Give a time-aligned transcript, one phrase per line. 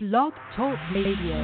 [0.00, 1.34] Blog Talk Radio.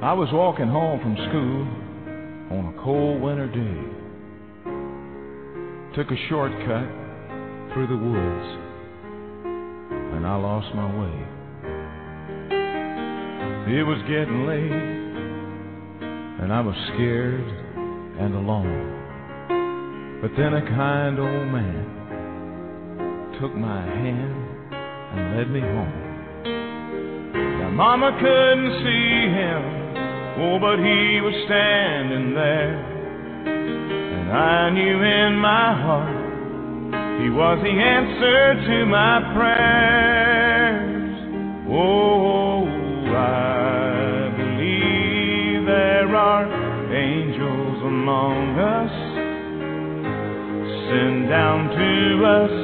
[0.00, 1.68] I was walking home from school
[2.58, 3.82] on a cold winter day.
[5.94, 7.03] Took a shortcut
[7.74, 8.46] through the woods
[10.14, 11.16] and I lost my way.
[13.76, 14.70] It was getting late
[16.40, 17.42] and I was scared
[18.20, 20.22] and alone.
[20.22, 21.84] But then a kind old man
[23.40, 24.74] took my hand
[25.10, 26.14] and led me home.
[27.58, 29.62] Now, Mama couldn't see him,
[30.46, 32.78] oh, but he was standing there.
[34.14, 36.23] And I knew in my heart
[37.22, 41.16] he was the answer to my prayers.
[41.70, 42.66] Oh,
[43.14, 46.44] I believe there are
[46.92, 48.92] angels among us,
[50.90, 52.54] sent down to us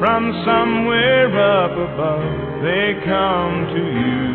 [0.00, 2.62] from somewhere up above.
[2.62, 4.28] They come to you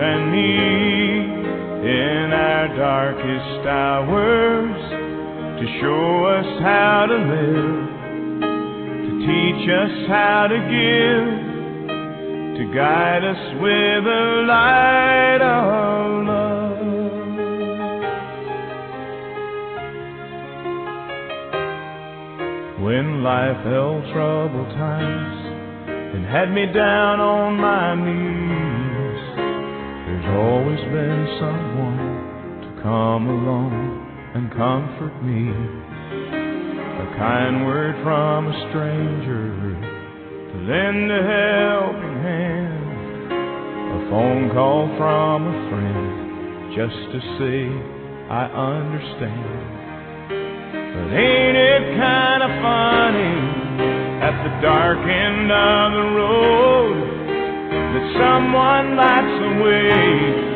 [0.00, 0.86] and me
[1.86, 4.76] in our darkest hours
[5.60, 7.85] to show us how to live
[9.26, 11.26] teach us how to give,
[12.58, 16.76] to guide us with the light of love.
[22.84, 25.38] When life held troubled times
[26.14, 29.22] and had me down on my knees,
[30.06, 33.74] there's always been someone to come along
[34.36, 35.85] and comfort me
[37.16, 39.48] kind word from a stranger
[40.52, 47.72] to lend a helping hand, a phone call from a friend just to say
[48.28, 49.64] I understand.
[50.28, 53.36] But ain't it kind of funny
[54.20, 57.00] at the dark end of the road
[57.96, 59.88] that someone lights the way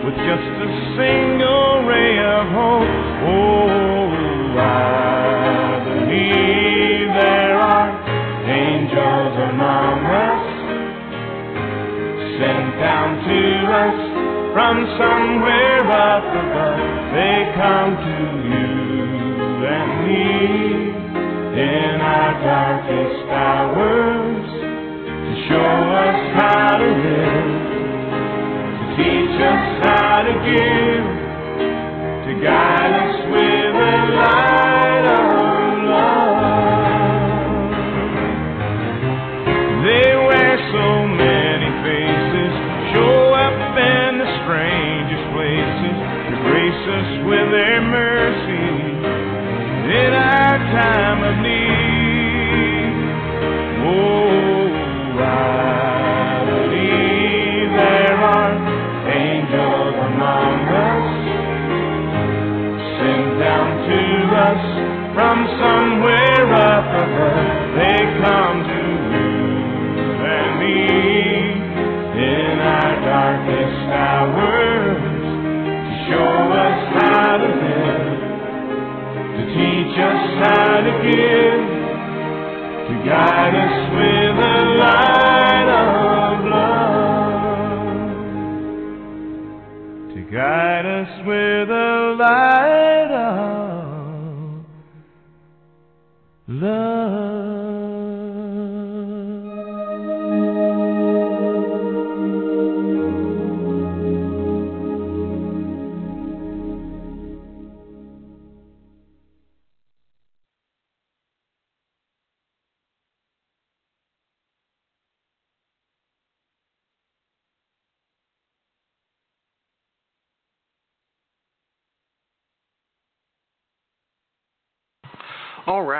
[0.05, 0.71] with just a
[1.01, 3.01] single ray of hope?
[3.33, 5.20] Oh, I
[8.91, 10.47] angels among us,
[12.39, 13.41] sent down to
[13.71, 13.99] us
[14.53, 16.79] from somewhere up above.
[17.15, 18.17] They come to
[18.51, 18.67] you
[19.67, 20.27] and me
[21.61, 24.47] in our darkest hours
[25.27, 27.51] to show us how to live,
[28.75, 31.07] to teach us how to give,
[32.27, 34.50] to guide us with the light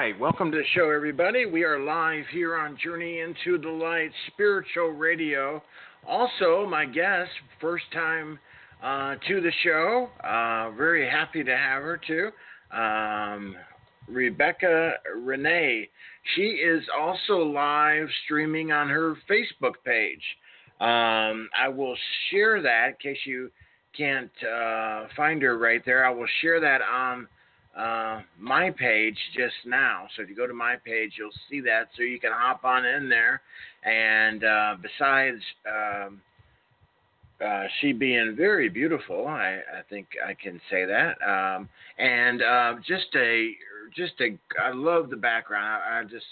[0.01, 1.45] right, welcome to the show, everybody.
[1.45, 5.63] We are live here on Journey into the Light Spiritual Radio.
[6.09, 7.29] Also, my guest,
[7.61, 8.39] first time
[8.83, 10.09] uh, to the show.
[10.25, 12.31] Uh, very happy to have her too.
[12.75, 13.57] Um,
[14.09, 15.91] Rebekah Renee.
[16.35, 20.23] She is also live streaming on her Facebook page.
[20.81, 21.97] Um, I will
[22.31, 23.51] share that in case you
[23.95, 26.07] can't uh, find her right there.
[26.07, 27.29] I will share that on
[27.77, 30.07] uh, my page just now.
[30.17, 31.89] So if you go to my page, you'll see that.
[31.97, 33.43] So you can hop on in there.
[33.85, 36.21] And uh, besides um,
[37.45, 41.17] uh, she being very beautiful, I, I think I can say that.
[41.23, 41.69] Um,
[41.99, 43.53] and uh, just a,
[43.97, 45.67] just a, I love the background.
[45.67, 46.27] I, I just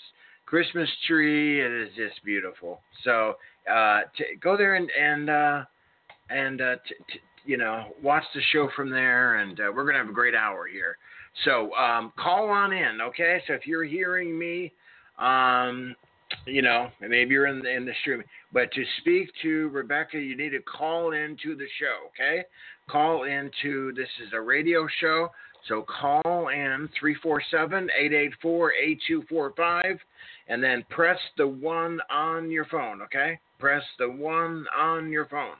[0.44, 1.60] Christmas tree.
[1.60, 2.80] It is just beautiful.
[3.04, 3.36] So
[3.70, 5.64] uh, t- go there and and uh,
[6.30, 9.36] and t- t- you know watch the show from there.
[9.36, 10.96] And we're gonna have a great hour here.
[11.44, 13.42] So um, call on in, okay?
[13.46, 14.72] So if you're hearing me,
[15.18, 15.94] um,
[16.46, 20.36] you know, maybe you're in the, in the stream, but to speak to Rebekah, you
[20.36, 22.44] need to call into the show, okay?
[22.88, 25.30] Call into this is a radio show,
[25.68, 26.88] so call in
[28.44, 29.98] 347-884-8245
[30.48, 33.38] and then press the one on your phone, okay?
[33.58, 35.56] Press the one on your phone.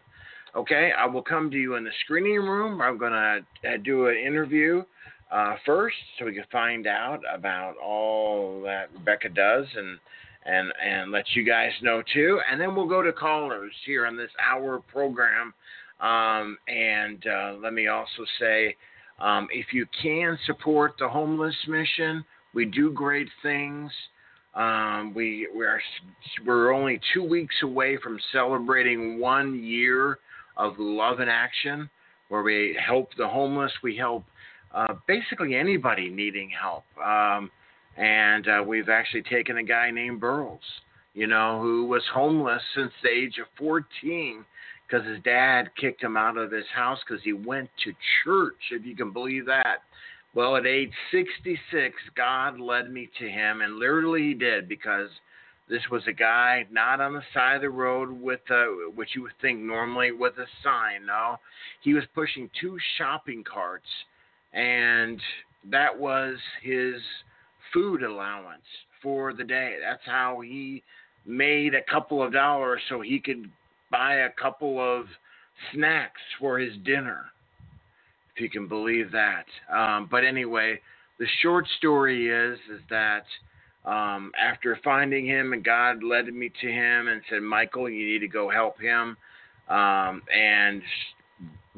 [0.56, 2.80] Okay, I will come to you in the screening room.
[2.80, 4.82] I'm going to uh, do an interview
[5.30, 9.98] uh, first so we can find out about all that Rebekah does and
[10.44, 12.40] and and let you guys know too.
[12.50, 15.52] And then we'll go to callers here on this hour program.
[16.00, 18.76] Um, and uh, let me also say,
[19.18, 22.24] um, if you can support the homeless mission,
[22.54, 23.90] we do great things.
[24.54, 25.80] Um, we we're
[26.46, 30.18] we're only two weeks away from celebrating one year
[30.56, 31.90] of Love in Action,
[32.28, 33.72] where we help the homeless.
[33.82, 34.24] We help
[34.74, 36.84] uh, basically anybody needing help.
[37.02, 37.50] Um,
[37.96, 40.58] and uh, we've actually taken a guy named Burles,
[41.14, 44.44] you know, who was homeless since the age of 14
[44.86, 47.92] because his dad kicked him out of his house because he went to
[48.24, 49.82] church, if you can believe that.
[50.34, 55.08] Well, at age 66, God led me to him, and literally he did because
[55.68, 59.22] this was a guy not on the side of the road with a, what you
[59.22, 61.06] would think normally with a sign.
[61.06, 61.36] No,
[61.82, 63.88] he was pushing two shopping carts
[64.52, 65.20] and
[65.70, 66.94] that was his
[67.72, 68.62] food allowance
[69.02, 69.76] for the day.
[69.80, 70.82] That's how he
[71.26, 73.50] made a couple of dollars so he could
[73.90, 75.06] buy a couple of
[75.72, 77.26] snacks for his dinner,
[78.34, 79.44] if you can believe that.
[79.72, 80.80] Um, but anyway,
[81.18, 83.24] the short story is is that
[83.84, 88.18] um, after finding him and God led me to him and said, Michael, you need
[88.20, 89.16] to go help him.
[89.68, 90.82] Um, and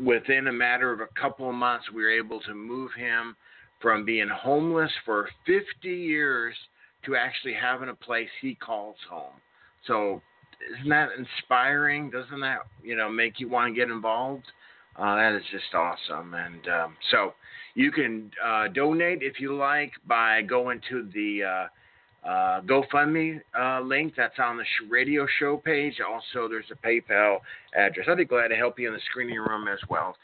[0.02, 3.36] within a matter of a couple of months, we were able to move him
[3.80, 6.54] from being homeless for 50 years
[7.04, 9.32] to actually having a place he calls home.
[9.86, 10.20] So,
[10.76, 12.10] isn't that inspiring?
[12.10, 14.44] Doesn't that you know make you want to get involved?
[14.96, 16.34] Uh, that is just awesome.
[16.34, 17.34] And um, so,
[17.74, 21.68] you can uh, donate if you like by going to the
[22.24, 26.00] uh, GoFundMe uh, link that's on the radio show page.
[26.00, 27.38] Also, there's a PayPal
[27.74, 28.06] address.
[28.08, 30.16] I'd be glad to help you in the screening room as well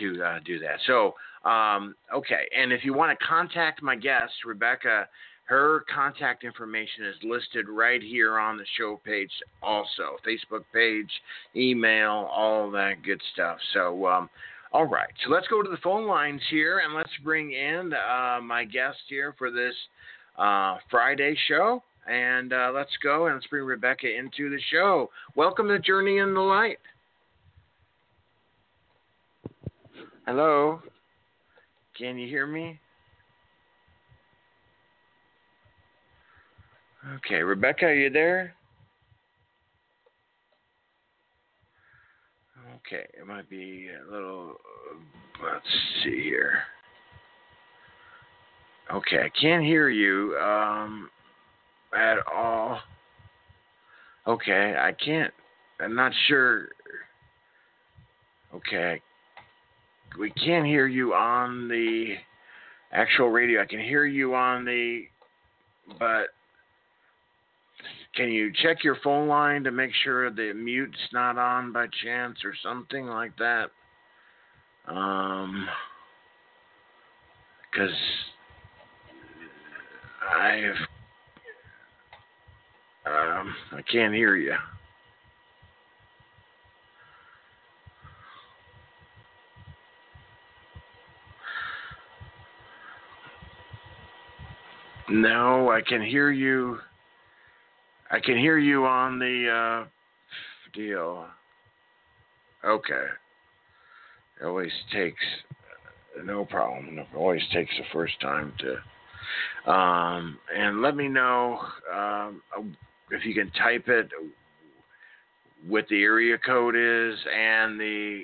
[0.00, 0.78] to uh, do that.
[0.86, 1.14] So,
[1.48, 5.08] um, okay, and if you want to contact my guest, Rebekah,
[5.44, 9.30] her contact information is listed right here on the show page,
[9.62, 11.10] also Facebook page,
[11.54, 13.58] email, all that good stuff.
[13.74, 14.30] So, um,
[14.72, 18.40] all right, so let's go to the phone lines here and let's bring in uh,
[18.42, 19.74] my guest here for this
[20.38, 21.82] uh, Friday show.
[22.08, 25.08] And uh, let's go and let's bring Rebekah into the show.
[25.36, 26.78] Welcome to Journey in the Light.
[30.26, 30.80] Hello.
[31.96, 32.80] Can you hear me?
[37.16, 38.54] Okay, Rebekah, are you there?
[42.76, 44.52] Okay, it might be a little.
[44.52, 45.66] Uh, let's
[46.02, 46.62] see here.
[48.90, 51.08] Okay, I can't hear you um,
[51.94, 52.80] at all.
[54.26, 55.32] Okay, I can't.
[55.80, 56.68] I'm not sure.
[58.54, 59.00] Okay,
[60.18, 62.14] we can't hear you on the
[62.92, 63.62] actual radio.
[63.62, 65.04] I can hear you on the,
[65.98, 66.28] but
[68.14, 72.38] can you check your phone line to make sure the mute's not on by chance
[72.44, 73.70] or something like that?
[74.86, 75.66] Um,
[77.70, 77.94] because
[80.30, 80.76] I've
[83.04, 84.54] um, I can't hear you.
[95.08, 96.78] No, I can hear you.
[98.10, 99.88] I can hear you on the uh,
[100.72, 101.26] deal.
[102.64, 103.06] Okay.
[104.40, 105.22] It always takes
[106.24, 106.98] no problem.
[106.98, 108.76] It always takes the first time to
[109.66, 111.60] um, and let me know
[111.92, 112.42] um,
[113.10, 114.10] if you can type it
[115.66, 118.22] what the area code is and the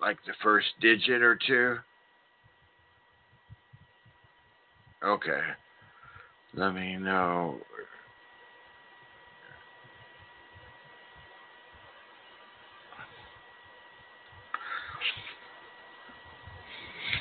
[0.00, 1.76] like the first digit or two.
[5.04, 5.40] Okay.
[6.54, 7.58] Let me know.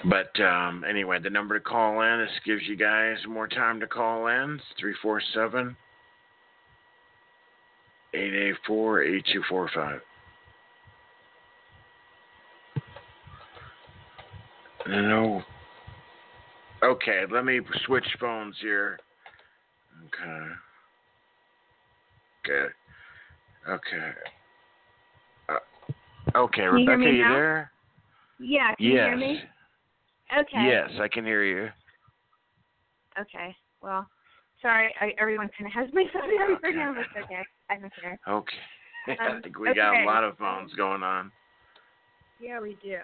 [0.09, 3.87] But um, anyway, the number to call in, this gives you guys more time to
[3.87, 4.53] call in.
[4.55, 5.75] It's 347
[8.13, 10.01] 884 8245.
[14.87, 15.41] No.
[16.83, 18.99] Okay, let me switch phones here.
[20.05, 20.47] Okay.
[22.45, 22.73] Okay.
[23.69, 24.11] Okay.
[25.49, 27.71] Uh, okay, you Rebekah, me you there?
[28.39, 28.93] Yeah, can yes.
[28.93, 29.41] you hear me?
[30.33, 30.65] Okay.
[30.65, 31.69] Yes, I can hear you.
[33.19, 33.55] Okay.
[33.81, 34.07] Well,
[34.61, 36.77] sorry, I, everyone kind of has my phone number Okay.
[36.77, 37.43] now, but okay.
[37.69, 38.19] I'm here.
[38.27, 38.57] Okay.
[39.19, 40.03] I Um, think we got okay.
[40.03, 41.31] a lot of phones going on.
[42.39, 42.97] Yeah, we do.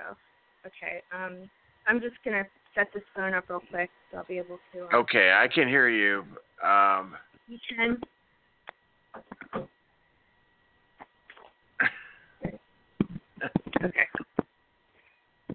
[0.66, 1.02] Okay.
[1.12, 1.50] Um,
[1.88, 2.44] I'm just gonna
[2.76, 4.84] set this phone up real quick, so I'll be able to.
[4.94, 6.26] Uh, Okay, I can hear you.
[6.64, 7.16] Um,
[7.48, 7.98] You can.
[13.84, 14.08] Okay.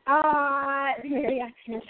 [0.09, 1.43] Uh, Mary.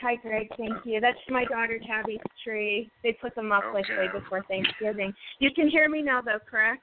[0.02, 0.48] Hi, Greg.
[0.56, 1.00] Thank you.
[1.00, 2.90] That's my daughter Tabby's tree.
[3.04, 4.18] They put them up like way Okay.
[4.18, 5.14] before Thanksgiving.
[5.38, 6.82] You can hear me now, though, correct?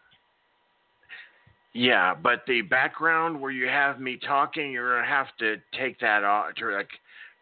[1.73, 6.23] yeah, but the background where you have me talking, you're gonna have to take that
[6.23, 6.55] off.
[6.55, 6.87] To like,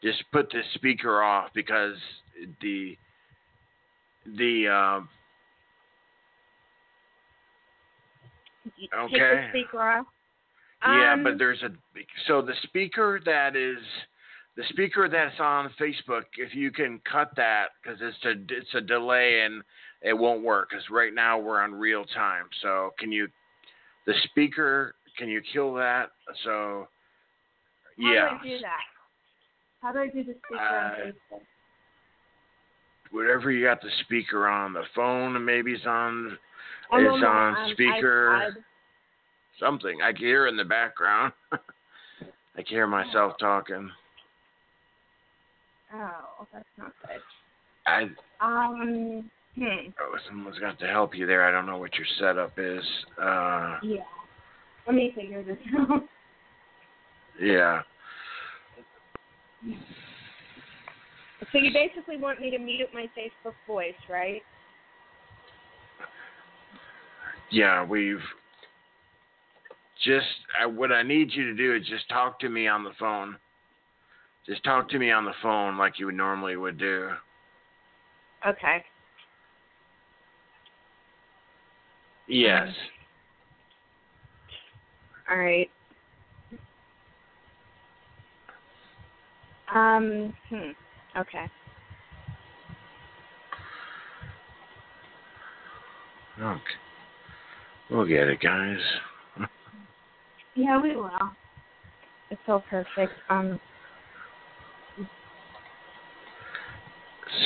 [0.02, 1.96] just put the speaker off because
[2.62, 2.98] the
[4.26, 5.10] the um,
[8.66, 9.20] Take Okay.
[9.20, 10.08] the speaker off.
[10.86, 11.70] Yeah, Um, but there's a
[12.28, 13.78] so the speaker that is
[14.58, 16.24] the speaker that's on Facebook.
[16.38, 19.64] If you can cut that because it's a it's a delay and
[20.02, 22.46] it won't work because right now we're on real time.
[22.62, 23.28] So can you
[24.06, 24.96] the speaker?
[25.18, 26.12] Can you kill that?
[26.44, 26.88] So
[28.02, 28.80] How yeah, do I do that?
[29.82, 31.42] How do I do the speaker Uh, on Facebook?
[33.12, 36.38] whatever you got the speaker on the phone, maybe it's on
[36.92, 38.56] I'm it's my, on um, speaker.
[39.60, 40.00] Something.
[40.02, 41.34] I can hear in the background.
[41.52, 43.90] I can hear myself talking.
[45.94, 47.22] Oh, that's not good.
[47.86, 48.04] I
[48.42, 49.90] Um, hmm.
[50.00, 51.48] Oh, someone's got to help you there.
[51.48, 52.84] I don't know what your setup is.
[53.22, 54.04] Uh, Yeah.
[54.86, 56.04] Let me figure this out.
[57.42, 57.82] yeah.
[61.52, 64.42] So you basically want me to mute my Facebook voice, right?
[67.52, 68.18] Yeah, we've
[70.04, 70.28] just,
[70.60, 73.38] I, what I need you to do is just talk to me on the phone.
[74.46, 77.10] Just talk to me on the phone like you would normally would do.
[78.46, 78.84] Okay.
[82.28, 82.70] Yes.
[85.30, 85.70] All right.
[89.74, 90.72] Um, hmm.
[91.18, 91.46] Okay.
[96.42, 96.62] Okay.
[97.90, 98.78] We'll get it, guys.
[100.56, 101.10] Yeah, we will.
[102.30, 103.14] It's so perfect.
[103.30, 103.60] Um,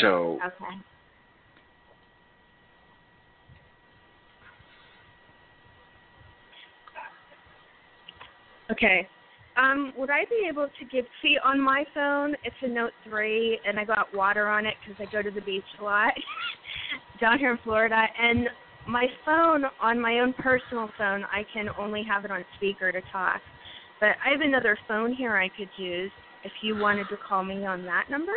[0.01, 0.81] So, okay.
[8.71, 9.09] Okay.
[9.55, 11.05] Um, would I be able to give?
[11.21, 15.01] See, on my phone, it's a Note three, and I got water on it because
[15.01, 16.13] I go to the beach a lot
[17.19, 18.03] down here in Florida.
[18.21, 18.49] And
[18.87, 23.01] my phone, on my own personal phone, I can only have it on speaker to
[23.11, 23.41] talk.
[23.99, 26.11] But I have another phone here I could use
[26.43, 28.33] if you wanted to call me on that number.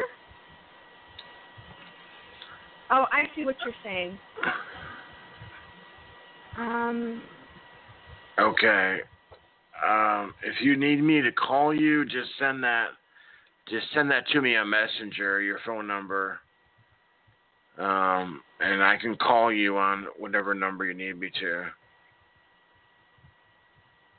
[2.90, 4.18] Oh, I see what you're saying.
[6.58, 7.22] Um,
[8.38, 8.98] okay.
[9.88, 12.88] Um, if you need me to call you, just send that.
[13.68, 16.40] Just send that to me on Messenger, your phone number.
[17.78, 21.64] Um, and I can call you on whatever number you need me to.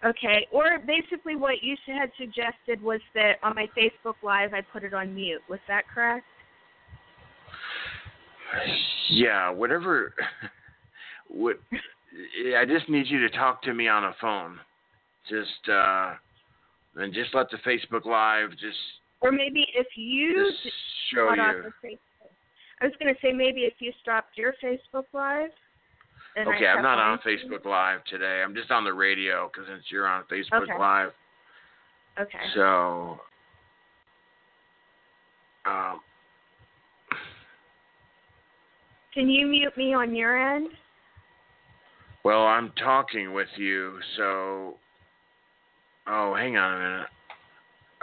[0.05, 0.47] okay.
[0.51, 4.93] Or basically, what you had suggested was that on my Facebook Live, I put it
[4.93, 5.41] on mute.
[5.49, 6.25] Was that correct?
[9.09, 10.13] Yeah, whatever.
[11.33, 11.59] What?
[12.57, 14.59] I just need you to talk to me on a phone.
[15.29, 16.15] Just uh,
[16.97, 18.77] and just let the Facebook Live just
[19.21, 20.75] Or maybe if you just
[21.13, 21.97] show you.
[22.81, 25.51] I was going to say maybe if you stopped your Facebook Live.
[26.37, 27.19] Okay, I'm not on.
[27.19, 28.41] Facebook Live today.
[28.43, 30.77] I'm just on the radio because since you're on Facebook Okay.
[30.79, 31.11] Live,
[32.19, 32.39] Okay.
[32.55, 33.19] so
[35.65, 35.99] um,
[39.13, 40.69] Can you mute me on your end?
[42.23, 44.75] well, I'm talking with you, so
[46.07, 47.07] oh, hang on a minute.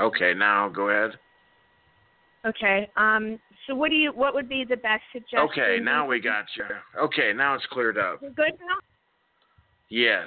[0.01, 1.19] Okay, now go ahead.
[2.47, 2.91] Okay.
[2.97, 3.39] Um.
[3.69, 4.13] So what do you?
[4.13, 5.41] What would be the best suggestion?
[5.41, 6.65] Okay, now we got you.
[6.99, 8.23] Okay, now it's cleared up.
[8.23, 8.79] We're good now.
[9.91, 10.27] Yes.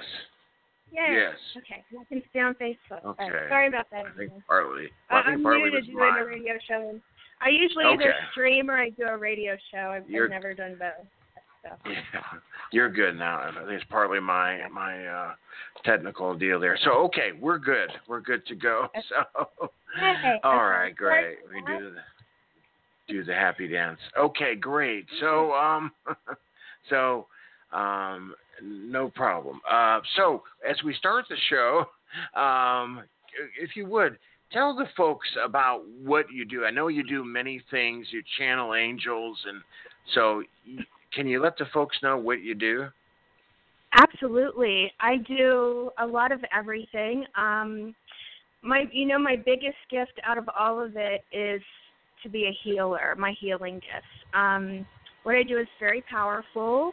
[0.92, 1.12] Yeah.
[1.12, 1.34] Yes.
[1.56, 1.82] Okay.
[1.98, 3.04] I can stay on Facebook.
[3.04, 3.24] Okay.
[3.24, 4.04] Uh, sorry about that.
[4.06, 4.86] I think partly.
[5.10, 7.00] Uh, I think I'm partly new to doing a radio show.
[7.40, 9.90] I usually either stream or I do a radio show.
[9.90, 11.06] I've, I've never done both.
[11.64, 11.90] So.
[12.12, 12.20] Yeah,
[12.72, 13.38] you're good now.
[13.38, 15.32] I think it's partly my my uh,
[15.84, 16.76] technical deal there.
[16.84, 17.90] So okay, we're good.
[18.08, 18.88] We're good to go.
[19.08, 20.58] So Hey, all okay.
[20.58, 21.36] right, great.
[21.52, 21.92] We do
[23.08, 23.98] do the happy dance.
[24.18, 25.06] Okay, great.
[25.20, 25.92] So um,
[26.90, 27.26] so
[27.72, 29.60] um, no problem.
[29.70, 31.84] Uh, so as we start the show,
[32.40, 33.02] um,
[33.60, 34.18] if you would
[34.52, 36.64] tell the folks about what you do.
[36.64, 38.06] I know you do many things.
[38.10, 39.62] You channel angels, and
[40.14, 40.42] so
[41.14, 42.88] can you let the folks know what you do?
[43.94, 44.90] Absolutely.
[45.00, 47.24] I do a lot of everything.
[47.36, 47.94] Um
[48.62, 51.60] my you know my biggest gift out of all of it is
[52.22, 54.06] to be a healer, my healing gifts.
[54.34, 54.86] Um
[55.22, 56.92] what I do is very powerful.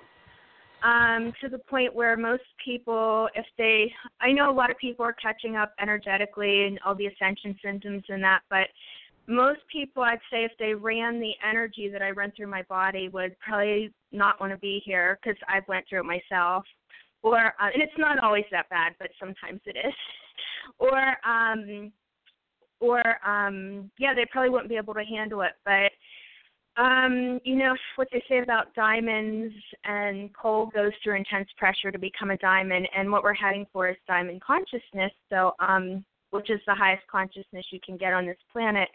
[0.84, 5.06] Um to the point where most people if they I know a lot of people
[5.06, 8.68] are catching up energetically and all the ascension symptoms and that, but
[9.28, 13.10] most people I'd say if they ran the energy that I run through my body
[13.10, 16.66] would probably not want to be here because I've went through it myself
[17.22, 19.94] or uh, and it's not always that bad, but sometimes it is.
[20.80, 21.92] or um
[22.80, 25.54] or um yeah, they probably wouldn't be able to handle it.
[25.66, 25.92] But
[26.82, 32.00] um, you know what they say about diamonds and coal goes through intense pressure to
[32.00, 35.12] become a diamond and what we're heading for is diamond consciousness.
[35.30, 38.88] So um which is the highest consciousness you can get on this planet.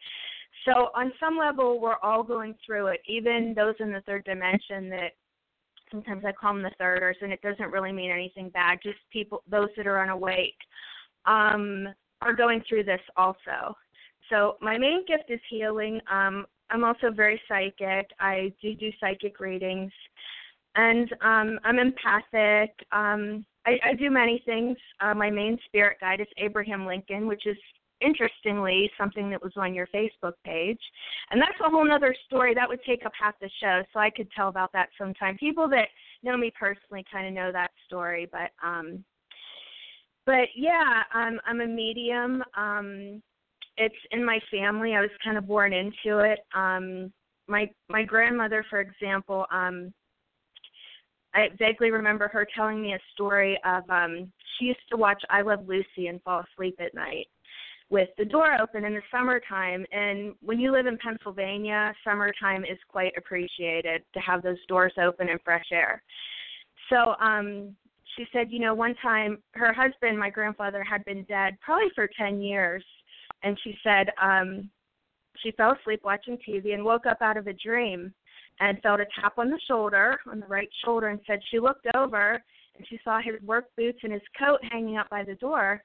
[0.64, 4.88] So on some level we're all going through it, even those in the third dimension
[4.90, 5.12] that
[5.90, 8.78] sometimes I call them the thirders, and it doesn't really mean anything bad.
[8.82, 10.56] Just people, those that are unawake,
[11.26, 11.88] um,
[12.24, 13.76] are going through this also.
[14.30, 16.00] So my main gift is healing.
[16.10, 18.10] Um, I'm also very psychic.
[18.18, 19.92] I do do psychic readings,
[20.74, 22.74] and um, I'm empathic.
[22.90, 24.76] Um, I, I do many things.
[25.00, 27.56] Uh, my main spirit guide is Abraham Lincoln, which is
[28.00, 30.80] interestingly something that was on your Facebook page.
[31.30, 32.54] And that's a whole other story.
[32.54, 35.36] That would take up half the show, so I could tell about that sometime.
[35.38, 35.88] People that
[36.22, 39.04] know me personally kind of know that story, but um
[40.26, 42.42] but yeah, I'm I'm a medium.
[42.56, 43.22] Um
[43.76, 44.94] it's in my family.
[44.94, 46.40] I was kind of born into it.
[46.54, 47.12] Um
[47.48, 49.92] my my grandmother, for example, um
[51.34, 55.42] I vaguely remember her telling me a story of um she used to watch I
[55.42, 57.26] Love Lucy and fall asleep at night
[57.90, 62.78] with the door open in the summertime and when you live in Pennsylvania, summertime is
[62.88, 66.02] quite appreciated to have those doors open and fresh air.
[66.88, 67.74] So um
[68.16, 72.08] she said, you know, one time her husband, my grandfather, had been dead probably for
[72.18, 72.84] 10 years
[73.44, 74.68] and she said um
[75.42, 78.12] she fell asleep watching TV and woke up out of a dream
[78.60, 81.86] and felt a tap on the shoulder, on the right shoulder, and said she looked
[81.96, 82.42] over
[82.76, 85.82] and she saw his work boots and his coat hanging up by the door.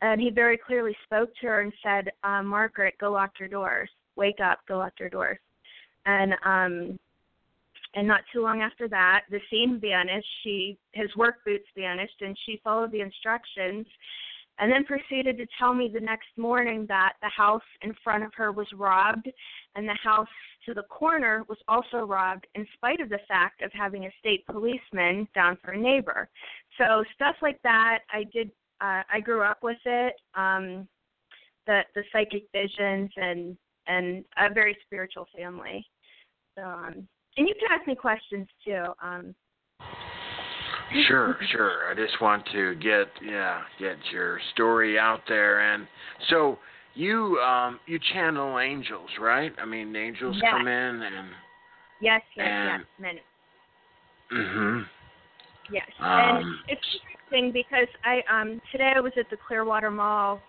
[0.00, 3.90] And he very clearly spoke to her and said, uh, Margaret, go lock your doors.
[4.16, 5.38] Wake up, go lock your doors.
[6.06, 6.98] And um
[7.94, 10.28] and not too long after that, the scene vanished.
[10.42, 13.86] She his work boots vanished and she followed the instructions
[14.58, 18.32] and then proceeded to tell me the next morning that the house in front of
[18.36, 19.28] her was robbed
[19.74, 20.28] and the house
[20.64, 24.46] to the corner was also robbed in spite of the fact of having a state
[24.46, 26.28] policeman down for a neighbor.
[26.78, 30.14] So stuff like that I did uh I grew up with it.
[30.34, 30.88] Um
[31.66, 35.84] the the psychic visions and and a very spiritual family.
[36.56, 38.84] So um and you can ask me questions too.
[39.02, 39.34] Um
[41.08, 41.90] Sure, sure.
[41.90, 45.86] I just want to get yeah, get your story out there and
[46.30, 46.58] so
[46.94, 49.52] you um you channel angels, right?
[49.60, 50.50] I mean angels Yes.
[50.52, 51.28] come in and
[52.00, 53.20] yes, yes, And- yes, many.
[54.32, 54.84] mhm.
[55.72, 56.82] Yes, and Um, it's
[57.32, 60.40] interesting because I um today I was at the Clearwater Mall,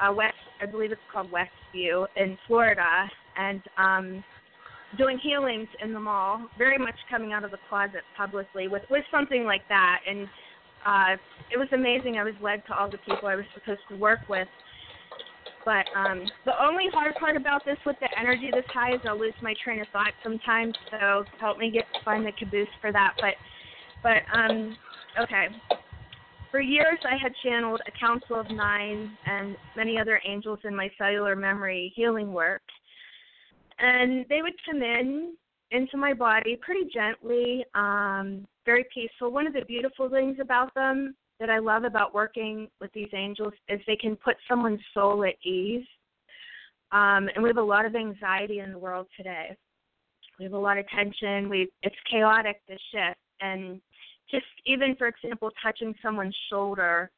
[0.00, 4.24] uh, West I believe it's called Westview in Florida, and um
[4.96, 9.04] doing healings in the mall, very much coming out of the closet publicly with with
[9.10, 10.28] something like that, and
[10.86, 11.16] uh
[11.52, 12.16] it was amazing.
[12.18, 14.48] I was led to all the people I was supposed to work with.
[15.64, 19.18] But um the only hard part about this with the energy this high is I'll
[19.18, 23.14] lose my train of thought sometimes, so help me get find the caboose for that.
[23.20, 23.34] But
[24.02, 24.76] but um
[25.20, 25.46] okay.
[26.50, 30.88] For years I had channeled a council of nine and many other angels in my
[30.98, 32.62] cellular memory healing work.
[33.78, 35.34] And they would come in
[35.70, 39.30] into my body pretty gently, um, very peaceful.
[39.30, 43.52] One of the beautiful things about them that I love about working with these angels
[43.68, 45.86] is they can put someone's soul at ease.
[46.92, 49.56] Um, and we have a lot of anxiety in the world today.
[50.38, 51.48] We have a lot of tension.
[51.48, 53.80] We it's chaotic this shift, and
[54.30, 57.10] just even for example, touching someone's shoulder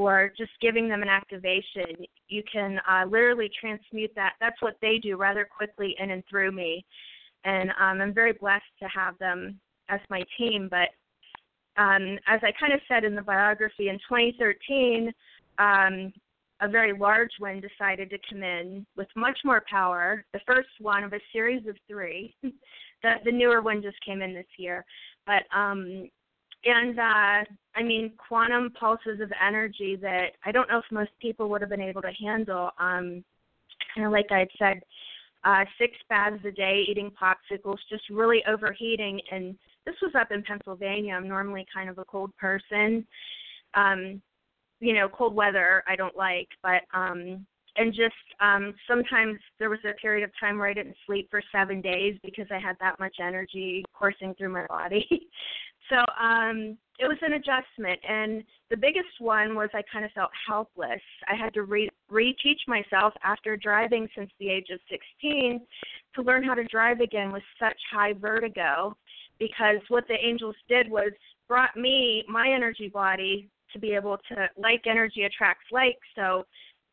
[0.00, 4.32] or just giving them an activation, you can uh, literally transmute that.
[4.40, 6.86] That's what they do rather quickly in and through me,
[7.44, 9.60] and um, I'm very blessed to have them
[9.90, 10.70] as my team.
[10.70, 10.88] But
[11.80, 15.12] um, as I kind of said in the biography, in 2013,
[15.58, 16.12] um,
[16.62, 20.24] a very large one decided to come in with much more power.
[20.32, 22.34] The first one of a series of three.
[22.42, 24.82] the the newer one just came in this year,
[25.26, 26.08] but um,
[26.64, 27.44] and uh,
[27.74, 31.70] I mean quantum pulses of energy that I don't know if most people would have
[31.70, 32.70] been able to handle.
[32.78, 33.24] Um,
[33.94, 34.80] kind of like I had said,
[35.44, 39.20] uh, six baths a day, eating popsicles, just really overheating.
[39.30, 41.14] And this was up in Pennsylvania.
[41.14, 43.06] I'm normally kind of a cold person.
[43.74, 44.20] Um,
[44.80, 47.46] you know, cold weather I don't like, but um
[47.76, 51.42] and just um sometimes there was a period of time where I didn't sleep for
[51.52, 55.06] 7 days because I had that much energy coursing through my body.
[55.90, 60.30] so um it was an adjustment and the biggest one was I kind of felt
[60.46, 61.00] helpless.
[61.28, 65.60] I had to re reteach myself after driving since the age of 16
[66.14, 68.96] to learn how to drive again with such high vertigo
[69.38, 71.12] because what the angels did was
[71.48, 76.44] brought me my energy body to be able to like energy attracts like so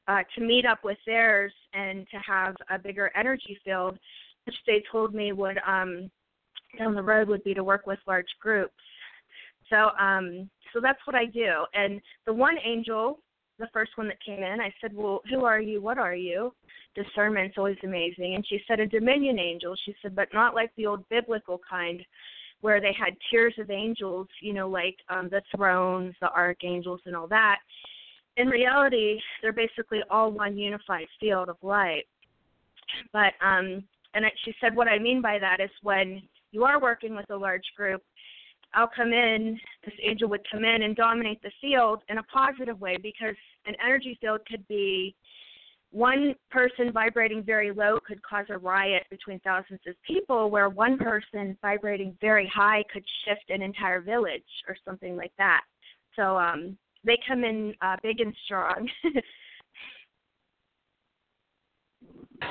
[0.07, 3.97] uh, to meet up with theirs and to have a bigger energy field
[4.45, 6.09] which they told me would um
[6.77, 8.73] down the road would be to work with large groups.
[9.69, 11.65] So um so that's what i do.
[11.73, 13.19] And the one angel
[13.59, 15.81] the first one that came in i said well who are you?
[15.81, 16.53] What are you?
[16.95, 18.35] Discernment's always amazing.
[18.35, 19.75] And she said a dominion angel.
[19.85, 22.03] She said but not like the old biblical kind
[22.61, 27.15] where they had tiers of angels, you know, like um, the thrones, the archangels, and
[27.15, 27.59] all that.
[28.37, 32.05] In reality, they're basically all one unified field of light.
[33.13, 37.15] But um, and she said, what I mean by that is when you are working
[37.15, 38.01] with a large group,
[38.73, 42.79] I'll come in, this angel would come in and dominate the field in a positive
[42.79, 45.15] way because an energy field could be
[45.91, 50.97] one person vibrating very low could cause a riot between thousands of people, where one
[50.97, 55.61] person vibrating very high could shift an entire village or something like that.
[56.15, 58.89] So um, they come in uh, big and strong.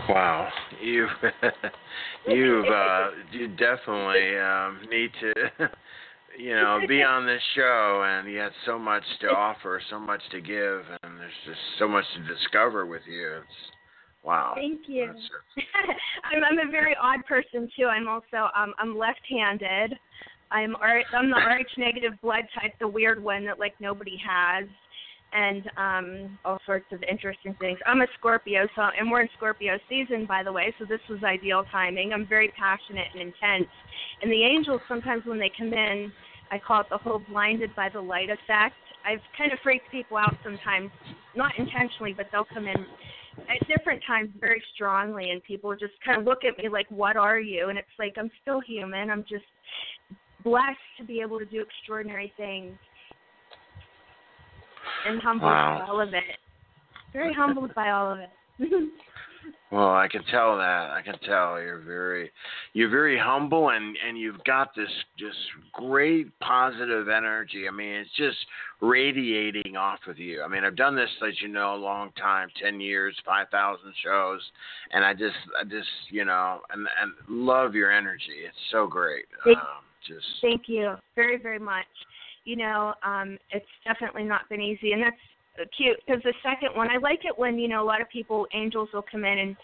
[0.09, 0.49] wow,
[0.83, 1.07] you
[2.29, 5.71] you've uh, you definitely um, need to
[6.39, 10.21] you know, be on this show, and you had so much to offer, so much
[10.31, 13.39] to give, and there's just so much to discover with you.
[13.39, 13.47] It's
[14.23, 14.53] wow.
[14.55, 15.05] Thank you.
[16.25, 17.87] I'm I'm a very odd person too.
[17.87, 19.97] I'm also um I'm left-handed.
[20.51, 24.69] I'm I'm the RH negative blood type, the weird one that like nobody has,
[25.37, 27.79] and um all sorts of interesting things.
[27.87, 31.23] I'm a Scorpio, so and we're in Scorpio season, by the way, so this was
[31.23, 32.13] ideal timing.
[32.13, 33.71] I'm very passionate and intense,
[34.23, 36.13] and the angels sometimes when they come in
[36.51, 38.77] I call it the whole blinded by the light effect.
[39.05, 40.91] I've kind of freaked people out sometimes,
[41.35, 42.87] not intentionally, but they'll come in
[43.39, 47.17] at different times very strongly, and people just kind of look at me like, "What
[47.17, 49.11] are you?" And it's like I'm still human.
[49.11, 49.45] I'm just
[50.43, 52.79] blessed to be able to do extraordinary things,
[55.07, 55.85] and humbled wow.
[55.85, 56.25] by all of it.
[57.13, 58.31] Very humbled by all of it.
[59.73, 60.91] Well, I can tell that.
[60.91, 62.31] I can tell you're very,
[62.73, 65.37] you're very humble, and and you've got this just
[65.73, 67.67] great positive energy.
[67.67, 68.37] I mean, it's just
[68.81, 70.43] radiating off of you.
[70.43, 73.93] I mean, I've done this, as you know, a long time, ten years, five thousand
[74.05, 74.41] shows,
[74.93, 78.45] and I just, I just, you know, and and love your energy.
[78.47, 79.25] It's so great.
[79.45, 79.65] Thank, um,
[80.07, 81.87] just thank you very, very much.
[82.47, 86.89] You know, um, it's definitely not been easy, and that's cute because the second one,
[86.91, 89.57] I like it when you know a lot of people, angels will come in and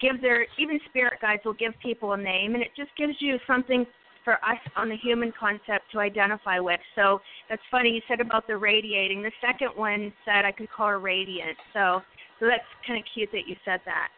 [0.00, 3.38] give their even spirit guides will give people a name, and it just gives you
[3.46, 3.84] something
[4.28, 6.80] for us on the human concept to identify with.
[6.94, 9.22] So that's funny you said about the radiating.
[9.22, 11.56] The second one said I could call her radiant.
[11.72, 12.02] So
[12.38, 14.08] so that's kind of cute that you said that.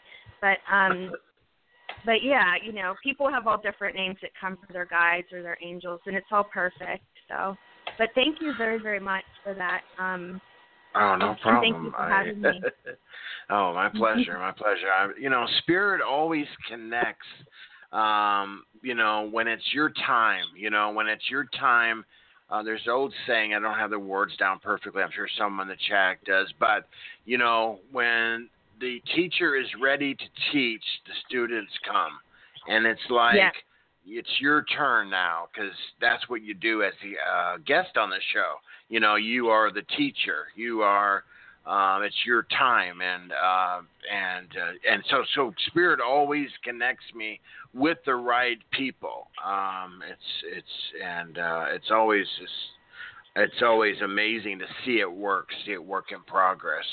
[0.40, 1.12] But um
[2.04, 5.42] but yeah, you know, people have all different names that come from their guides or
[5.42, 7.04] their angels and it's all perfect.
[7.28, 7.56] So
[8.00, 9.82] but thank you very, very much for that.
[10.02, 10.40] Um
[10.92, 11.72] Oh, no problem.
[11.72, 12.62] Thank you for having me.
[13.50, 14.88] oh, my pleasure, my pleasure.
[14.92, 17.28] I, you know, spirit always connects.
[17.92, 20.46] Um, you know, when it's your time.
[20.56, 22.04] You know, when it's your time.
[22.48, 23.54] Uh, there's an old saying.
[23.54, 25.00] I don't have the words down perfectly.
[25.00, 26.52] I'm sure someone in the chat does.
[26.58, 26.88] But
[27.24, 28.48] you know, when
[28.80, 32.18] the teacher is ready to teach, the students come,
[32.66, 33.36] and it's like.
[33.36, 33.50] Yeah
[34.18, 38.20] it's your turn now because that's what you do as the uh, guest on the
[38.34, 38.54] show.
[38.88, 40.48] You know, you are the teacher.
[40.56, 41.24] You are
[41.66, 47.38] Um, it's your time, and uh, and uh, and so so spirit always connects me
[47.74, 49.28] with the right people.
[49.44, 52.52] Um, it's it's and uh, it's always just,
[53.36, 56.88] it's always amazing to see it work, see it work in progress.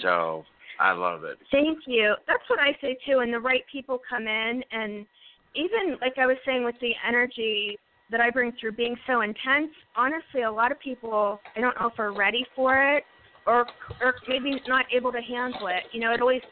[0.00, 0.44] So
[0.80, 1.38] I love it.
[1.52, 2.16] Thank you.
[2.26, 3.18] That's what I say too.
[3.20, 5.06] And the right people come in, and
[5.54, 7.78] even like I was saying with the energy
[8.10, 9.70] that I bring through being so intense.
[9.96, 13.04] Honestly, a lot of people I don't know if are ready for it
[13.46, 13.66] or
[14.00, 15.84] or maybe not able to handle it.
[15.92, 16.42] You know, it always.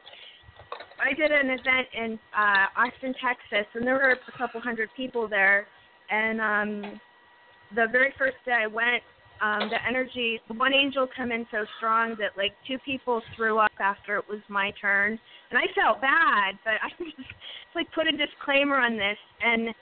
[1.00, 5.28] I did an event in uh, Austin, Texas, and there were a couple hundred people
[5.28, 5.66] there.
[6.10, 7.00] And um,
[7.74, 9.02] the very first day I went,
[9.40, 13.72] um, the energy, one angel come in so strong that like two people threw up
[13.80, 15.18] after it was my turn,
[15.50, 17.28] and I felt bad, but I just
[17.74, 19.74] like put a disclaimer on this, and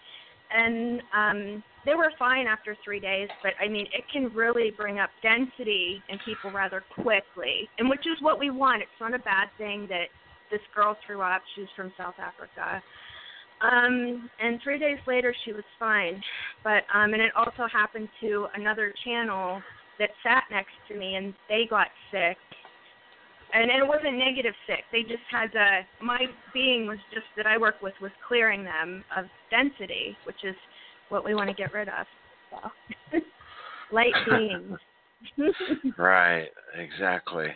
[0.48, 4.98] and um, they were fine after three days, but I mean, it can really bring
[4.98, 8.82] up density in people rather quickly, and which is what we want.
[8.82, 10.06] It's not a bad thing that
[10.50, 11.42] this girl threw up.
[11.54, 12.82] She's from South Africa.
[13.60, 16.22] Um, and three days later, she was fine.
[16.62, 19.62] But um, and it also happened to another channel
[19.98, 22.36] that sat next to me, and they got sick.
[23.54, 24.84] And, and it wasn't negative sick.
[24.92, 25.86] They just had a.
[26.04, 30.56] My being was just that I work with was clearing them of density, which is
[31.08, 32.06] what we want to get rid of.
[32.50, 33.18] So.
[33.92, 34.78] Light beings.
[35.98, 37.48] right, exactly.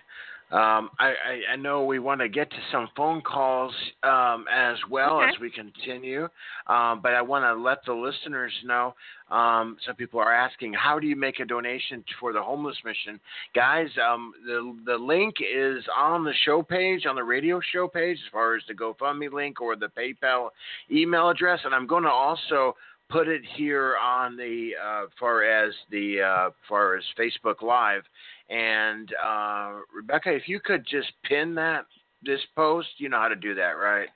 [0.50, 4.76] Um, I, I, I, know we want to get to some phone calls um, as
[4.90, 5.28] well okay.
[5.28, 6.24] as we continue,
[6.66, 8.94] um, but I want to let the listeners know.
[9.30, 13.20] Um, some people are asking, how do you make a donation for the homeless mission,
[13.54, 13.86] guys?
[14.04, 18.32] Um, the the link is on the show page, on the radio show page, as
[18.32, 20.48] far as the GoFundMe link or the PayPal
[20.90, 22.74] email address, and I'm going to also
[23.10, 28.02] put it here on the uh, far as the uh, far as Facebook Live.
[28.50, 31.86] And uh, Rebekah, if you could just pin that
[32.22, 34.08] this post, you know how to do that, right?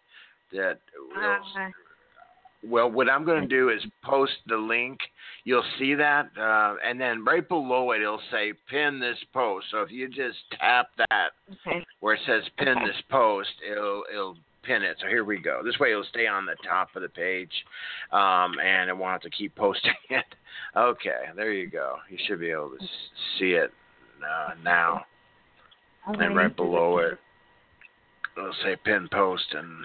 [0.52, 0.80] That
[1.16, 1.38] uh,
[2.66, 4.98] well, what I'm going to do is post the link.
[5.44, 9.82] You'll see that, uh, and then right below it, it'll say "pin this post." So
[9.82, 11.30] if you just tap that
[11.66, 11.84] okay.
[12.00, 12.86] where it says "pin okay.
[12.86, 14.96] this post," it'll it'll pin it.
[15.00, 15.60] So here we go.
[15.64, 17.52] This way it'll stay on the top of the page,
[18.12, 20.24] um, and it won't have to keep posting it.
[20.76, 21.96] Okay, there you go.
[22.08, 22.86] You should be able to
[23.38, 23.72] see it
[24.22, 25.04] uh, now.
[26.06, 27.18] And right below it,
[28.36, 29.84] it'll say pin post and.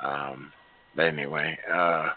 [0.00, 0.52] Um,
[0.98, 2.10] anyway, uh,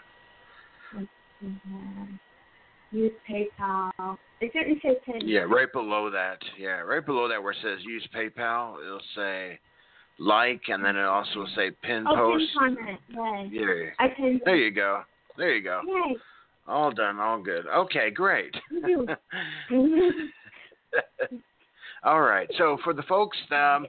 [2.92, 4.16] use PayPal.
[4.40, 5.20] It didn't say pin.
[5.28, 6.38] Yeah, right below that.
[6.58, 9.58] Yeah, right below that where it says use PayPal, it'll say
[10.18, 12.44] like, and then it also will say pin oh, post.
[12.58, 13.50] pin comment.
[13.50, 13.60] Yay.
[13.60, 13.90] Yeah.
[13.98, 14.42] I pinned.
[14.44, 15.02] There you go.
[15.36, 15.80] There you go.
[15.86, 16.16] Yay.
[16.66, 17.18] All done.
[17.18, 17.66] All good.
[17.66, 18.54] Okay, great.
[22.04, 22.48] all right.
[22.56, 23.86] So for the folks, um,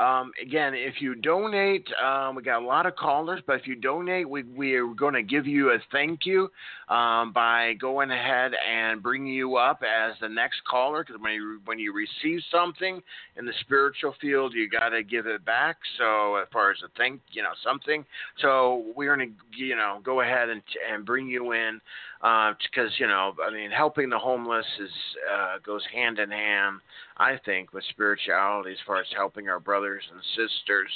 [0.00, 3.74] um, again, if you donate, um, we got a lot of callers, but if you
[3.74, 6.50] donate, we, we are going to give you a thank you
[6.88, 11.04] um, by going ahead and bringing you up as the next caller.
[11.04, 13.02] Because when you when you receive something
[13.36, 15.76] in the spiritual field, you got to give it back.
[15.98, 18.04] So as far as a thank, you know, something.
[18.40, 21.78] So we're going to you know go ahead and and bring you in
[22.20, 24.90] because uh, you know, I mean, helping the homeless is
[25.32, 26.80] uh, goes hand in hand,
[27.16, 30.90] I think, with spirituality as far as helping our brothers and sisters,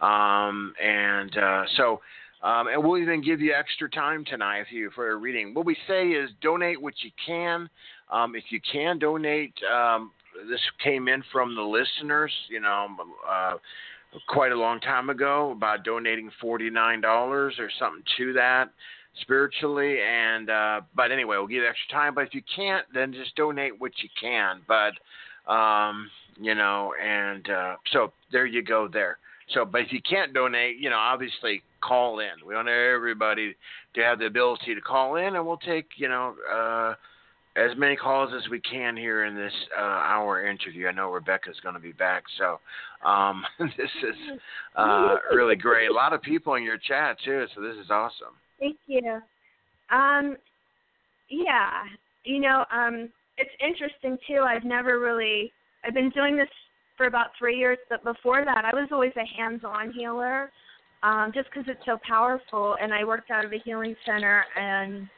[0.00, 2.00] um, and uh, so.
[2.42, 5.54] Um, and we'll even give you extra time tonight if you for a reading.
[5.54, 7.70] What we say is donate what you can.
[8.12, 10.10] Um, if you can donate, um,
[10.50, 12.30] this came in from the listeners.
[12.50, 12.88] You know,
[13.26, 13.54] uh,
[14.28, 18.68] quite a long time ago about donating forty nine dollars or something to that
[19.20, 23.34] spiritually and uh but anyway we'll give extra time but if you can't then just
[23.36, 24.92] donate what you can but
[25.52, 29.18] um you know and uh so there you go there
[29.52, 33.54] so but if you can't donate you know obviously call in we want everybody
[33.94, 36.94] to have the ability to call in and we'll take you know uh
[37.56, 40.88] as many calls as we can here in this uh, hour interview.
[40.88, 42.58] I know Rebekah's going to be back, so
[43.08, 44.38] um, this is
[44.74, 45.88] uh, really great.
[45.88, 48.34] A lot of people in your chat too, so this is awesome.
[48.64, 49.20] Thank you.
[49.94, 50.38] Um,
[51.28, 51.82] yeah,
[52.24, 54.40] you know, um, it's interesting too.
[54.40, 55.52] I've never really.
[55.84, 56.48] I've been doing this
[56.96, 60.50] for about three years, but before that, I was always a hands-on healer,
[61.02, 62.76] um, just because it's so powerful.
[62.80, 65.10] And I worked out of a healing center and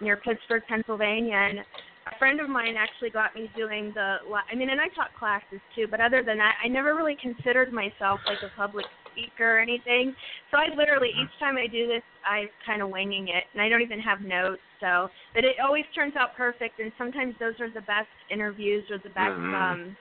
[0.00, 4.16] near Pittsburgh, Pennsylvania, and a friend of mine actually got me doing the.
[4.50, 7.72] I mean, and I taught classes too, but other than that, I never really considered
[7.72, 8.86] myself like a public
[9.18, 10.14] speaker or anything.
[10.50, 13.68] So I literally each time I do this, I'm kind of winging it, and I
[13.68, 14.62] don't even have notes.
[14.80, 18.98] So, but it always turns out perfect, and sometimes those are the best interviews or
[18.98, 19.54] the best mm-hmm.
[19.54, 19.96] um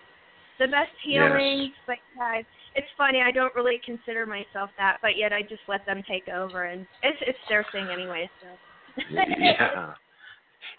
[0.59, 1.73] the best healings.
[1.85, 2.41] But yeah,
[2.75, 3.21] it's funny.
[3.21, 6.85] I don't really consider myself that, but yet I just let them take over, and
[7.03, 8.29] it's it's their thing anyway.
[8.41, 8.47] So.
[9.39, 9.93] yeah.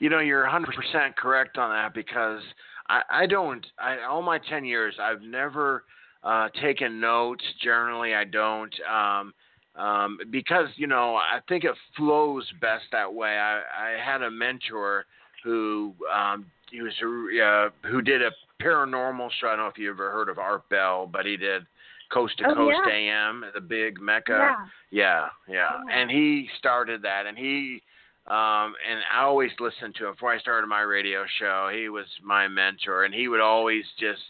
[0.00, 2.42] You know, you're 100% correct on that because
[2.88, 3.66] I, I don't.
[3.78, 5.84] I all my 10 years, I've never
[6.22, 7.44] uh, taken notes.
[7.62, 8.74] Generally, I don't.
[8.90, 9.34] Um,
[9.76, 13.38] um, because you know, I think it flows best that way.
[13.38, 15.06] I, I had a mentor
[15.44, 19.48] who um, he was uh, who did a paranormal show.
[19.48, 21.64] I don't know if you ever heard of Art Bell, but he did
[22.10, 22.94] Coast to Oh, Coast yeah.
[23.28, 24.32] AM, the big mecca.
[24.32, 24.66] Yeah.
[24.90, 25.70] Yeah, yeah.
[25.88, 26.00] Yeah.
[26.00, 27.82] And he started that, and he,
[28.26, 31.70] um, and I always listened to him before I started my radio show.
[31.72, 34.22] He was my mentor, and he would always just,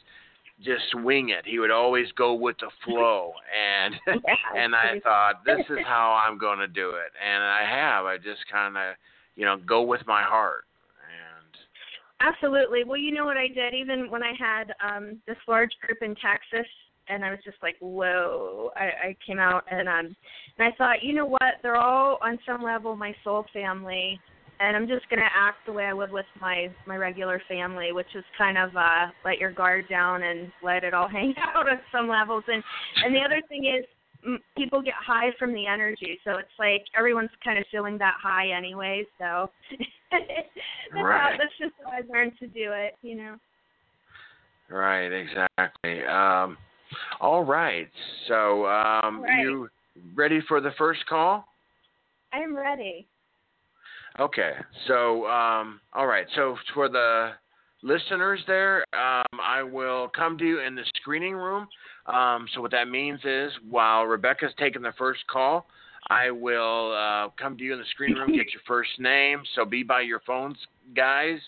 [0.63, 1.45] just swing it.
[1.45, 6.21] He would always go with the flow, and Yeah, and I thought this is how
[6.27, 8.05] I'm going to do it, and I have.
[8.07, 8.95] I just kind of,
[9.37, 10.65] you know, go with my heart,
[11.03, 11.57] and
[12.21, 12.85] Absolutely.
[12.85, 13.75] Well, you know what I did?
[13.75, 16.69] Even when I had um this large group in Texas
[17.11, 18.71] and I was just like, Whoa.
[18.77, 20.17] I, I came out and um
[20.59, 24.21] and I thought, you know what, they're all on some level my soul family
[24.61, 28.15] and I'm just gonna act the way I would with my my regular family, which
[28.15, 31.83] is kind of uh let your guard down and let it all hang out at
[31.93, 32.63] some levels and
[33.05, 33.85] and the other thing is
[34.25, 38.15] m- people get high from the energy, so it's like everyone's kind of feeling that
[38.21, 39.05] high anyway.
[39.19, 39.51] So
[40.11, 40.23] that's,
[40.93, 43.37] how, that's just how I learned to do it, you know.
[44.71, 46.05] right, exactly.
[46.05, 46.57] Um,
[47.21, 47.89] all right.
[48.27, 49.41] So, um, All right.
[49.41, 49.69] you
[50.15, 51.47] ready for the first call?
[52.33, 53.07] I am ready.
[54.19, 54.53] Okay.
[54.87, 56.27] So, um, all right.
[56.35, 57.33] So for the
[57.83, 61.69] listeners there, um, I will come to you in the screening room.
[62.07, 65.67] Um, so what that means is, while Rebekah's taking the first call,
[66.11, 69.43] I will uh, come to you in the screening room, get your first name.
[69.55, 70.57] So be by your phones,
[70.97, 71.39] guys.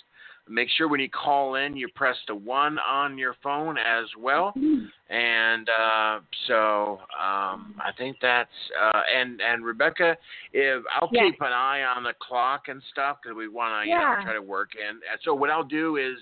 [0.50, 4.52] Make sure when you call in, you press the one on your phone as well.
[5.08, 10.16] And uh, so um, I think that's uh, and and Rebekah,
[10.52, 11.30] if I'll Yeah.
[11.30, 14.32] keep an eye on the clock and stuff because we want to you know try
[14.34, 14.88] to work in.
[14.88, 16.16] And so what I'll do is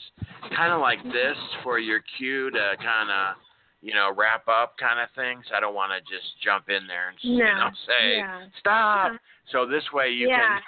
[0.54, 3.36] kind of like this for your cue to kind of
[3.82, 5.44] you know wrap up kind of things.
[5.54, 8.46] I don't want to just jump in there and you know say Yeah.
[8.60, 9.06] stop.
[9.06, 9.18] Uh-huh.
[9.52, 10.36] So this way you yeah.
[10.36, 10.60] can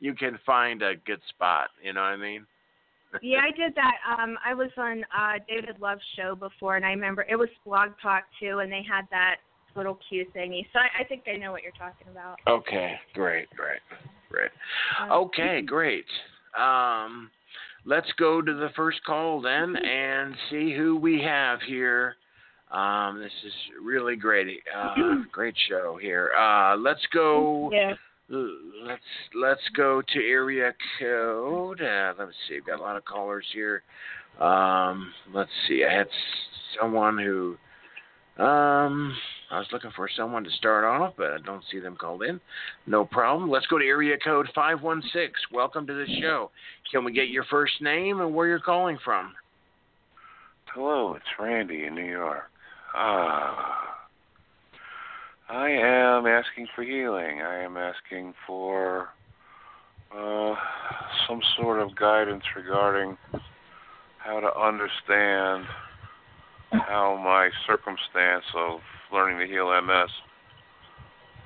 [0.00, 1.68] you can find a good spot.
[1.82, 2.46] You know what I mean?
[3.22, 3.94] Yeah, I did that.
[4.18, 7.90] Um, I was on uh David Love's show before, and I remember it was Blog
[8.02, 9.36] Talk too, and they had that
[9.76, 10.66] little cue thingy.
[10.72, 12.36] So I, I think I know what you're talking about.
[12.48, 13.80] Okay, great, great,
[14.30, 14.50] great.
[15.00, 16.06] Uh, Okay, great.
[16.58, 17.30] Um,
[17.84, 22.16] let's go to the first call then and see who we have here.
[22.70, 24.60] Um, this is really great.
[24.76, 24.94] Uh,
[25.32, 26.30] great show here.
[26.38, 27.70] Uh, let's go.
[27.72, 27.94] Yeah.
[28.28, 29.02] Let's
[29.34, 31.80] let's go to area code.
[31.80, 32.54] Uh, let's see.
[32.54, 33.82] We've got a lot of callers here.
[34.40, 35.84] Um, let's see.
[35.88, 36.08] I had
[36.80, 37.56] someone who.
[38.42, 39.14] Um,
[39.50, 42.40] I was looking for someone to start off, but I don't see them called in.
[42.86, 43.48] No problem.
[43.48, 45.30] Let's go to area code 516.
[45.52, 46.50] Welcome to the show.
[46.90, 49.34] Can we get your first name and where you're calling from?
[50.74, 52.50] Hello, it's Randy in New York.
[52.96, 53.93] Ah.
[55.48, 57.42] I am asking for healing.
[57.42, 59.08] I am asking for
[60.10, 60.54] uh,
[61.28, 63.18] some sort of guidance regarding
[64.18, 65.66] how to understand
[66.72, 68.80] how my circumstance of
[69.12, 70.10] learning to heal MS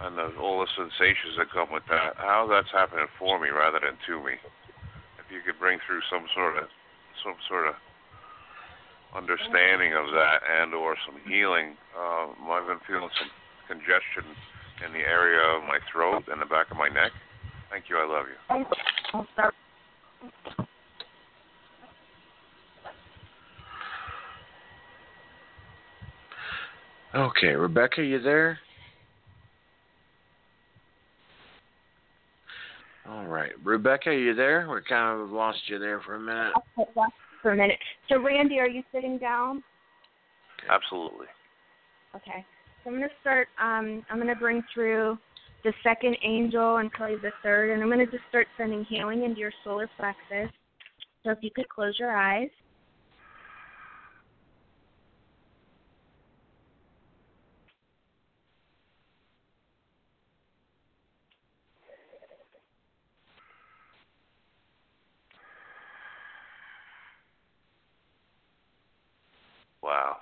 [0.02, 3.80] and the, all the sensations that come with that, how that's happening for me rather
[3.80, 4.34] than to me.
[5.18, 6.68] If you could bring through some sort of
[7.24, 7.74] some sort of
[9.16, 11.76] understanding of that and or some healing.
[11.96, 13.30] Uh, I've been feeling some
[13.68, 14.24] congestion
[14.84, 17.12] in the area of my throat and the back of my neck.
[17.70, 17.96] Thank you.
[17.98, 18.36] I love you.
[27.14, 28.58] Okay, Rebekah, you there?
[33.08, 34.68] All right, Rebekah, you there?
[34.70, 36.52] We kind of lost you there for a minute.
[36.76, 37.78] I'll for a minute.
[38.08, 39.62] So Randy, are you sitting down?
[40.70, 41.26] Absolutely.
[42.14, 42.44] Okay.
[42.88, 43.48] I'm going to start.
[43.60, 45.18] Um, I'm going to bring through
[45.62, 49.24] the second angel and probably the third, and I'm going to just start sending healing
[49.24, 50.50] into your solar plexus.
[51.22, 52.48] So if you could close your eyes.
[69.82, 70.16] Wow.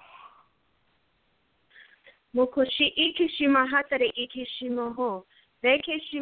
[2.36, 5.26] Mokoshi ikishima hatare ikishimoho.
[5.62, 6.20] Ibikishi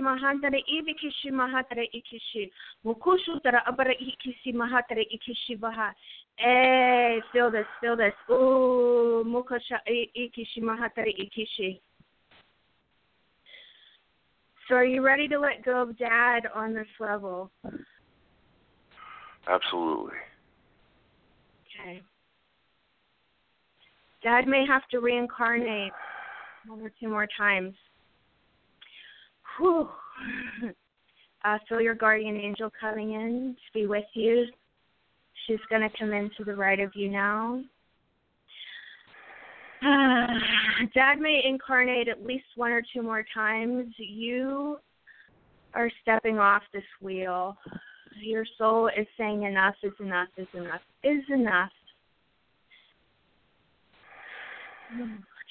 [1.30, 2.52] mahatara ikishi.
[2.84, 5.94] Mukushu tara abara ikishi baha.
[6.36, 8.14] Hey, eh, feel this, feel this.
[8.30, 9.80] Ooh, mukasha
[10.14, 11.80] ikishi mahatara ikishi.
[14.68, 17.50] So are you ready to let go of dad on this level?
[19.48, 20.18] Absolutely.
[21.80, 22.02] Okay.
[24.24, 25.92] Dad may have to reincarnate
[26.66, 27.74] one or two more times.
[29.58, 29.88] Whew.
[31.44, 34.46] Uh, feel your guardian angel coming in to be with you.
[35.46, 37.60] She's going to come in to the right of you now.
[40.94, 43.92] Dad may incarnate at least one or two more times.
[43.98, 44.78] You
[45.74, 47.58] are stepping off this wheel.
[48.22, 51.70] Your soul is saying enough is enough is enough is enough.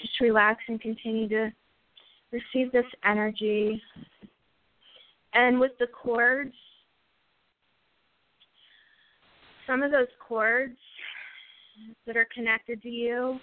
[0.01, 1.51] Just relax and continue to
[2.31, 3.81] receive this energy.
[5.33, 6.53] And with the cords,
[9.65, 10.77] some of those cords
[12.05, 13.39] that are connected to you,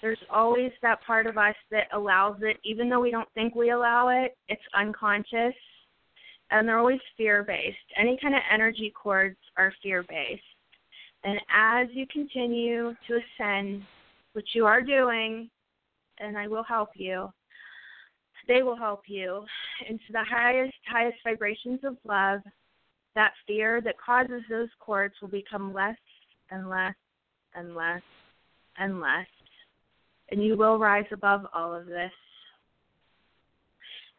[0.00, 3.70] there's always that part of us that allows it, even though we don't think we
[3.70, 5.54] allow it, it's unconscious.
[6.50, 7.78] And they're always fear based.
[7.96, 10.42] Any kind of energy cords are fear based.
[11.24, 13.84] And as you continue to ascend,
[14.32, 15.50] which you are doing,
[16.18, 17.32] and I will help you,
[18.48, 19.44] they will help you
[19.88, 22.40] into the highest, highest vibrations of love.
[23.14, 25.98] That fear that causes those cords will become less
[26.50, 26.94] and less
[27.54, 28.02] and less
[28.78, 29.26] and less.
[30.30, 32.12] And you will rise above all of this.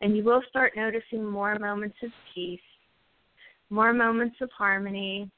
[0.02, 2.60] And you will start noticing more moments of peace,
[3.70, 5.32] more moments of harmony,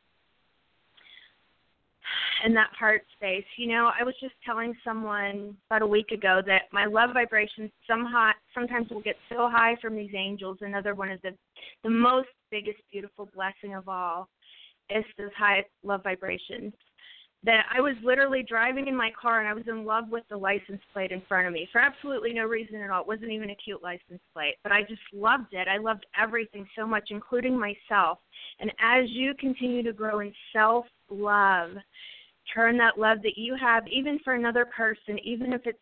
[2.44, 3.46] in that heart space.
[3.58, 7.72] You know, I was just telling someone about a week ago that my love vibrations
[7.88, 10.58] somehow sometimes will get so high from these angels.
[10.62, 11.32] Another one of the
[11.84, 14.28] the most biggest beautiful blessing of all
[14.90, 16.74] is those high love vibrations.
[17.44, 20.38] That I was literally driving in my car and I was in love with the
[20.38, 23.02] license plate in front of me for absolutely no reason at all.
[23.02, 25.68] It wasn't even a cute license plate, but I just loved it.
[25.68, 28.18] I loved everything so much, including myself.
[28.60, 31.70] And as you continue to grow in self love,
[32.54, 35.78] turn that love that you have, even for another person, even if it's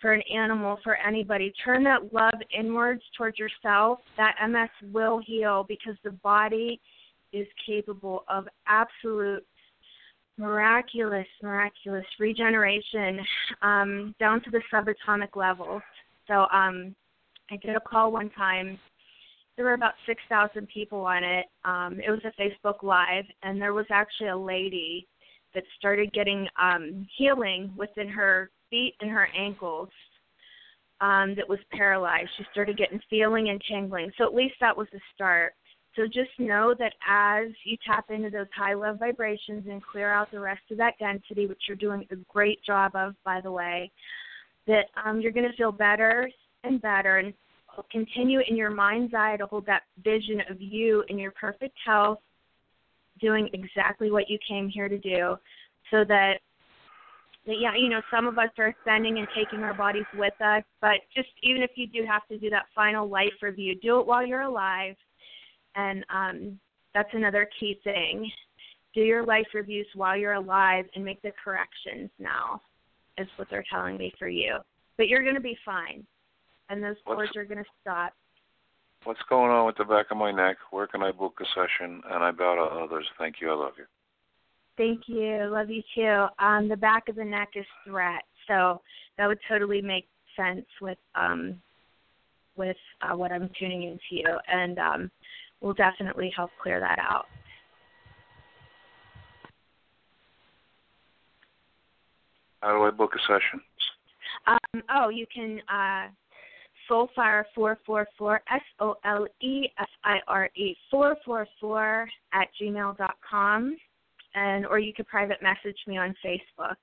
[0.00, 3.98] for an animal, for anybody, turn that love inwards towards yourself.
[4.16, 6.80] That MS will heal because the body
[7.32, 9.44] is capable of absolute
[10.38, 13.18] miraculous, miraculous regeneration
[13.62, 15.82] um, down to the subatomic level.
[16.28, 16.94] So um,
[17.50, 18.78] I did a call one time.
[19.56, 21.46] There were about 6,000 people on it.
[21.64, 25.08] Um, it was a Facebook Live, and there was actually a lady
[25.54, 29.88] that started getting um, healing within her feet and her ankles
[31.00, 32.30] um, that was paralyzed.
[32.36, 34.10] She started getting feeling and tingling.
[34.18, 35.54] So at least that was the start.
[35.96, 40.30] So just know that as you tap into those high love vibrations and clear out
[40.30, 43.90] the rest of that density, which you're doing a great job of, by the way,
[44.66, 46.28] that um, you're going to feel better
[46.62, 47.32] and better and
[47.90, 52.18] continue in your mind's eye to hold that vision of you in your perfect health
[53.20, 55.36] doing exactly what you came here to do
[55.90, 56.34] so that
[57.46, 60.62] that yeah you know some of us are ascending and taking our bodies with us
[60.80, 64.06] but just even if you do have to do that final life review do it
[64.06, 64.94] while you're alive.
[65.74, 66.58] And um
[66.94, 68.30] that's another key thing.
[68.94, 72.60] Do your life reviews while you're alive and make the corrections now
[73.18, 74.56] is what they're telling me for you.
[74.96, 76.04] But you're going to be fine.
[76.70, 78.14] And those cords are going to stop
[79.04, 80.56] What's going on with the back of my neck?
[80.70, 82.02] Where can I book a session?
[82.10, 83.06] And I bow to others.
[83.18, 83.50] Thank you.
[83.50, 83.84] I love you.
[84.76, 85.48] Thank you.
[85.50, 86.26] Love you too.
[86.38, 88.80] Um, the back of the neck is threat, so
[89.16, 91.60] that would totally make sense with um,
[92.56, 95.10] with uh, what I'm tuning into you, and um,
[95.60, 97.26] we'll definitely help clear that out.
[102.60, 103.60] How do I book a session?
[104.46, 106.08] Um, oh, you can uh,
[106.90, 113.76] solefire444, S O L E F I R E 444 at gmail dot com,
[114.34, 116.76] and or you could private message me on Facebook.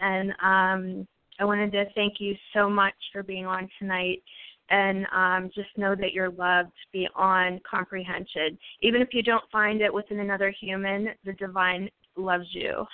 [0.00, 1.06] And um,
[1.38, 4.22] I wanted to thank you so much for being on tonight.
[4.70, 8.58] And um, just know that you're loved beyond comprehension.
[8.80, 12.86] Even if you don't find it within another human, the divine loves you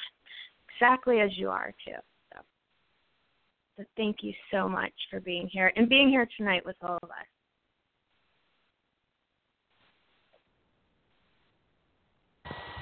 [0.78, 1.98] exactly as you are, too.
[3.78, 7.10] So thank you so much for being here and being here tonight with all of
[7.10, 7.16] us.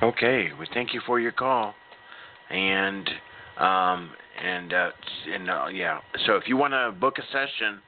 [0.03, 1.74] Okay, well, thank you for your call,
[2.51, 3.09] and
[3.59, 4.11] um,
[4.42, 4.90] and uh,
[5.34, 6.01] and uh, yeah.
[6.24, 7.80] So if you want to book a session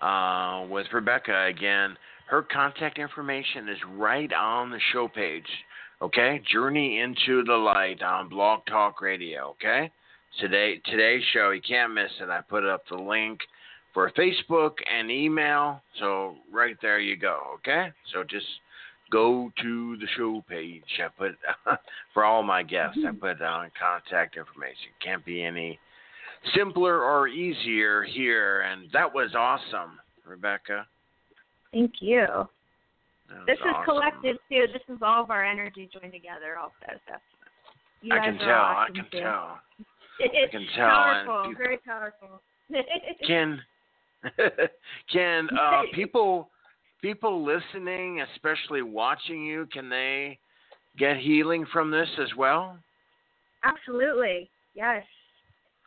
[0.00, 1.96] uh, with Rebekah again,
[2.26, 5.46] her contact information is right on the show page.
[6.00, 9.50] Okay, Journey into the Light on Blog Talk Radio.
[9.50, 9.90] Okay,
[10.40, 12.28] today today's show you can't miss it.
[12.28, 13.40] I put up the link
[13.94, 17.38] for Facebook and email, so right there you go.
[17.56, 18.46] Okay, so just
[19.10, 20.82] go to the show page.
[20.98, 21.32] I put
[22.14, 22.98] for all my guests.
[23.04, 23.18] I mm-hmm.
[23.18, 24.90] put down contact information.
[25.04, 25.78] Can't be any
[26.54, 30.86] simpler or easier here, and that was awesome, Rebekah.
[31.72, 32.26] Thank you.
[33.46, 33.84] This is awesome.
[33.84, 34.66] collective too.
[34.72, 36.58] This is all of our energy joined together.
[36.60, 36.74] Also,
[37.08, 37.14] so
[38.02, 38.48] you I guys can are tell.
[38.48, 39.20] I awesome, can too.
[39.20, 39.58] tell.
[40.18, 42.40] It's can tell, Powerful, you- very powerful.
[43.26, 43.60] Can
[45.12, 46.48] can uh, people
[47.02, 50.38] people listening, especially watching you, can they
[50.96, 52.78] get healing from this as well?
[53.64, 54.48] Absolutely.
[54.74, 55.04] Yes.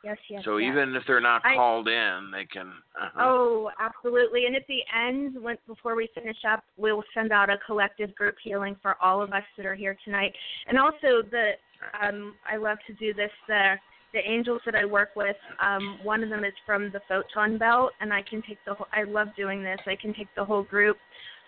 [0.03, 0.17] Yes.
[0.29, 0.43] Yes.
[0.45, 0.69] so yes.
[0.71, 2.67] even if they're not I- called in, they can.
[3.01, 3.19] Uh-huh.
[3.19, 4.45] Oh, absolutely.
[4.45, 8.35] And at the end, when, before we finish up, we'll send out a collective group
[8.43, 10.33] healing for all of us that are here tonight.
[10.67, 11.53] And also, the
[12.01, 13.31] um, I love to do this.
[13.47, 13.75] The
[14.15, 17.91] the angels that I work with, um, one of them is from the photon belt,
[17.99, 18.73] and I can take the.
[18.73, 19.77] Whole, I love doing this.
[19.85, 20.97] I can take the whole group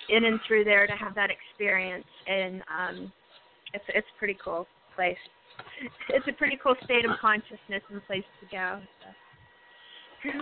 [0.10, 3.12] in and through there to have that experience, and um,
[3.74, 5.18] it's it's a pretty cool place.
[6.10, 8.80] It's a pretty cool state of consciousness and place to go.
[10.24, 10.30] So.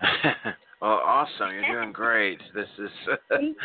[0.80, 1.50] well, awesome!
[1.52, 2.40] You're doing great.
[2.54, 2.90] This is
[3.28, 3.56] Thank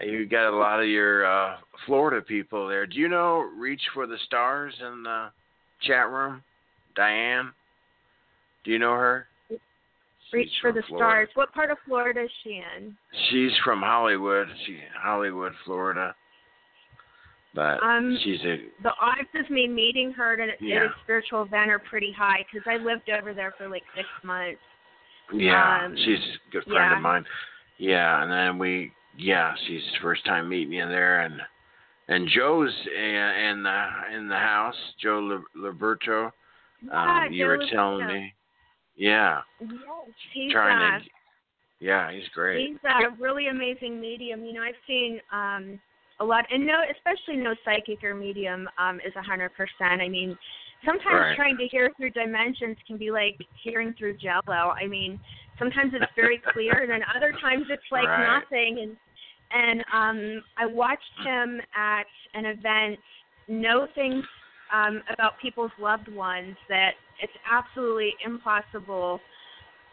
[0.00, 0.20] you.
[0.20, 2.86] you got a lot of your uh, Florida people there.
[2.86, 5.28] Do you know Reach for the Stars in the
[5.82, 6.42] chat room?
[6.96, 7.52] Diane,
[8.64, 9.26] do you know her?
[10.32, 11.06] Reach She's for the Florida.
[11.06, 11.28] stars.
[11.34, 12.96] What part of Florida is she in?
[13.30, 14.48] She's from Hollywood.
[14.66, 16.14] She Hollywood, Florida.
[17.54, 21.42] But Um, she's a The odds of me meeting her at, a- at a spiritual
[21.42, 24.60] event are pretty high because I lived over there for like six months.
[25.32, 25.84] yeah.
[25.86, 26.96] um, she's a good friend yeah.
[26.96, 27.24] of mine.
[27.78, 31.40] Yeah, and then we yeah, she's first time meeting you there, and
[32.08, 34.76] and Joe's in, in the in the house.
[35.00, 36.32] Joe Li- Liberto.
[36.92, 38.34] Um, you were telling me.
[38.96, 39.70] Yeah, Yes,
[40.32, 41.04] he's trying uh, to.
[41.80, 42.70] Yeah, he's great.
[42.70, 44.44] he's a really amazing medium.
[44.44, 45.78] You know, I've seen um
[46.20, 50.00] a lot, and no, especially no psychic or medium um is a hundred percent.
[50.00, 50.36] I mean,
[50.84, 51.36] sometimes Right.
[51.36, 54.40] trying to hear through dimensions can be like hearing through Jello.
[54.80, 55.20] I mean,
[55.58, 58.40] sometimes it's very clear, and then other times it's like Right.
[58.40, 58.78] nothing.
[58.80, 58.96] And
[59.52, 62.98] and um I watched him at an event
[63.48, 64.24] know things
[64.72, 66.92] um about people's loved ones that
[67.22, 69.20] it's absolutely impossible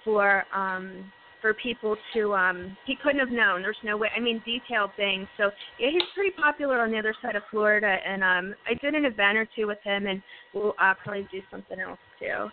[0.03, 1.11] for um
[1.41, 5.27] for people to um he couldn't have known there's no way i mean detailed things
[5.37, 8.95] so yeah he's pretty popular on the other side of florida and um i did
[8.95, 10.21] an event or two with him and
[10.53, 12.47] we'll uh, probably do something else too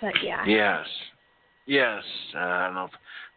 [0.00, 0.86] but yeah Yes.
[1.66, 2.02] Yes.
[2.34, 2.90] Uh, I don't know if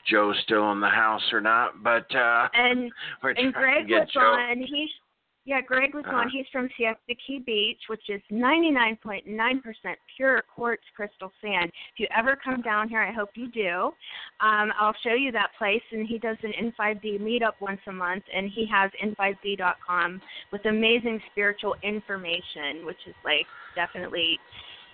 [0.10, 2.92] Joe's still in the house or not, but uh and
[3.24, 4.20] we're and greg to get was Joe.
[4.20, 4.90] on he's
[5.46, 6.18] yeah greg was Uh-huh.
[6.18, 10.84] on he's from siesta key beach which is ninety nine point nine percent pure quartz
[10.96, 11.72] crystal sand.
[11.94, 13.92] If you ever come down here i hope you do.
[14.42, 18.24] Um i'll show you that place and he does an n5d meetup once a month
[18.36, 20.22] and he has n5d.com
[20.52, 24.40] with amazing spiritual information which is like definitely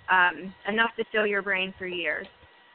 [0.10, 2.28] um enough to fill your brain for years.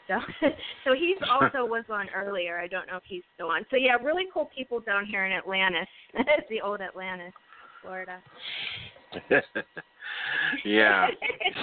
[0.08, 0.14] So
[0.84, 2.58] so he's also was on earlier.
[2.58, 3.66] I don't know if he's still on.
[3.70, 5.88] So yeah really cool people down here in atlantis.
[6.48, 7.32] The old atlantis
[7.86, 8.22] florida
[10.64, 11.08] yeah.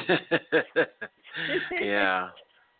[1.82, 2.30] yeah.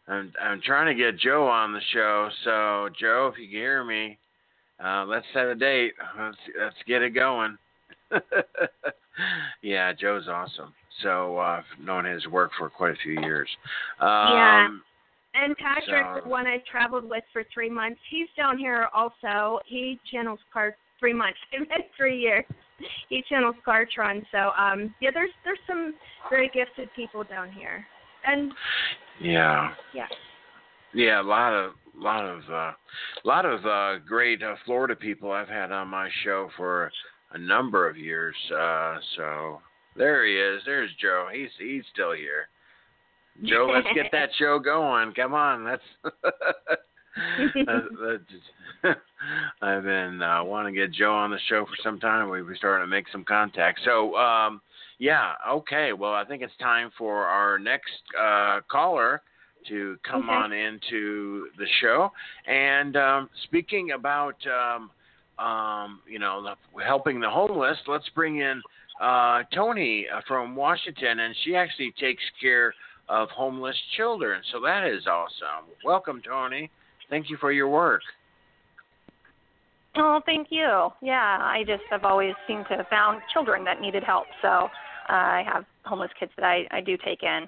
[0.08, 2.30] I'm I'm trying to get Joe on the show.
[2.44, 4.18] So Joe, if you can hear me,
[4.84, 5.94] uh, let's set a date.
[6.20, 7.58] Let's let's get it going.
[9.62, 10.74] yeah, Joe's awesome.
[11.02, 13.50] So uh, I've known his work for quite a few years.
[14.00, 14.68] Um, Yeah.
[15.36, 19.60] And Patrick, So- the one I traveled with for three months, he's down here also.
[19.66, 21.40] He channels cards three months.
[21.54, 22.46] I meant three years.
[23.10, 24.24] He channels Cartron.
[24.32, 25.94] So um yeah, there's there's some
[26.30, 27.86] very gifted people down here.
[28.26, 28.52] And
[29.20, 29.74] Yeah.
[29.94, 30.08] yeah.
[30.94, 32.72] Yeah, a lot of lot of uh
[33.24, 36.92] lot of uh great uh, Florida people I've had on my show for
[37.32, 38.36] a number of years.
[38.52, 39.62] Uh so
[39.96, 40.62] there he is.
[40.66, 41.28] There's Joe.
[41.32, 42.48] He's he's still here.
[43.44, 45.14] Joe, let's get that show going.
[45.14, 45.84] Come on, let's
[49.62, 52.30] I've been uh, wanting to get Joe on the show for some time.
[52.30, 53.80] We were starting to make some contact.
[53.86, 54.62] So, um,
[55.00, 55.94] yeah, okay.
[55.94, 59.22] Well, I think it's time for our next uh, caller
[59.70, 60.34] to come Okay.
[60.34, 62.12] on into the show.
[62.48, 64.92] And um, speaking about, um,
[65.44, 66.56] um, you know,
[66.86, 68.62] helping the homeless, let's bring in
[69.02, 72.74] uh, Tony uh, from Washington, and she actually takes care
[73.10, 74.42] of homeless children.
[74.52, 75.70] So that is awesome.
[75.84, 76.70] Welcome, Tony.
[77.14, 78.02] Thank you for your work.
[79.96, 80.90] Oh, thank you.
[81.04, 84.26] Yeah, I just have always seemed to have found children that needed help.
[84.42, 84.68] So uh,
[85.10, 87.48] I have homeless kids that I, I do take in.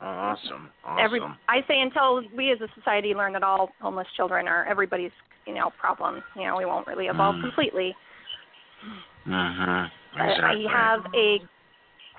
[0.00, 0.70] Awesome.
[0.84, 1.04] Awesome.
[1.04, 5.10] Every, I say until we as a society learn that all homeless children are everybody's,
[5.48, 7.40] you know, problem, you know, we won't really evolve Mm.
[7.40, 7.96] completely.
[9.26, 9.90] Mhm.
[10.14, 10.68] I- Exactly.
[10.68, 11.40] I have a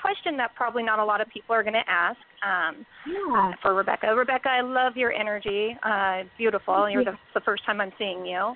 [0.01, 3.53] question that probably not a lot of people are going to ask um, Yeah.
[3.61, 4.15] for Rebekah.
[4.15, 5.77] Rebekah, I love your energy.
[5.83, 6.75] Uh, it's beautiful.
[6.83, 7.11] Thank You're you.
[7.11, 8.55] the, the first time I'm seeing you.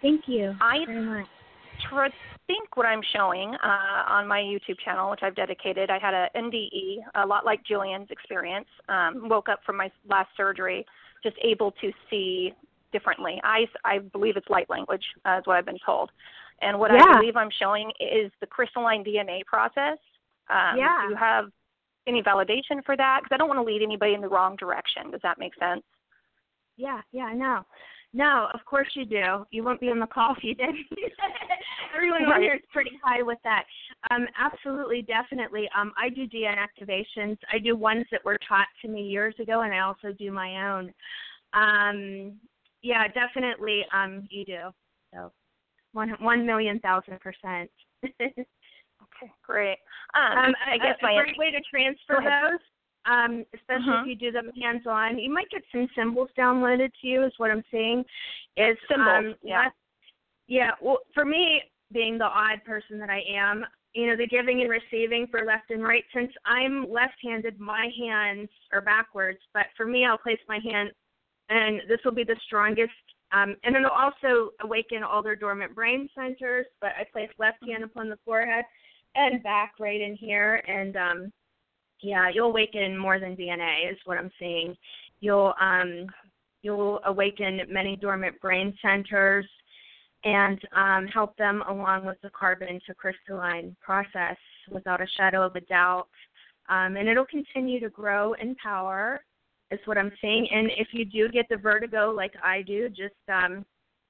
[0.00, 0.84] Thank you I
[1.88, 2.06] tr-
[2.46, 6.28] think what I'm showing uh, on my YouTube channel, which I've dedicated, I had a
[6.36, 8.66] NDE, a lot like Julian's experience.
[8.88, 10.84] Um, woke up from my last surgery,
[11.22, 12.52] just able to see
[12.92, 13.40] differently.
[13.44, 16.10] I, I believe it's light language, uh, is what I've been told.
[16.60, 17.04] And what Yeah.
[17.04, 19.98] I believe I'm showing is the crystalline DNA process.
[20.50, 21.08] Um, Yeah.
[21.08, 21.46] You have
[22.06, 23.20] any validation for that?
[23.22, 25.10] Because I don't want to lead anybody in the wrong direction.
[25.10, 25.82] Does that make sense?
[26.76, 27.62] Yeah, yeah, no.
[28.14, 29.46] No, of course you do.
[29.50, 30.86] You wouldn't be on the call if you didn't.
[31.94, 32.42] Everyone on Right.
[32.42, 33.64] here is pretty high with that.
[34.10, 35.68] Um, absolutely, definitely.
[35.76, 37.38] Um, I do DNA activations.
[37.50, 40.72] I do ones that were taught to me years ago, and I also do my
[40.72, 40.92] own.
[41.54, 42.38] Um,
[42.82, 43.86] yeah, definitely.
[43.94, 44.60] Um, you do.
[45.14, 45.32] So,
[45.92, 47.70] one one million thousand percent.
[49.42, 49.78] Great.
[50.14, 52.60] Um, Um, I a- guess a, my great way to transfer those,
[53.04, 54.00] um, especially Mhm.
[54.02, 55.18] if you do them hands on.
[55.18, 57.22] You might get some symbols downloaded to you.
[57.22, 58.04] Is what I'm saying.
[58.56, 59.70] Is Symbols, um, yeah.
[60.46, 60.74] yeah.
[60.80, 61.62] Well, for me,
[61.92, 65.70] being the odd person that I am, you know, the giving and receiving for left
[65.70, 66.04] and right.
[66.14, 69.40] Since I'm left-handed, my hands are backwards.
[69.52, 70.92] But for me, I'll place my hand,
[71.50, 72.92] and this will be the strongest.
[73.32, 76.66] Um, and it'll also awaken all their dormant brain centers.
[76.80, 78.64] But I place left hand upon the forehead
[79.14, 81.32] and back right in here and um
[82.00, 84.76] yeah you'll awaken more than dna is what i'm seeing.
[85.20, 86.06] You'll um
[86.62, 89.46] you'll awaken many dormant brain centers
[90.24, 94.36] and um help them along with the carbon to crystalline process
[94.70, 96.08] without a shadow of a doubt.
[96.68, 99.20] Um and it'll continue to grow in power
[99.70, 100.48] is what i'm seeing.
[100.52, 103.64] And if you do get the vertigo like i do just um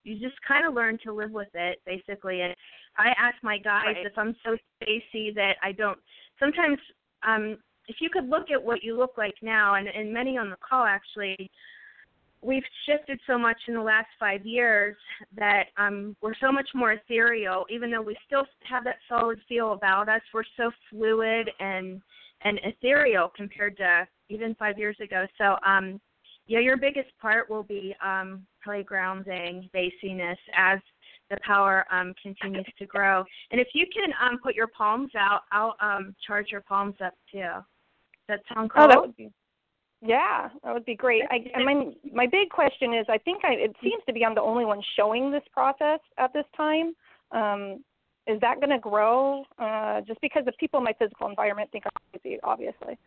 [0.04, 2.54] you just kind of learn to live with it basically and
[2.98, 4.06] i ask my guys Right.
[4.06, 5.98] if i'm so spacey that i don't
[6.38, 6.78] sometimes
[7.26, 10.50] um if you could look at what you look like now and, and many on
[10.50, 11.50] the call actually
[12.40, 14.96] we've shifted so much in the last five years
[15.36, 19.72] that um we're so much more ethereal even though we still have that solid feel
[19.72, 22.00] about us we're so fluid and
[22.44, 26.00] and ethereal compared to even five years ago so um
[26.46, 30.78] yeah, your biggest part will be um, probably grounding, basiness as
[31.30, 33.24] the power um, continues to grow.
[33.50, 37.14] And if you can um, put your palms out, I'll um, charge your palms up
[37.30, 37.40] too.
[37.40, 37.64] Does
[38.28, 38.84] that sound cool?
[38.84, 39.30] Oh, that would be.
[40.04, 41.22] Yeah, that would be great.
[41.30, 44.34] I, I mean, my big question is, I think I, it seems to be I'm
[44.34, 46.94] the only one showing this process at this time.
[47.30, 47.84] Um,
[48.26, 49.44] is that going to grow?
[49.58, 52.98] Uh, just because the people in my physical environment think I'm crazy, obviously.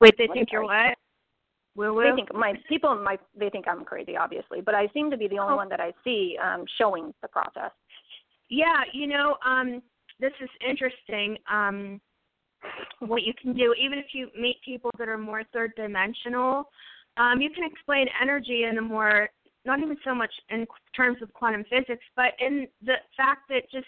[0.00, 0.94] Wait, they What think you're that?
[1.74, 1.94] What?
[1.94, 4.60] Woo They think my people my they think I'm crazy, obviously.
[4.60, 5.56] But I seem to be the only Oh.
[5.56, 7.70] one that I see um, showing the process.
[8.48, 9.80] Yeah, you know, um,
[10.18, 11.38] this is interesting.
[11.50, 12.00] Um,
[12.98, 16.70] what you can do, even if you meet people that are more third dimensional,
[17.16, 19.30] um, you can explain energy in a more,
[19.64, 23.86] not even so much in terms of quantum physics, but in the fact that just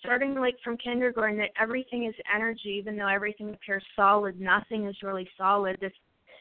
[0.00, 4.96] starting like from kindergarten, that everything is energy, even though everything appears solid, nothing is
[5.02, 5.76] really solid.
[5.80, 5.92] This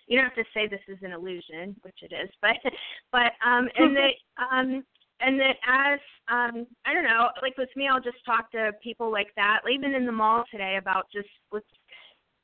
[0.08, 2.58] you don't have to say this is an illusion, which it is, but
[3.12, 4.14] but um and that
[4.52, 4.84] um
[5.20, 6.00] and that as
[6.30, 9.94] um I don't know, like with me I'll just talk to people like that, even
[9.94, 11.64] in the mall today about just with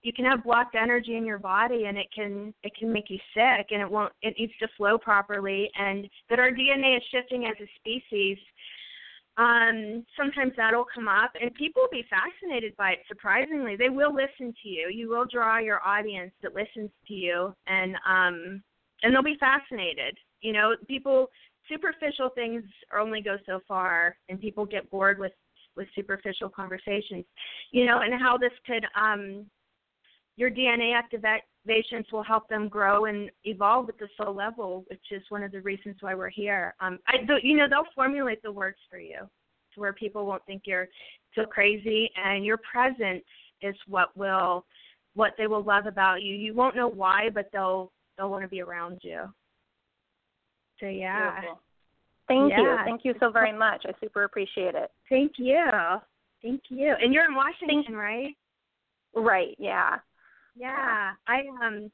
[0.03, 3.18] you can have blocked energy in your body and it can it can make you
[3.34, 5.70] sick and it won't it needs to flow properly.
[5.78, 8.38] And that our DNA is shifting as a species
[9.38, 13.76] um sometimes that'll come up and people will be fascinated by it surprisingly.
[13.76, 14.90] They will listen to you.
[14.90, 18.62] You will draw your audience that listens to you and um
[19.02, 20.18] and they'll be fascinated.
[20.42, 21.30] You know people
[21.70, 22.64] superficial things
[22.96, 25.34] only go so far and people get bored with
[25.76, 27.26] with superficial conversations.
[27.72, 29.46] You know and how this could um
[30.36, 30.94] your dna
[31.68, 35.51] activations will help them grow and evolve at the soul level which is one of
[35.51, 39.20] the reasons why we're here um i you know they'll formulate the words for you
[39.74, 40.88] to where people won't think you're
[41.36, 43.24] so crazy and your presence
[43.61, 44.66] is what will
[45.16, 48.49] what they will love about you you won't know why but they'll they'll want to
[48.49, 49.22] be around you
[50.80, 51.59] so yeah Beautiful.
[52.30, 52.78] Thank you.
[52.86, 53.84] Thank you so very much.
[53.86, 54.89] I super appreciate it.
[55.09, 55.70] thank you
[56.41, 58.36] thank you and you're in washington right
[59.16, 59.97] Right, yeah.
[60.56, 61.89] Yeah i um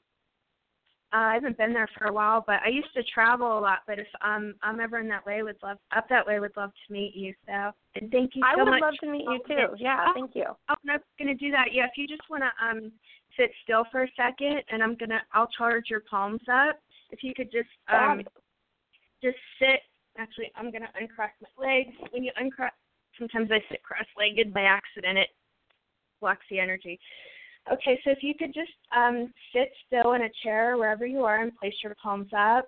[1.11, 3.79] Uh, I haven't been there for a while, but I used to travel a lot.
[3.87, 6.71] But if um, I'm ever in that way, would love up that way, would love
[6.85, 7.33] to meet you.
[7.47, 8.79] So, and thank you I would much.
[8.81, 9.75] love to meet you too.
[9.79, 10.45] Yeah, Oh, thank you.
[10.47, 11.73] Oh, I'm not gonna do that.
[11.73, 12.91] Yeah, if you just wanna um
[13.37, 16.77] sit still for a second, and I'm gonna I'll charge your palms up.
[17.09, 18.21] If you could just um
[19.23, 19.81] just sit.
[20.17, 21.95] Actually, I'm gonna uncross my legs.
[22.11, 22.71] When you uncross,
[23.17, 25.17] sometimes I sit cross-legged by accident.
[25.17, 25.29] It
[26.21, 26.99] blocks the energy.
[27.71, 31.41] Okay, so if you could just um sit still in a chair wherever you are
[31.41, 32.67] and place your palms up.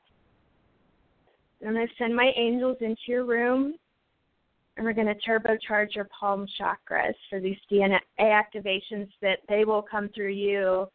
[1.62, 3.76] I'm gonna send my angels into your room
[4.78, 9.82] and we're going to turbocharge your palm chakras for these DNA activations that they will
[9.82, 10.88] come through you.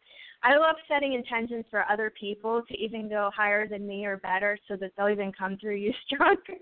[0.43, 4.57] I love setting intentions for other people to even go higher than me or better
[4.67, 6.59] so that they'll even come through you stronger.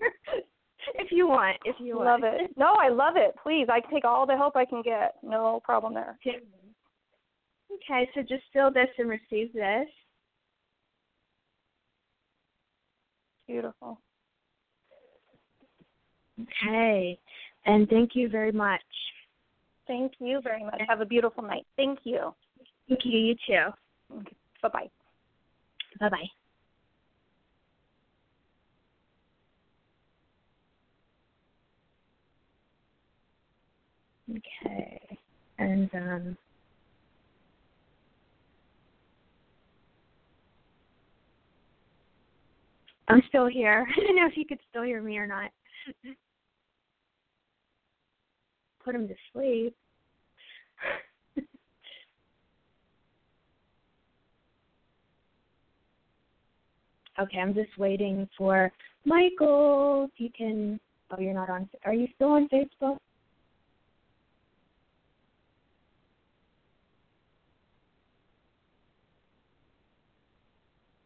[0.94, 2.50] if you want, if you Love it.
[2.56, 3.34] No, I love it.
[3.42, 5.16] Please, I can take all the help I can get.
[5.22, 6.18] No problem there.
[6.26, 6.38] Okay.
[7.76, 9.88] Okay, so just feel this and receive this.
[13.46, 14.00] Beautiful.
[16.40, 17.18] Okay.
[17.64, 18.80] And thank you very much.
[19.86, 20.80] Thank you very much.
[20.88, 21.66] Have a beautiful night.
[21.76, 22.34] Thank you.
[22.88, 24.16] Thank you, you too.
[24.18, 24.36] Okay.
[24.62, 24.90] Bye bye.
[26.00, 26.30] Bye bye.
[34.30, 35.18] Okay.
[35.58, 36.36] And um
[43.08, 43.86] I'm still here.
[43.96, 45.50] I don't know if you could still hear me or not.
[48.84, 49.74] Put him to sleep.
[57.18, 58.70] Okay, I'm just waiting for
[59.06, 60.10] Michael.
[60.12, 60.78] If you can.
[61.10, 61.68] Oh, you're not on.
[61.86, 62.98] Are you still on Facebook?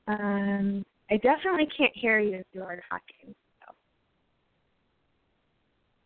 [0.09, 3.35] Um, I definitely can't hear you if you are talking.
[3.61, 3.75] So.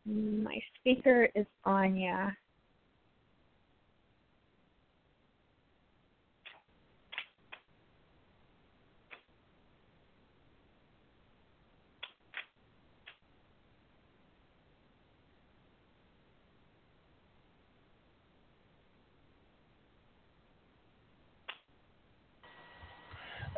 [0.07, 2.31] My speaker is on, yeah.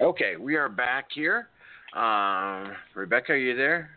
[0.00, 1.48] Okay, we are back here.
[1.94, 3.88] Um, Rebekah, are you there?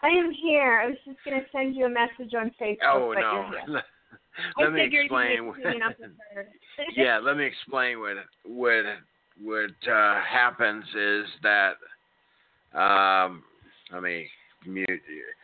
[0.00, 0.80] I am here.
[0.80, 2.76] I was just going to send you a message on Facebook.
[2.86, 3.50] Oh no.
[4.56, 5.44] Let I me explain.
[5.44, 6.46] you'd be cleaning up the bird.
[6.96, 8.84] yeah, let me explain what what
[9.42, 11.72] what uh, happens is that
[12.72, 13.42] um,
[13.92, 14.28] let me
[14.64, 14.88] mute.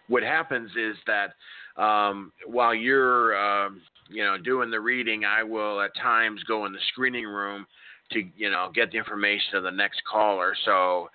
[0.06, 5.80] What happens is that um, while you're um, you know doing the reading, I will
[5.80, 7.66] at times go in the screening room
[8.12, 10.54] to you know get the information of the next caller.
[10.64, 11.08] So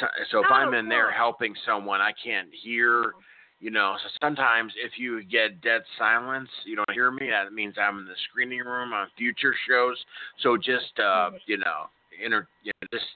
[0.00, 3.14] so, so if Oh, I'm in there helping someone, I can't hear.
[3.60, 7.30] You know, so sometimes if you get dead silence, you don't hear me.
[7.30, 9.96] That means I'm in the screening room on future shows.
[10.42, 11.40] So just uh, Mhm.
[11.46, 11.88] you know,
[12.22, 13.06] inter, you know, just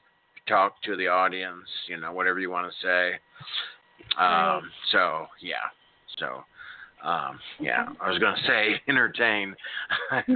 [0.46, 1.68] talk to the audience.
[1.86, 3.18] You know, whatever you want to say.
[4.16, 5.68] Um, so yeah,
[6.18, 6.44] so
[7.02, 9.54] um, yeah, I was gonna say entertain.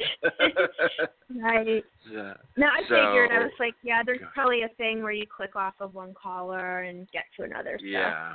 [1.42, 1.84] right.
[2.10, 2.34] Yeah.
[2.56, 3.30] No, I figured.
[3.30, 6.14] I So- was like, yeah, there's probably a thing where you click off of one
[6.20, 7.78] caller and get to another.
[7.80, 7.86] So.
[7.86, 8.34] Yeah.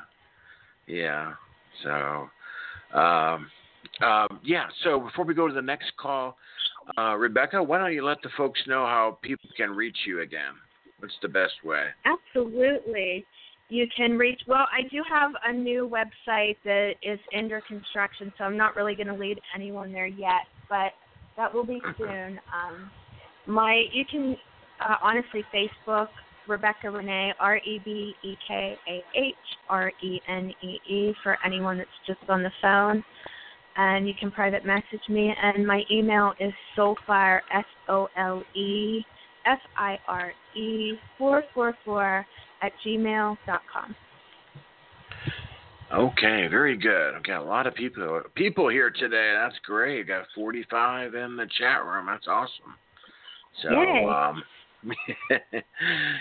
[0.87, 1.33] Yeah.
[1.83, 2.29] So,
[2.97, 3.49] um,
[4.01, 4.67] um, yeah.
[4.83, 6.37] So before we go to the next call,
[6.97, 10.53] uh, Rebekah, why don't you let the folks know how people can reach you again?
[10.99, 11.85] What's the best way?
[12.05, 13.25] Absolutely.
[13.69, 18.43] You can reach, well, I do have a new website that is under construction, so
[18.43, 20.91] I'm not really going to lead anyone there yet, but
[21.39, 22.39] that will be soon.
[22.53, 22.91] Um,
[23.47, 24.35] my, you can,
[24.81, 26.09] uh, honestly, Facebook,
[26.47, 29.35] Rebekah Renee, R E B E K A H
[29.69, 33.03] R E N E E, for anyone that's just on the phone.
[33.77, 39.01] And you can private message me, and my email is solefire, S O L E
[39.45, 42.25] F I R E 444
[42.61, 43.95] at gmail dot com.
[45.91, 47.15] Okay, very good.
[47.15, 49.33] I've got a lot of people people here today.
[49.35, 50.07] That's great.
[50.07, 52.05] Got 45 in the chat room.
[52.05, 52.75] That's awesome.
[53.63, 54.05] So, Yay.
[54.05, 54.43] um,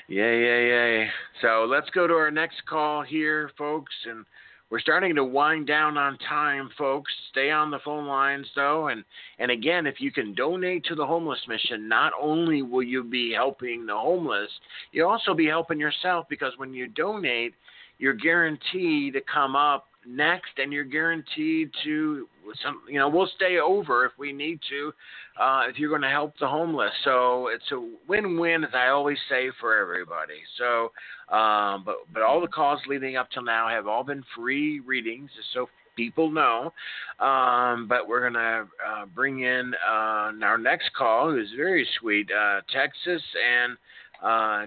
[0.08, 1.08] yay, yay, yay.
[1.42, 4.24] So let's go to our next call here, folks, and
[4.70, 7.12] we're starting to wind down on time, folks.
[7.30, 9.04] Stay on the phone lines though, and
[9.38, 13.32] and again, if you can donate to the homeless mission, not only will you be
[13.32, 14.50] helping the homeless,
[14.92, 17.54] you'll also be helping yourself because when you donate,
[17.98, 22.28] you're guaranteed to come up next, and you're guaranteed to
[22.64, 24.92] some you know we'll stay over if we need to
[25.38, 26.92] uh if you're going to help the homeless.
[27.04, 30.40] So it's a win-win as i always say for everybody.
[30.56, 30.92] So
[31.34, 35.30] um but but all the calls leading up till now have all been free readings
[35.52, 36.72] so people know.
[37.20, 42.30] Um but we're going to uh bring in uh our next call who's very sweet
[42.32, 43.76] uh texas and
[44.22, 44.66] uh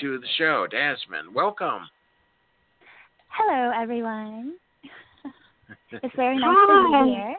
[0.00, 0.66] to the show.
[0.72, 1.88] Dasman welcome
[3.36, 4.54] Hello, everyone.
[5.92, 6.82] It's very nice Hi.
[6.82, 7.34] to be here.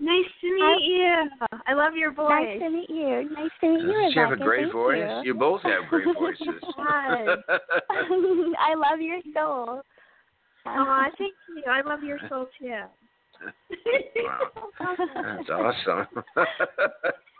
[0.00, 1.58] Nice to meet you.
[1.66, 2.30] I love your voice.
[2.30, 3.30] Nice to meet you.
[3.34, 5.24] Nice to meet uh, you, Doesn't she have a great Thank voice?
[5.24, 5.34] You.
[5.34, 6.62] both have great voices.
[6.78, 7.38] Yes.
[7.90, 9.82] I love your soul.
[10.66, 11.62] Aw, thank you.
[11.70, 12.82] I love your soul too.
[14.16, 14.50] Wow.
[15.14, 16.24] That's awesome.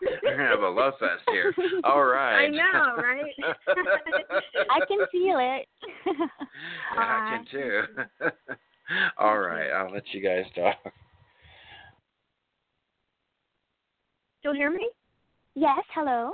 [0.00, 1.54] We're gonna have a love fest here.
[1.84, 2.44] All right.
[2.44, 3.34] I know, right?
[4.70, 5.66] I can feel it.
[6.06, 6.26] Yeah,
[6.94, 7.82] I can too.
[9.18, 10.92] All right, I'll let you guys talk.
[14.40, 14.88] Still hear me?
[15.54, 16.32] yes, hello.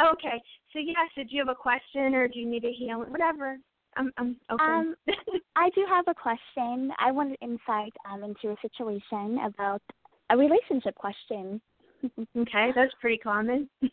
[0.00, 0.42] Okay.
[0.72, 3.10] So yes, did you have a question or do you need a healing?
[3.10, 3.58] Whatever.
[3.96, 4.66] I'm I'm open.
[4.66, 4.94] Um,
[5.56, 6.92] I do have a question.
[6.98, 9.82] I wanted insight um, into a situation about
[10.30, 11.60] a relationship question.
[12.36, 13.68] okay, that's pretty common.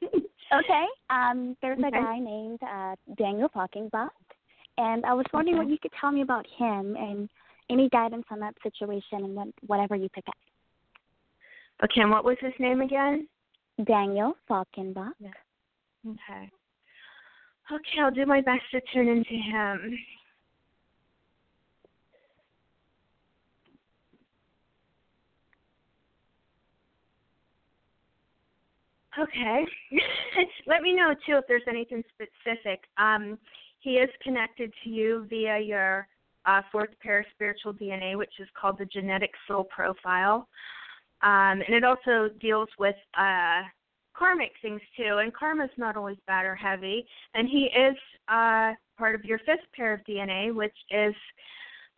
[0.54, 0.86] Okay.
[1.10, 4.10] Um, there's a guy named uh, Daniel Falkenbach,
[4.78, 5.66] and I was wondering Okay.
[5.66, 7.28] what you could tell me about him and
[7.72, 10.36] any guidance on that situation and what, whatever you pick up.
[11.84, 13.28] okay, and what was his name again?
[13.86, 15.14] Daniel Falkenbach.
[16.08, 16.52] Okay.
[17.72, 19.98] Okay, I'll do my best to tune into him.
[29.18, 29.66] Okay.
[30.68, 32.82] Let me know too if there's anything specific.
[32.98, 33.38] Um,
[33.80, 36.08] he is connected to you via your
[36.46, 40.48] uh, fourth paraspiritual DNA, which is called the genetic soul profile.
[41.22, 43.62] Um, and it also deals with uh,
[44.16, 45.20] karmic things too.
[45.22, 47.06] And karma's not always bad or heavy.
[47.34, 47.98] And he is
[48.28, 51.14] uh, part of your fifth pair of DNA, which is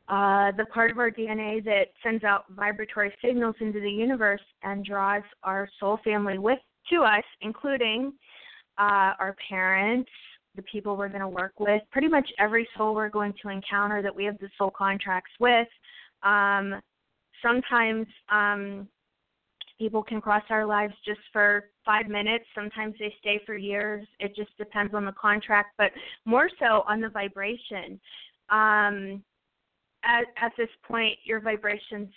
[0.07, 4.85] uh, the part of our DNA that sends out vibratory signals into the universe and
[4.85, 6.59] draws our soul family with
[6.91, 8.13] to us, including
[8.77, 10.09] uh, our parents,
[10.55, 14.01] the people we're going to work with, pretty much every soul we're going to encounter
[14.01, 15.67] that we have the soul contracts with.
[16.23, 16.79] Um,
[17.41, 18.87] sometimes um,
[19.77, 22.45] people can cross our lives just for five minutes.
[22.53, 24.07] Sometimes they stay for years.
[24.19, 25.91] It just depends on the contract, but
[26.25, 27.99] more so on the vibration.
[28.49, 29.23] Um,
[30.03, 32.09] at, at this point, your vibration's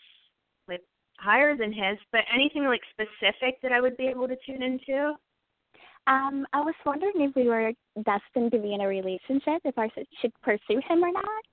[0.68, 0.82] like
[1.18, 5.14] higher than his, but anything like specific that I would be able to tune into?
[6.06, 9.90] Um, I was wondering if we were destined to be in a relationship, if I
[10.20, 11.44] should- pursue him or not.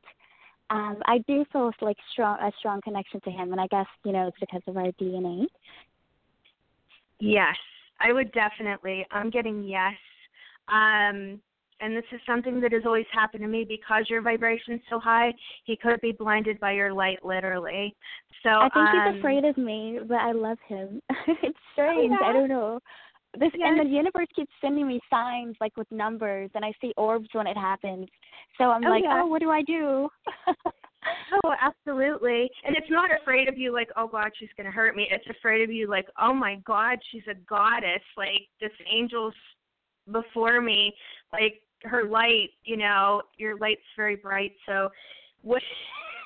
[0.69, 4.11] Um, I do feel like strong a strong connection to him, and I guess you
[4.11, 5.45] know it's because of our DNA.
[7.19, 7.55] Yes,
[7.99, 9.05] I would definitely.
[9.11, 9.93] I'm getting yes.
[10.67, 11.39] Um,
[11.81, 15.33] and this is something that has always happened to me because your vibration's so high.
[15.65, 17.95] He could be blinded by your light, literally.
[18.43, 21.01] So I think um, he's afraid of me, but I love him.
[21.27, 22.17] it's strange.
[22.21, 22.27] yeah?
[22.27, 22.79] I don't know.
[23.37, 27.27] This and the universe keeps sending me signs like with numbers, and I see orbs
[27.33, 28.07] when it happens.
[28.57, 29.21] So I'm Oh, like, yeah.
[29.21, 30.07] oh, what do I do?
[31.43, 32.49] Oh, absolutely.
[32.65, 35.07] And it's not afraid of you like, oh God, she's gonna hurt me.
[35.11, 38.01] It's afraid of you like, oh my God, she's a goddess.
[38.17, 39.33] Like this angel's
[40.11, 40.93] before me.
[41.33, 44.53] Like her light, you know, your light's very bright.
[44.65, 44.89] So
[45.41, 45.61] what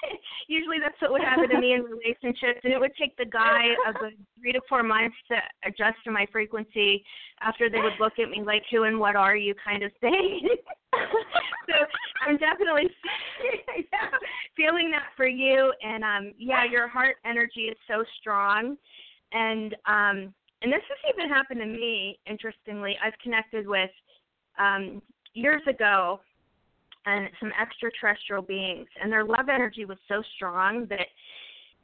[0.48, 3.68] usually that's what would happen to me in relationships and it would take the guy
[3.88, 5.36] a good three to four months to
[5.68, 7.04] adjust to my frequency
[7.42, 10.48] after they would look at me like who and what are you kind of thing.
[10.94, 11.76] so
[12.28, 12.90] I'm definitely
[14.58, 15.74] feeling that for you.
[15.82, 18.78] And um, yeah, your heart energy is so strong,
[19.32, 22.20] and um, and this has even happened to me.
[22.26, 23.92] Interestingly, I've connected with
[24.58, 25.02] um,
[25.34, 26.20] years ago,
[27.06, 31.08] and some extraterrestrial beings, and their love energy was so strong that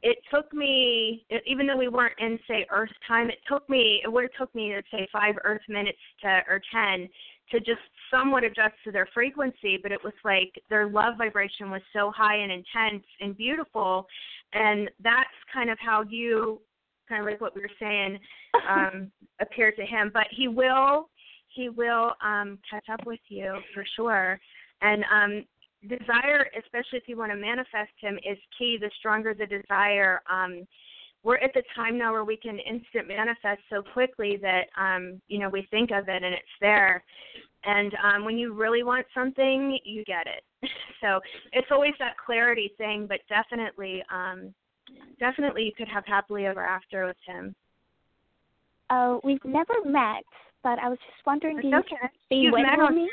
[0.02, 4.12] it took me, even though we weren't in say Earth time, it took me, it
[4.12, 7.08] would have took me, let's say, five Earth minutes to or ten
[7.50, 11.80] to just somewhat adjust to their frequency, but it was like their love vibration was
[11.92, 14.06] so high and intense and beautiful,
[14.52, 16.60] and that's kind of how you,
[17.08, 18.18] kind of like what we were saying,
[18.68, 19.10] um,
[19.40, 20.10] appear to him.
[20.12, 21.08] But he will,
[21.48, 24.40] he will um, catch up with you for sure,
[24.82, 25.44] and um,
[25.88, 28.78] desire, especially if you want to manifest him, is key.
[28.80, 30.20] The stronger the desire.
[30.30, 30.66] Um,
[31.22, 35.38] we're at the time now where we can instant manifest so quickly that um, you
[35.38, 37.02] know we think of it and it's there.
[37.64, 40.70] And um, when you really want something, you get it.
[41.00, 41.20] so
[41.52, 44.54] it's always that clarity thing, but definitely um,
[45.18, 47.54] definitely you could have happily ever after with him.
[48.90, 50.22] Oh, we've never met,
[50.62, 51.96] but I was just wondering, do you okay.
[52.30, 53.10] be You've with met me?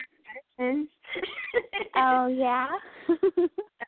[1.96, 2.68] Oh yeah.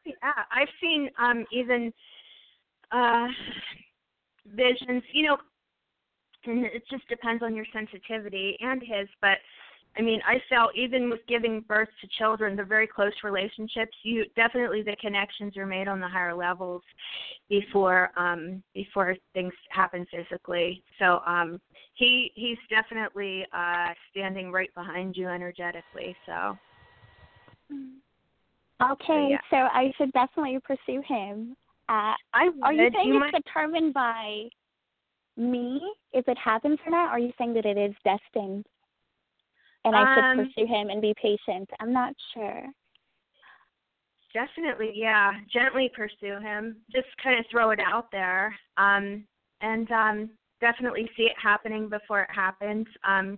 [0.06, 1.94] yeah, I've seen um even
[2.92, 3.28] uh
[4.48, 5.38] visions, you know,
[6.46, 9.38] and it just depends on your sensitivity and his, but
[9.98, 14.26] I mean, I felt even with giving birth to children, the very close relationships, you
[14.36, 16.82] definitely the connections are made on the higher levels
[17.50, 20.84] before um before things happen physically.
[21.00, 21.60] So um
[21.94, 26.16] he he's definitely uh standing right behind you energetically.
[26.26, 26.58] So
[28.82, 29.38] Okay, yeah.
[29.50, 31.56] so I should definitely pursue him.
[31.88, 34.50] Uh, I are you saying you it's might, determined by
[35.38, 35.82] me
[36.12, 37.08] if it happens or not?
[37.08, 38.66] Or are you saying that it is destined,
[39.86, 41.70] and I should Um, pursue him and be patient?
[41.80, 42.66] I'm not sure.
[44.34, 45.32] Definitely, yeah.
[45.54, 46.76] Gently pursue him.
[46.92, 48.54] Just kind of throw it out there.
[48.78, 49.26] Um
[49.62, 50.30] and um
[50.60, 52.86] definitely see it happening before it happens.
[53.08, 53.38] Um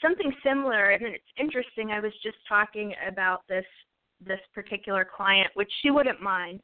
[0.00, 3.66] something similar and it's interesting, I was just talking about this
[4.20, 6.60] this particular client, which she wouldn't mind.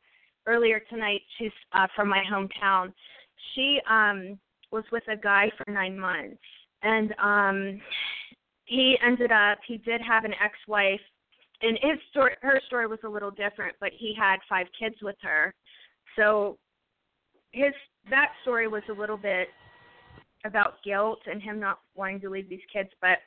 [0.47, 2.93] Earlier tonight, she's uh from my hometown.
[3.55, 4.41] She um
[4.73, 6.43] was with a guy for nine months
[6.83, 7.81] and um
[8.69, 11.01] he ended up he did have an ex wife
[11.63, 15.17] and his story her story was a little different but he had five kids with
[15.23, 15.55] her.
[16.17, 16.59] So
[17.53, 17.73] his
[18.11, 19.49] that story was a little bit
[20.45, 23.19] about guilt and him not wanting to leave these kids but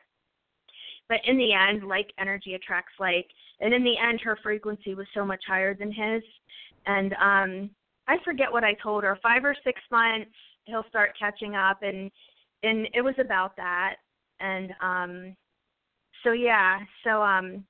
[1.10, 3.28] but in the end like energy attracts like
[3.60, 6.24] and in the end her frequency was so much higher than his.
[6.86, 7.70] And um
[8.08, 9.18] i forget what i told her.
[9.24, 10.32] Five or six months
[10.66, 12.12] he'll start catching up and
[12.64, 13.96] and it was about that
[14.42, 15.36] and um
[16.24, 17.64] so yeah so um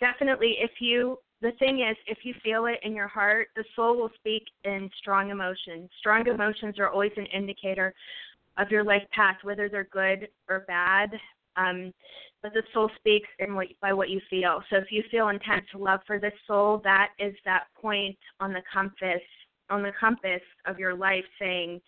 [0.00, 3.96] definitely if you the thing is if you feel it in your heart the soul
[3.96, 5.88] will speak in strong emotions.
[6.00, 7.94] Strong emotions are always an indicator
[8.56, 11.10] of your life path whether they're good or bad
[11.56, 11.92] um
[12.42, 14.62] but the soul speaks in what by what you feel.
[14.70, 18.62] So if you feel intense love for this soul that is that point on the
[18.72, 19.22] compass
[19.70, 21.80] on the compass of your life saying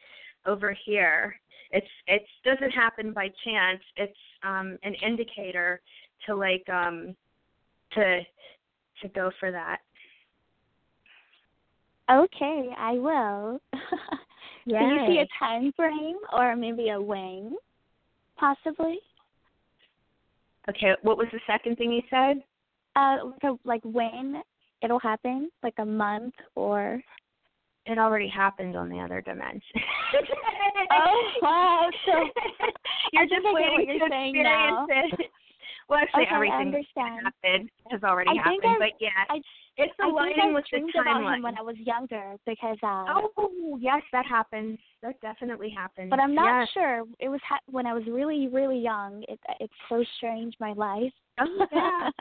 [0.46, 1.34] over here
[1.70, 5.80] it's it doesn't happen by chance it's um an indicator
[6.26, 7.14] to like um
[7.92, 8.20] to
[9.02, 9.78] to go for that.
[12.10, 13.60] Okay, I will.
[14.66, 17.56] Do you see a time frame or maybe a wing,
[18.36, 18.98] possibly?
[20.68, 22.42] Okay, what was the second thing you said?
[22.96, 24.42] Uh, like a, like when
[24.82, 27.00] it'll happen, like a month or.
[27.86, 29.62] It already happened on the other dimension.
[30.92, 31.88] Oh wow!
[32.04, 32.12] So
[33.12, 34.86] you're just waiting what you're to experience now.
[34.88, 35.30] it.
[35.88, 36.84] Well, actually, Okay, everything that
[37.24, 39.40] happened has already I happened, I- but yeah, I
[39.76, 41.42] it's aligning with the dreamed about him timeline.
[41.42, 43.04] when I was younger because uh
[43.36, 44.78] Oh, yes, that happens.
[45.02, 46.10] That definitely happens.
[46.10, 46.68] but I'm not yes.
[46.74, 47.04] sure.
[47.20, 49.24] It was ha- when I was really really young.
[49.28, 51.12] It it's so strange my life.
[51.40, 52.10] Oh, yeah.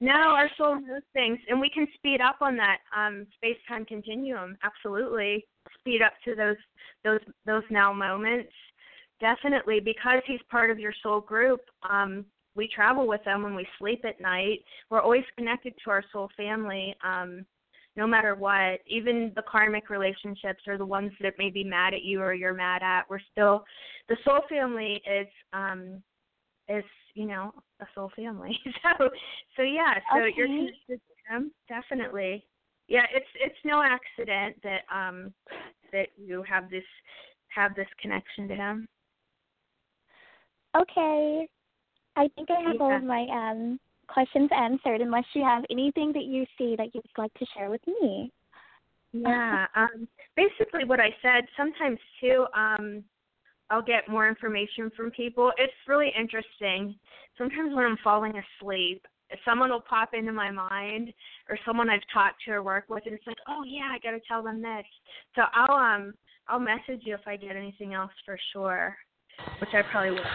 [0.00, 4.56] No, our soul knows things, and we can speed up on that um, space-time continuum.
[4.62, 5.46] Absolutely,
[5.78, 6.56] speed up to those
[7.02, 8.52] those those now moments.
[9.20, 11.60] Definitely, because he's part of your soul group.
[11.88, 14.60] Um, we travel with them when we sleep at night.
[14.90, 17.46] We're always connected to our soul family, um,
[17.96, 18.80] no matter what.
[18.86, 22.54] Even the karmic relationships or the ones that may be mad at you or you're
[22.54, 23.08] mad at.
[23.08, 23.64] We're still
[24.08, 26.02] the soul family is um,
[26.68, 28.58] is you know a soul family.
[28.82, 29.08] so
[29.56, 30.56] so yeah, so you're Okay.
[30.58, 32.44] connected to them definitely.
[32.88, 35.32] Yeah, it's it's no accident that um
[35.92, 36.84] that you have this
[37.48, 38.88] have this connection to him.
[40.76, 41.48] Okay.
[42.16, 46.24] I think I have all of my um questions answered unless you have anything that
[46.24, 48.32] you see that you'd like to share with me.
[49.12, 49.66] Yeah.
[49.74, 50.06] Um
[50.36, 53.02] basically what I said, sometimes too, um
[53.70, 55.52] I'll get more information from people.
[55.58, 56.94] It's really interesting.
[57.36, 59.04] Sometimes when I'm falling asleep,
[59.44, 61.12] someone will pop into my mind
[61.48, 64.20] or someone I've talked to or worked with and it's like, Oh yeah, I gotta
[64.26, 64.84] tell them this.
[65.34, 66.14] So I'll um
[66.48, 68.96] I'll message you if I get anything else for sure.
[69.60, 70.22] Which I probably will.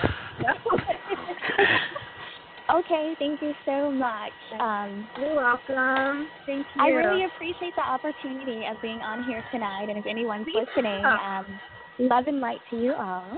[2.72, 4.32] Okay, thank you so much.
[4.60, 6.30] Um You're welcome.
[6.46, 6.82] Thank you.
[6.82, 11.04] I really appreciate the opportunity of being on here tonight and if anyone's Me listening,
[11.04, 11.60] um
[12.02, 13.38] love and light to you all.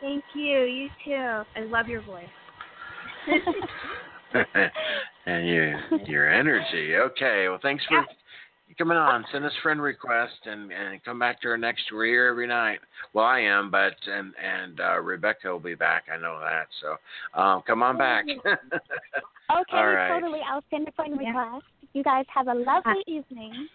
[0.00, 0.60] Thank you.
[0.62, 1.42] You too.
[1.56, 2.24] I love your voice.
[5.26, 6.96] and your your energy.
[6.96, 7.48] Okay.
[7.48, 8.04] Well, thanks for
[8.78, 9.24] coming on.
[9.30, 11.84] Send us friend request and and come back to our next.
[11.92, 12.80] We're here every night.
[13.12, 16.04] Well, I am, but and and uh, Rebekah will be back.
[16.12, 16.66] I know that.
[16.80, 18.24] So um, come on back.
[18.28, 18.48] Okay,
[19.72, 20.08] All right.
[20.08, 20.40] totally.
[20.50, 21.28] I'll send a friend Yeah.
[21.28, 21.64] request.
[21.92, 23.68] You guys have a lovely evening.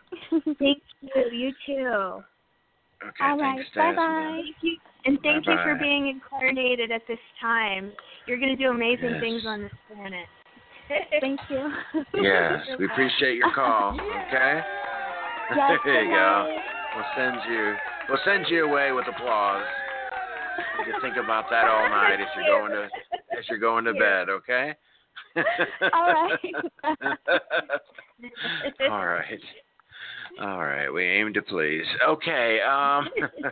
[0.59, 1.23] Thank you.
[1.31, 2.23] You too.
[3.03, 3.23] Okay.
[3.23, 4.41] All thanks, Bye-bye.
[4.41, 7.91] Thank you, and thank you for being incarnated at this time.
[8.25, 9.21] You're going to do amazing Yes.
[9.21, 10.25] things on this planet.
[11.21, 11.71] Thank you.
[12.13, 13.97] Yes, we appreciate your call.
[14.27, 14.61] Okay.
[15.55, 16.59] Yes, there you go.
[16.95, 17.75] We'll send you.
[18.09, 19.65] We'll send you away with applause.
[20.79, 22.89] You can think about that all night as you're going to
[23.37, 24.29] as you're going to bed.
[24.29, 24.73] Okay.
[25.93, 26.39] All right.
[28.89, 29.39] all right.
[30.39, 30.89] All right.
[30.89, 31.85] We aim to please.
[32.07, 32.59] Okay.
[32.61, 33.09] Um.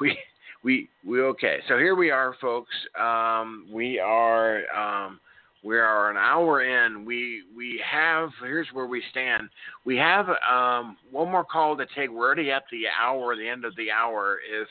[0.00, 0.16] we
[0.62, 1.58] we we okay.
[1.68, 2.74] So here we are, folks.
[2.98, 3.66] Um.
[3.72, 5.18] We are um.
[5.64, 7.04] We are an hour in.
[7.04, 9.48] We we have here's where we stand.
[9.84, 12.10] We have um one more call to take.
[12.10, 14.38] We're already at the hour, the end of the hour.
[14.48, 14.68] If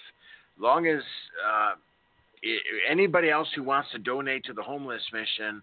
[0.59, 1.01] long as
[1.45, 1.71] uh,
[2.89, 5.61] anybody else who wants to donate to the homeless mission,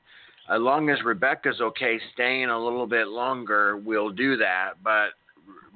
[0.50, 4.74] as long as Rebekah's okay staying a little bit longer, we'll do that.
[4.82, 5.10] But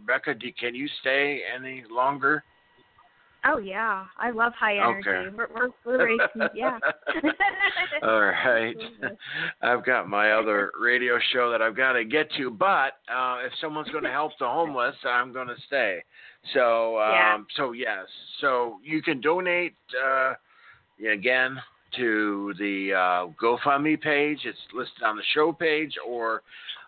[0.06, 2.42] Rebekah, do, can you stay any longer?
[3.44, 5.08] Oh yeah, I love high energy.
[5.08, 5.36] Okay.
[5.36, 6.42] We're we're, we're racing.
[6.54, 6.78] Yeah.
[8.02, 8.76] All right.
[9.62, 13.52] I've got my other radio show that I've got to get to, but uh, if
[13.60, 16.04] someone's going to help the homeless, I'm going to stay.
[16.54, 17.38] So, um, Yeah.
[17.56, 18.06] so yes,
[18.40, 20.34] so you can donate uh,
[21.10, 21.58] again
[21.96, 24.40] to the uh, GoFundMe page.
[24.44, 26.42] It's listed on the show page or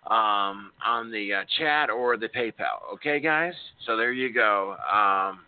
[0.06, 2.92] um, on the uh, chat or the PayPal.
[2.94, 3.54] Okay, guys.
[3.86, 4.76] So there you go.
[4.92, 5.40] Um,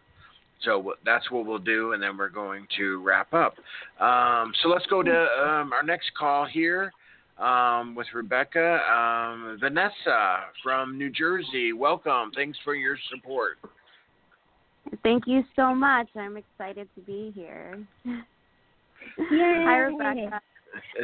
[0.62, 3.54] so that's what we'll do, and then we're going to wrap up.
[4.00, 6.92] Um, so let's go to um, our next call here
[7.38, 8.78] um, with Rebekah.
[8.90, 12.30] Um, Vanessa from New Jersey, welcome.
[12.34, 13.58] Thanks for your support.
[15.02, 16.08] Thank you so much.
[16.16, 17.78] I'm excited to be here.
[19.18, 19.26] Yay.
[19.30, 20.40] Hi, Rebekah.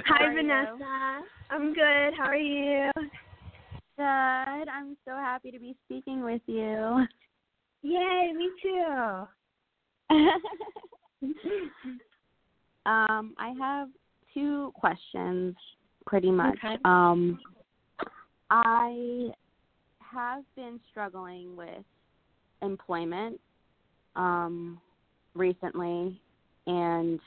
[0.06, 0.34] Hi?
[0.34, 1.22] Vanessa.
[1.50, 2.14] I'm good.
[2.16, 2.90] How are you?
[3.96, 4.68] Good.
[4.68, 7.06] I'm so happy to be speaking with you.
[7.82, 9.26] Yay, me too.
[12.86, 13.88] um, I have
[14.32, 15.56] two questions,
[16.06, 16.56] pretty much.
[16.64, 16.76] Okay.
[16.84, 17.38] Um,
[18.50, 19.30] I
[20.00, 21.84] have been struggling with
[22.60, 23.40] employment
[24.16, 24.80] um,
[25.34, 26.20] recently,
[26.66, 27.20] and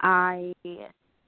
[0.00, 0.52] I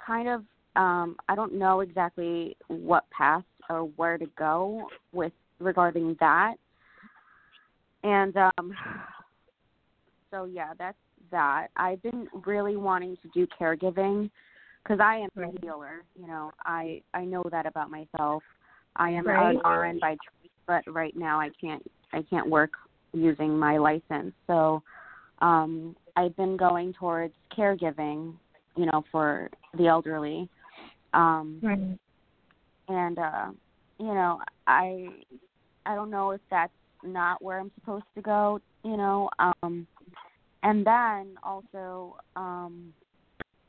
[0.04, 0.44] kind of
[0.76, 6.54] um, I don't know exactly what path or where to go with regarding that.
[8.02, 8.72] And um,
[10.30, 10.96] so yeah, that's
[11.30, 11.68] that.
[11.76, 14.30] I've been really wanting to do caregiving
[14.82, 15.54] because I am Right.
[15.54, 16.04] a healer.
[16.18, 18.42] You know, I I know that about myself.
[18.96, 19.56] I am Right.
[19.56, 22.72] an RN by choice, but right now I can't I can't work
[23.12, 24.34] using my license.
[24.46, 24.82] So
[25.40, 28.34] um, I've been going towards caregiving.
[28.80, 30.48] You know, for the elderly.
[31.12, 31.98] Um, Right.
[32.88, 33.48] and uh
[33.98, 35.06] you know i
[35.84, 36.72] i don't know if that's
[37.04, 39.86] not where i'm supposed to go you know um
[40.62, 42.94] and then also um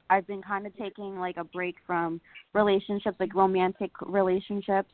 [0.10, 2.22] i've been kind of taking like a break from
[2.54, 4.92] relationships like romantic relationships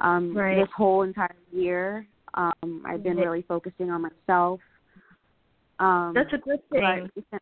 [0.00, 0.56] um Right.
[0.58, 4.60] this whole entire year um i've been really focusing on myself
[5.78, 7.08] um That's a good thing.
[7.30, 7.40] but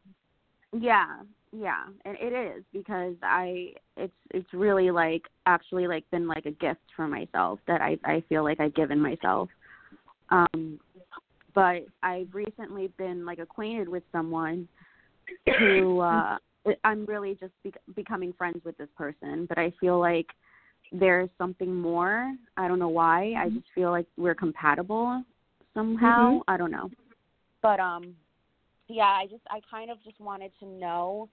[0.81, 1.21] yeah,
[1.57, 6.51] yeah, and it is because I it's it's really like actually like been like a
[6.51, 9.49] gift for myself that I I feel like I've given myself.
[10.31, 10.81] Um
[11.55, 14.67] but I've recently been like acquainted with someone
[15.59, 16.39] who uh
[16.83, 20.27] I'm really just be- becoming friends with this person, but I feel like
[20.91, 22.35] there's something more.
[22.57, 23.35] I don't know why.
[23.39, 25.23] I just feel like we're compatible
[25.73, 26.39] somehow.
[26.39, 26.43] Mhm.
[26.49, 26.91] I don't know.
[27.63, 28.17] But um
[28.89, 31.29] yeah, I just I kind of just wanted to know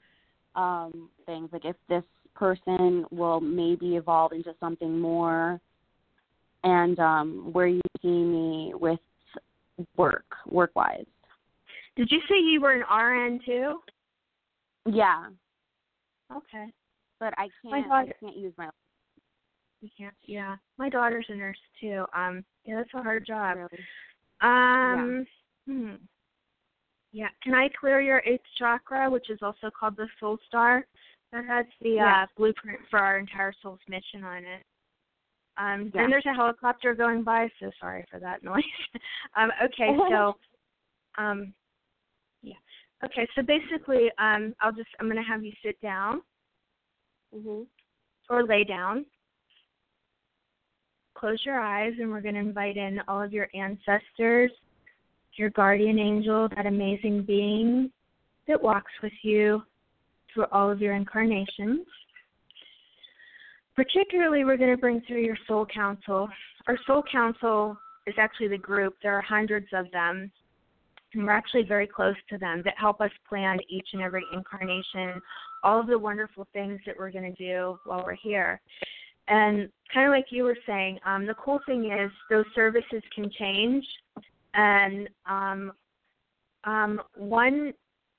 [0.56, 2.04] um things like if this
[2.36, 5.60] person will maybe evolve into something more
[6.64, 9.00] and um where you see me with
[9.98, 11.06] work work wise.
[11.96, 13.80] Did you say you were an RN too?
[14.86, 15.28] Yeah,
[16.36, 16.68] Okay.
[17.20, 18.70] but I can't I daughter- can't use my
[19.82, 20.16] You can't.
[20.24, 20.56] Yeah.
[20.78, 22.06] My daughter's a nurse too.
[22.16, 22.44] Um.
[22.66, 23.58] Yeah, that's a hard job.
[23.58, 23.86] really.
[24.42, 25.26] Um.
[25.68, 25.96] Hmm.
[27.12, 27.30] Yeah.
[27.44, 30.86] Can I clear your eighth chakra, which is also called the soul star?
[31.32, 32.24] That has the Yeah.
[32.24, 34.64] uh, blueprint for our entire soul's mission on it.
[35.58, 36.02] Um, Yeah.
[36.04, 38.64] Then there's a helicopter going by, so sorry for that noise.
[39.36, 40.38] um, okay, so,
[41.18, 41.54] um,
[42.42, 42.56] yeah.
[43.04, 46.22] Okay, so basically, um, I'll just I'm gonna have you sit down
[47.36, 47.68] Mhm.
[48.30, 49.06] or lay down.
[51.14, 54.52] Close your eyes, and we're going to invite in all of your ancestors,
[55.38, 57.92] your guardian angel, that amazing being
[58.48, 59.64] that walks with you
[60.34, 61.86] through all of your incarnations.
[63.76, 66.30] Particularly, we're going to bring through your soul council.
[66.68, 67.78] Our soul council
[68.08, 70.32] is actually the group, there are hundreds of them.
[71.14, 75.22] and we're actually very close to them that help us plan each and every incarnation,
[75.64, 78.62] all of the wonderful things that we're going to do while we're here.
[79.28, 83.30] And kind of like you were saying, um, the cool thing is those services can
[83.38, 83.86] change,
[84.54, 85.72] and um,
[86.64, 87.74] um, one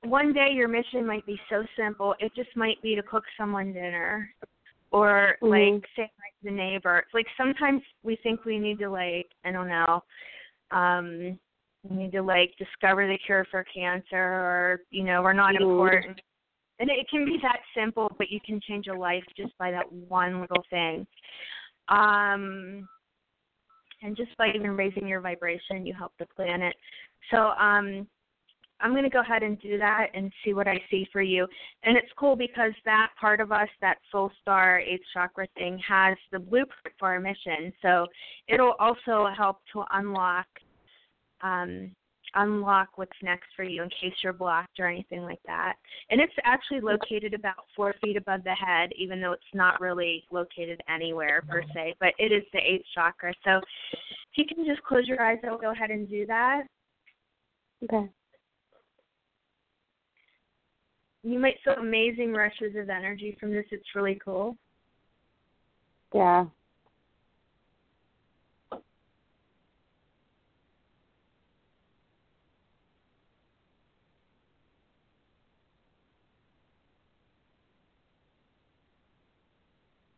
[0.05, 3.73] one day your mission might be so simple, it just might be to cook someone
[3.73, 4.35] dinner,
[4.91, 5.75] or Mhm.
[5.75, 7.05] like say like the neighbor.
[7.15, 10.03] Like sometimes we think we need to like I don't know,
[10.71, 11.39] um,
[11.85, 15.61] we need to like discover the cure for cancer, or you know we're not Mhm.
[15.61, 16.21] important.
[16.79, 19.91] And it can be that simple, but you can change a life just by that
[19.93, 21.07] one little thing.
[21.89, 22.89] Um,
[24.03, 26.75] and just by even raising your vibration, you help the planet.
[27.31, 28.07] So um,
[28.81, 31.47] I'm going to go ahead and do that and see what I see for you.
[31.85, 36.17] And it's cool because that part of us, that soul star eighth chakra thing, has
[36.33, 37.73] the blueprint for our mission.
[37.81, 38.07] So
[38.49, 40.47] it'll also help to unlock
[41.43, 41.95] um,
[42.35, 45.75] unlock what's next for you in case you're blocked or anything like that.
[46.11, 50.25] And it's actually located about four feet above the head, even though it's not really
[50.31, 51.95] located anywhere per se.
[52.01, 53.33] But it is the eighth chakra.
[53.45, 53.59] So
[53.93, 56.63] if you can just close your eyes, I'll go ahead and do that.
[57.85, 58.09] Okay.
[61.25, 63.67] You might feel amazing rushes of energy from this.
[63.71, 64.57] It's really cool.
[66.15, 66.47] Yeah.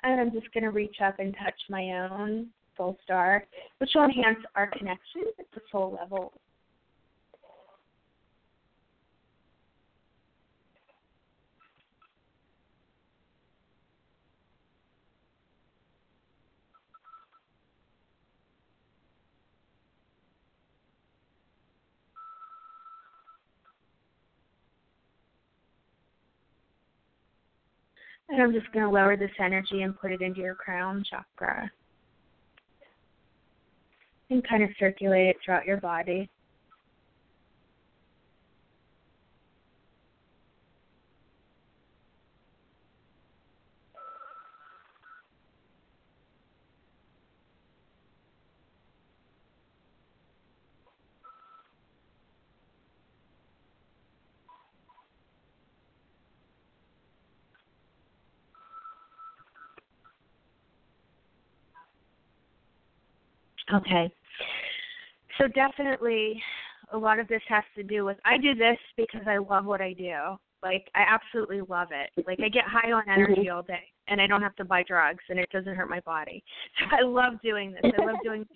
[0.04, 3.44] And I'm just going to reach up and touch my own soul star,
[3.78, 6.32] which will enhance our connection at the soul level.
[28.28, 31.70] And I'm just going to lower this energy and put it into your crown chakra.
[34.30, 36.30] And kind of circulate it throughout your body.
[63.74, 64.12] Okay.
[65.38, 66.40] So definitely
[66.92, 69.80] a lot of this has to do with I do this because I love what
[69.80, 70.36] I do.
[70.62, 72.26] Like I absolutely love it.
[72.26, 75.22] Like I get high on energy all day and I don't have to buy drugs
[75.28, 76.42] and it doesn't hurt my body.
[76.78, 77.92] So I love doing this.
[77.98, 78.46] I love doing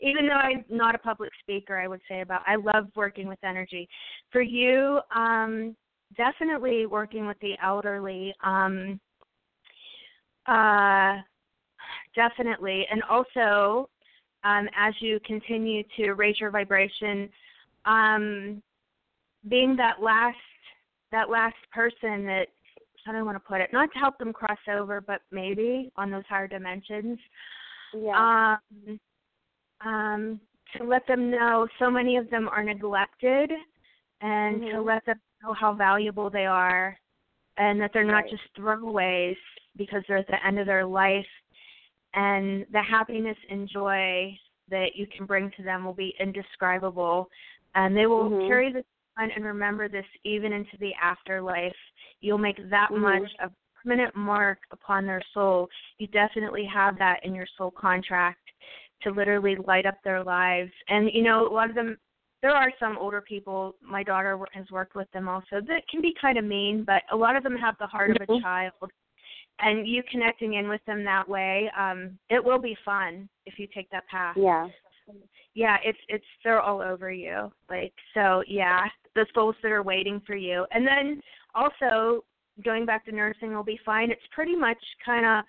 [0.00, 3.38] even though I'm not a public speaker, I would say about I love working with
[3.44, 3.88] energy.
[4.32, 5.76] For you, um
[6.16, 9.00] definitely working with the elderly um
[10.46, 11.16] uh
[12.14, 13.88] definitely and also
[14.44, 17.28] um, as you continue to raise your vibration,
[17.86, 18.62] um,
[19.48, 20.36] being that last
[21.12, 22.46] that last person that
[23.04, 23.70] how do I want to put it?
[23.72, 27.18] Not to help them cross over, but maybe on those higher dimensions.
[27.94, 28.56] Yeah.
[28.78, 29.00] Um,
[29.84, 30.40] um,
[30.76, 33.50] to let them know so many of them are neglected,
[34.20, 34.84] and to Mhm.
[34.86, 36.98] let them know how valuable they are,
[37.58, 38.30] and that they're not Right.
[38.30, 39.36] just throwaways
[39.76, 41.26] because they're at the end of their life
[42.14, 44.36] and the happiness and joy
[44.70, 47.28] that you can bring to them will be indescribable
[47.74, 48.46] and they will Mhm.
[48.46, 48.84] carry this
[49.16, 51.76] on and remember this even into the afterlife
[52.20, 53.00] you'll make that Mhm.
[53.00, 55.68] much a permanent mark upon their soul
[55.98, 58.50] you definitely have that in your soul contract
[59.02, 61.98] to literally light up their lives and you know a lot of them
[62.42, 66.14] there are some older people my daughter has worked with them also that can be
[66.20, 68.42] kind of mean but a lot of them have the heart of a Mhm.
[68.42, 68.72] child
[69.60, 73.66] and you connecting in with them that way um it will be fun if you
[73.72, 74.36] take that path.
[74.36, 74.68] Yeah.
[75.54, 77.52] yeah it's it's they're all over you.
[77.68, 80.66] Like so yeah the souls that are waiting for you.
[80.72, 81.20] And then
[81.54, 82.24] also
[82.64, 84.10] going back to nursing will be fine.
[84.10, 85.44] It's pretty much kind of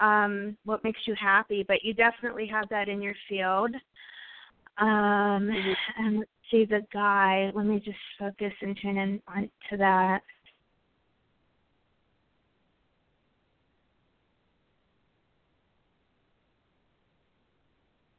[0.00, 3.74] um what makes you happy but you definitely have that in your field.
[4.78, 5.76] Um Mhm.
[5.98, 7.50] and let's see the guy.
[7.54, 10.24] Let me just focus and tune in on to that Uh,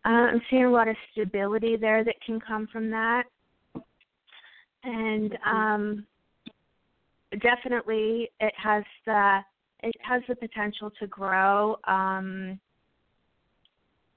[0.09, 3.23] I'm seeing a lot of stability there that can come from that,
[4.83, 6.05] and um,
[7.41, 9.39] definitely it has the
[9.83, 12.59] it has the potential to grow, um,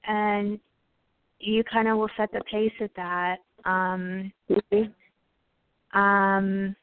[0.07, 0.61] and
[1.41, 3.39] you kind of will set the pace at that.
[3.65, 4.93] Um, Mhm.
[5.93, 6.77] Um,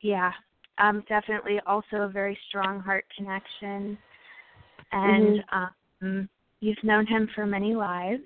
[0.00, 0.32] yeah,
[0.78, 3.98] um, definitely also a very strong heart connection,
[4.92, 6.28] and um,
[6.66, 8.24] you've known him for many lives,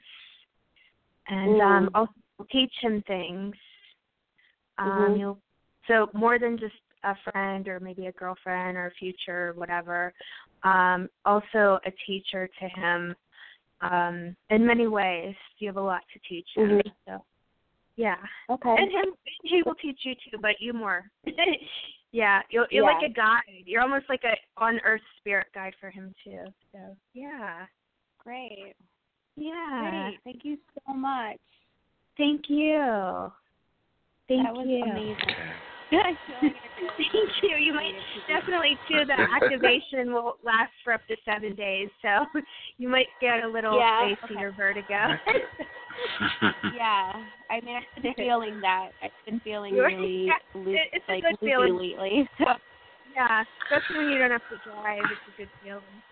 [1.28, 1.90] and um, Mm.
[1.94, 2.12] also
[2.50, 3.54] teach him things.
[4.78, 5.18] Um, Mhm.
[5.18, 5.42] You'll
[5.86, 10.12] so more than just a friend or maybe a girlfriend or a future whatever.
[10.62, 13.16] Um, also a teacher to him
[13.80, 15.34] um, in many ways.
[15.58, 16.78] You have a lot to teach him.
[16.78, 16.92] Mhm.
[17.06, 17.24] So
[17.96, 18.22] yeah.
[18.48, 18.74] Okay.
[18.76, 21.10] And him he will teach you too, but you more.
[22.12, 23.64] yeah, you're you're like a guide.
[23.66, 26.44] You're almost like a on earth spirit guide for him too.
[26.72, 27.66] So yeah.
[28.24, 28.74] Great.
[29.36, 29.90] Yeah.
[29.90, 30.18] Great.
[30.24, 31.38] Thank you so much.
[32.16, 33.30] Thank you.
[34.28, 34.82] Thank that was you.
[34.84, 35.16] amazing.
[35.90, 36.18] Thank
[37.42, 37.56] you.
[37.56, 37.92] You might
[38.28, 39.04] definitely too.
[39.06, 42.26] The activation will last for up to seven days, so
[42.78, 44.44] you might get a little Yeah, spacey okay.
[44.44, 44.94] or vertigo.
[46.76, 47.12] yeah.
[47.50, 48.90] I mean, I've been feeling that.
[49.02, 51.76] I've been feeling really yeah, loop, it- it's a like good loopy feeling.
[51.76, 52.28] lately.
[52.38, 52.44] So
[53.12, 55.02] yeah, especially when you don't have to drive.
[55.02, 56.02] It's a good feeling.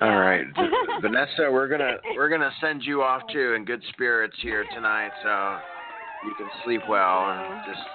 [0.00, 0.44] All right,
[1.00, 5.58] Vanessa, we're gonna we're gonna send you off too in good spirits here tonight, so
[6.26, 7.86] you can sleep well and just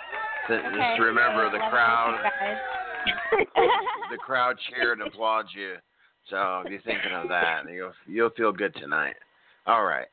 [0.49, 2.19] Okay, just remember the crowd
[4.11, 5.75] the crowd cheered and applaud you.
[6.29, 9.15] So be thinking of that, you'll you'll feel good tonight.
[9.65, 10.07] All right.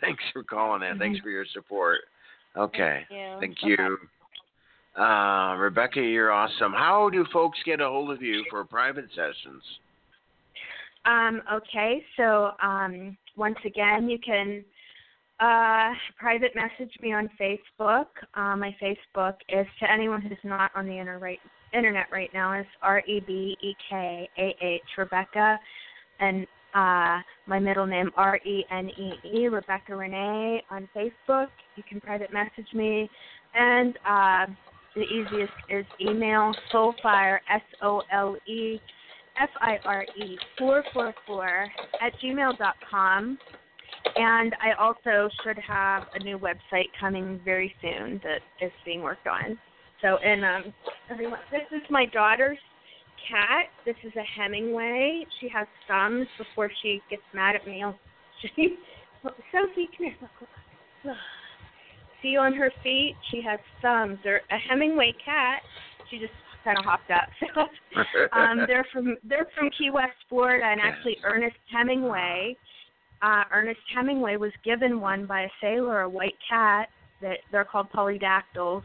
[0.00, 0.98] Thanks for calling in.
[0.98, 2.00] Thanks for your support.
[2.56, 3.02] Okay.
[3.08, 3.98] Thank Thank you.
[5.00, 6.72] Uh, Rebekah, you're awesome.
[6.72, 9.62] How do folks get a hold of you for private sessions?
[11.08, 14.62] Um, okay, so um, once again, you can
[15.40, 18.06] uh, private message me on Facebook.
[18.34, 21.38] Uh, my Facebook is to anyone who's not on the right,
[21.72, 25.58] internet right now is R E B E K A H Rebekah,
[26.20, 31.48] and uh, my middle name R E N E E Rebekah Renee on Facebook.
[31.76, 33.08] You can private message me,
[33.54, 34.46] and uh,
[34.94, 38.78] the easiest is email solefire S O L E
[39.40, 41.66] F I R E four four four
[42.00, 43.38] at gmail dot com.
[44.16, 49.26] And I also should have a new website coming very soon that is being worked
[49.26, 49.58] on.
[50.02, 50.74] So and um
[51.10, 52.58] everyone this is my daughter's
[53.28, 53.66] cat.
[53.84, 55.24] This is a Hemingway.
[55.40, 57.84] She has thumbs before she gets mad at me.
[58.42, 58.76] She
[59.22, 61.14] Sophie, come here.
[62.22, 64.18] See on her feet, she has thumbs.
[64.24, 65.62] They're a Hemingway cat.
[66.10, 66.32] She just
[66.64, 67.28] kind of hopped up.
[67.94, 72.56] So um, they're from they're from Key West, Florida, and actually Ernest Hemingway.
[73.22, 76.88] Uh, Ernest Hemingway was given one by a sailor, a white cat
[77.20, 78.82] that they're called polydactyls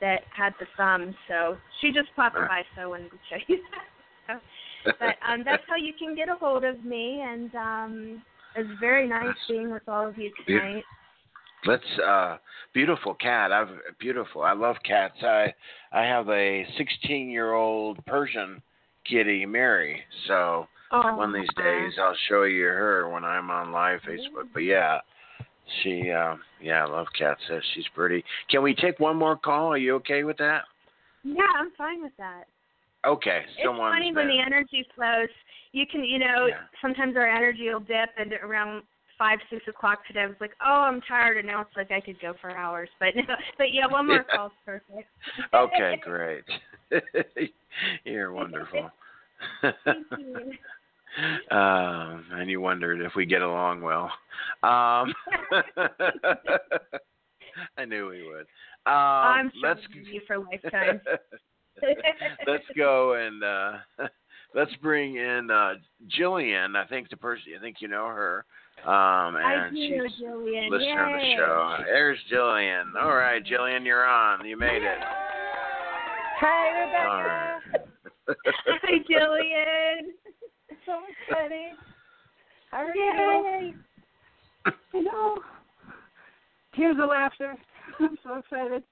[0.00, 1.14] that had the thumbs.
[1.28, 3.58] So she just popped by, so I wanted to show you
[4.28, 4.42] that.
[4.84, 8.22] So, but um, that's how you can get a hold of me, and um,
[8.56, 10.84] it's very nice being with all of you tonight.
[11.66, 12.36] Let's uh
[12.72, 13.52] beautiful cat.
[13.52, 13.68] I've
[13.98, 14.42] beautiful.
[14.42, 15.16] I love cats.
[15.22, 15.52] I
[15.92, 18.62] I have a 16-year-old Persian
[19.08, 20.02] kitty, Mary.
[20.26, 24.48] So Oh, one of these days I'll show you her when I'm on live Facebook.
[24.52, 24.98] But yeah,
[25.82, 27.40] she uh yeah, I love cats.
[27.74, 28.24] She's pretty.
[28.50, 29.72] Can we take one more call?
[29.72, 30.62] Are you okay with that?
[31.24, 32.44] Yeah, I'm fine with that.
[33.06, 35.28] Okay, It's someone's funny when the energy flows.
[35.72, 36.62] You can, you know, Yeah.
[36.80, 38.82] sometimes our energy will dip, and around
[39.18, 42.00] five, six o'clock today, I was like, "Oh, I'm tired," and now it's like I
[42.00, 42.88] could go for hours.
[43.00, 44.36] But no, but yeah, one more Yeah.
[44.36, 45.08] call's perfect.
[45.52, 46.44] Okay, great.
[48.04, 48.90] You're wonderful.
[49.62, 50.52] You.
[51.50, 54.10] um, and you wondered if we get along well.
[54.62, 55.14] Um,
[57.76, 58.46] I knew we would.
[58.86, 61.00] Um, I'm sure let's you for lifetime.
[62.46, 63.72] let's go and uh,
[64.54, 65.74] let's bring in uh,
[66.18, 66.76] Jillian.
[66.76, 67.52] I think the person.
[67.56, 68.44] I think you know her.
[68.86, 70.70] Um, and do she's know Jillian.
[70.70, 71.76] listener of the show.
[71.86, 72.94] There's Jillian.
[73.00, 74.44] All right, Jillian, you're on.
[74.46, 74.98] You made it.
[76.40, 77.08] Hi, Rebekah.
[77.08, 77.60] All right.
[78.66, 80.12] Hi, Jillian.
[80.84, 81.72] So excited.
[82.70, 83.72] How are Yay.
[83.72, 84.72] you?
[84.94, 85.38] I know.
[86.76, 87.54] Tears of laughter.
[88.00, 88.82] I'm so excited.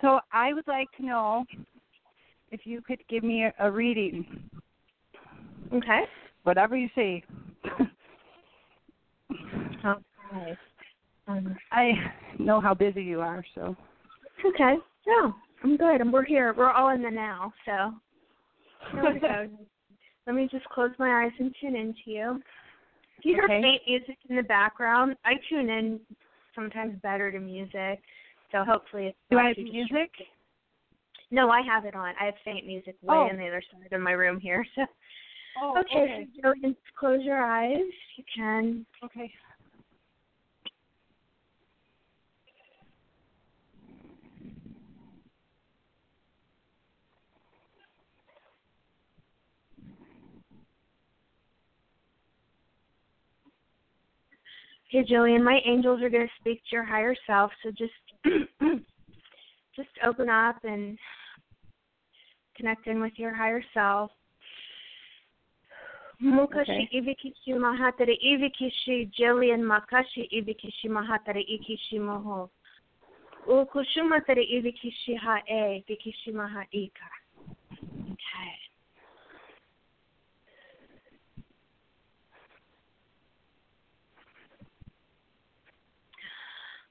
[0.00, 1.44] So I would like to know
[2.50, 4.50] if you could give me a, a reading,
[5.72, 6.02] Okay.
[6.46, 7.24] Whatever you see.
[9.84, 10.56] Okay.
[11.28, 11.90] Um, I
[12.38, 13.76] know how busy you are, so
[14.46, 14.76] okay.
[15.08, 16.00] No, I'm good.
[16.00, 16.54] And we're here.
[16.56, 17.52] We're all in the now.
[17.64, 17.92] So
[18.92, 19.48] here we go.
[20.26, 22.40] Let me just close my eyes and tune into you.
[23.18, 23.60] If you hear Okay.
[23.62, 26.00] faint music in the background, I tune in
[26.54, 28.00] sometimes better to music.
[28.52, 30.10] So hopefully it's do I have music?
[31.32, 32.14] No, I have it on.
[32.20, 33.28] I have faint music way Oh.
[33.28, 34.64] on the other side of my room here.
[34.76, 34.84] So
[35.60, 36.60] Oh, okay, okay.
[36.62, 37.80] So close your eyes.
[38.16, 38.86] You can.
[39.04, 39.30] Okay.
[54.88, 57.92] Okay, Jillian, my angels are going to speak to your higher self, so just
[59.76, 60.96] just open up and
[62.56, 64.10] connect in with your higher self.
[66.20, 72.50] Mukashi ibikishi mahatare ibikishi Jillian makashi ibikishi mahatare ikishi moho.
[73.46, 77.08] Ukushumatare ibikishi ha'e bikishi mahaika.
[78.12, 78.52] Okay.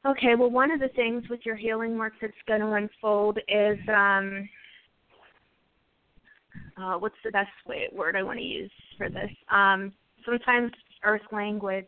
[0.06, 3.80] Okay, well, one of the things with your healing work that's going to unfold is
[3.90, 4.48] um,
[6.78, 9.30] uh, what's the best way, word I want to use for this?
[9.52, 9.94] Um,
[10.26, 10.72] sometimes
[11.04, 11.86] earth language,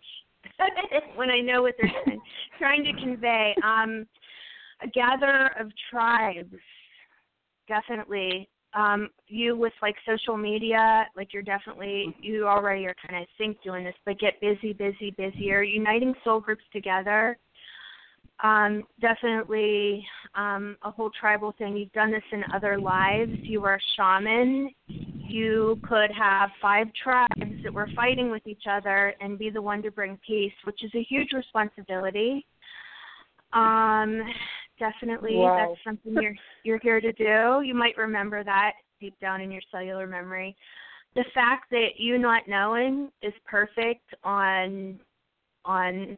[1.16, 1.92] when I know what they're
[2.58, 3.56] trying to convey.
[3.64, 4.06] Um,
[4.82, 6.54] a gather of tribes,
[7.68, 8.50] definitely.
[8.74, 13.62] Um, you with like social media, like you're definitely you already are kind of think
[13.64, 15.64] doing this, but get busy, busy, busier.
[15.64, 17.38] Uniting soul groups together
[18.44, 20.06] um, definitely
[20.36, 21.76] um, a whole tribal thing.
[21.76, 23.32] You've done this in other lives.
[23.42, 24.70] You were a shaman.
[24.88, 29.82] You could have five tribes that were fighting with each other and be the one
[29.82, 32.46] to bring peace, which is a huge responsibility.
[33.54, 34.22] Um,
[34.80, 35.56] definitely, Wow.
[35.58, 37.62] that's something you're you're here to do.
[37.66, 40.56] You might remember that deep down in your cellular memory.
[41.16, 45.00] The fact that you not knowing is perfect on
[45.66, 46.18] on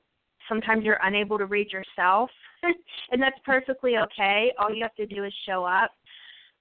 [0.49, 2.29] sometimes you're unable to read yourself
[3.11, 4.51] and that's perfectly okay.
[4.59, 5.91] All you have to do is show up.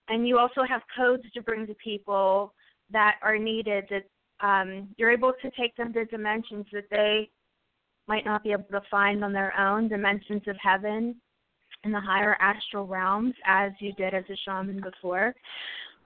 [0.08, 2.54] And you also have codes to bring to people
[2.90, 4.04] that are needed that
[4.46, 7.28] um, you're able to take them to dimensions that they
[8.06, 11.16] might not be able to find on their own dimensions of heaven
[11.84, 15.34] and the higher astral realms as you did as a shaman before.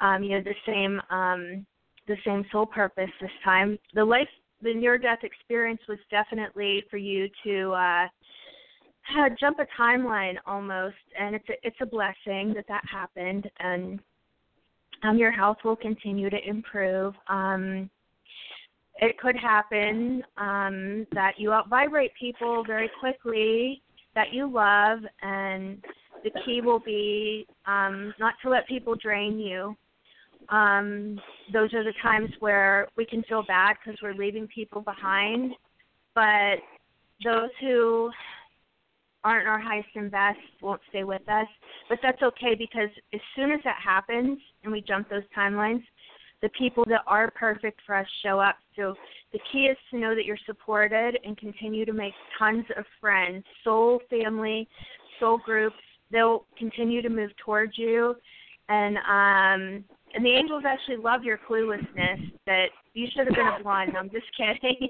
[0.01, 1.67] Um, you had the same um,
[2.09, 3.79] the same soul purpose this time.
[3.95, 4.29] The life
[4.63, 8.07] the near death experience was definitely for you to uh
[9.19, 13.99] uh, jump a timeline almost and it's a, it's a blessing that that happened and
[15.03, 17.15] um your health will continue to improve.
[17.29, 17.91] Um
[18.97, 23.83] it could happen um that you out vibrate people very quickly
[24.15, 25.83] that you love and
[26.23, 29.77] the key will be um not to let people drain you
[30.49, 31.21] um,
[31.53, 35.53] those are the times where we can feel bad because we're leaving people behind.
[36.15, 36.57] But
[37.25, 38.11] those who
[39.25, 41.47] aren't our highest and best won't stay with us.
[41.89, 45.83] But that's okay because as soon as that happens and we jump those timelines,
[46.43, 48.57] the people that are perfect for us show up.
[48.75, 48.95] So
[49.33, 53.45] the key is to know that you're supported and continue to make tons of friends,
[53.63, 54.69] soul family,
[55.21, 55.77] soul groups.
[56.11, 58.17] They'll continue to move towards you
[58.69, 63.63] and um and the angels actually love your cluelessness that you should have been a
[63.63, 63.93] blonde.
[63.95, 64.89] No, I'm just kidding.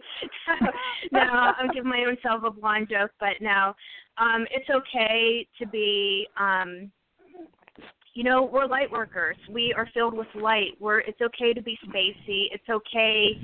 [1.13, 3.73] no, I'm giving my own self a blonde joke, but no.
[4.19, 6.91] Um, it's okay to be um
[8.15, 9.37] you know, we're light workers.
[9.51, 10.73] We are filled with light.
[10.79, 12.49] We're it's okay to be spacey.
[12.53, 13.39] It's okay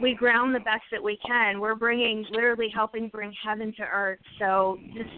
[0.00, 1.60] we ground the best that we can.
[1.60, 4.18] We're bringing literally helping bring heaven to earth.
[4.38, 5.10] So just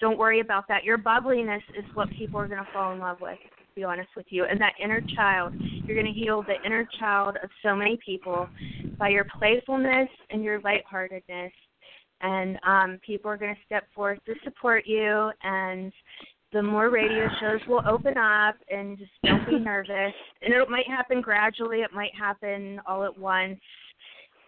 [0.00, 0.84] don't worry about that.
[0.84, 3.38] Your bubbliness is what people are going to fall in love with
[3.74, 4.44] be honest with you.
[4.44, 5.54] And that inner child,
[5.84, 8.48] you're going to heal the inner child of so many people
[8.98, 11.52] by your playfulness and your lightheartedness.
[12.20, 15.30] And um, people are going to step forth to support you.
[15.42, 15.92] And
[16.52, 20.14] the more radio shows will open up, and just don't be nervous.
[20.42, 23.60] And it might happen gradually, it might happen all at once.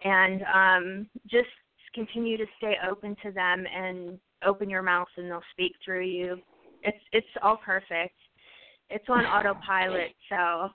[0.03, 1.49] And um, just
[1.95, 6.37] continue to stay open to them and open your mouth, and they'll speak through you.
[6.83, 8.13] It's it's all perfect
[8.89, 10.69] it's on autopilot so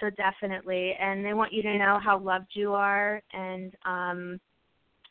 [0.00, 0.94] so definitely.
[0.98, 4.40] And they want you to know how loved you are and um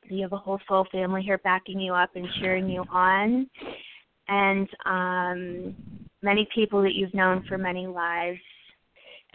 [0.09, 3.47] you have a whole soul family here backing you up and cheering you on.
[4.27, 5.75] And um
[6.21, 8.39] many people that you've known for many lives.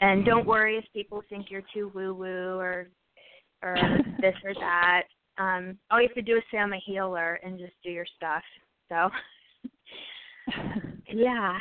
[0.00, 2.88] And don't worry if people think you're too woo woo or
[3.62, 3.76] or
[4.20, 5.02] this or that.
[5.38, 8.06] Um all you have to do is say i'm a healer and just do your
[8.16, 8.42] stuff.
[8.88, 9.08] So
[11.12, 11.58] yeah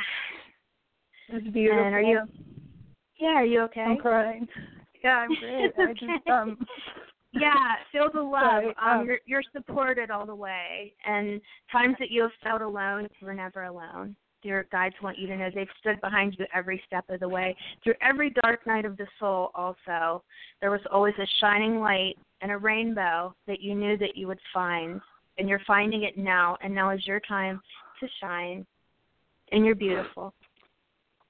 [1.30, 1.84] That's beautiful.
[1.84, 2.20] and are you?
[3.18, 3.82] Yeah, are you okay?
[3.82, 4.48] I'm crying.
[5.02, 5.72] Yeah, I'm great.
[5.78, 6.58] I just um
[7.32, 8.64] yeah, feel the love.
[8.80, 11.40] Um, um, you're you're supported all the way, and
[11.70, 14.16] times that you have felt alone, you were never alone.
[14.42, 17.56] Your guides want you to know they've stood behind you every step of the way.
[17.82, 20.22] Through every dark night of the soul, also,
[20.60, 24.40] there was always a shining light and a rainbow that you knew that you would
[24.52, 25.00] find,
[25.38, 26.58] and you're finding it now.
[26.62, 27.60] And now is your time
[28.00, 28.66] to shine,
[29.50, 30.34] and you're beautiful.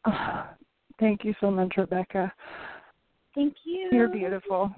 [1.01, 2.33] Thank you so much, Rebekah.
[3.35, 3.89] Thank you.
[3.93, 4.71] You're beautiful.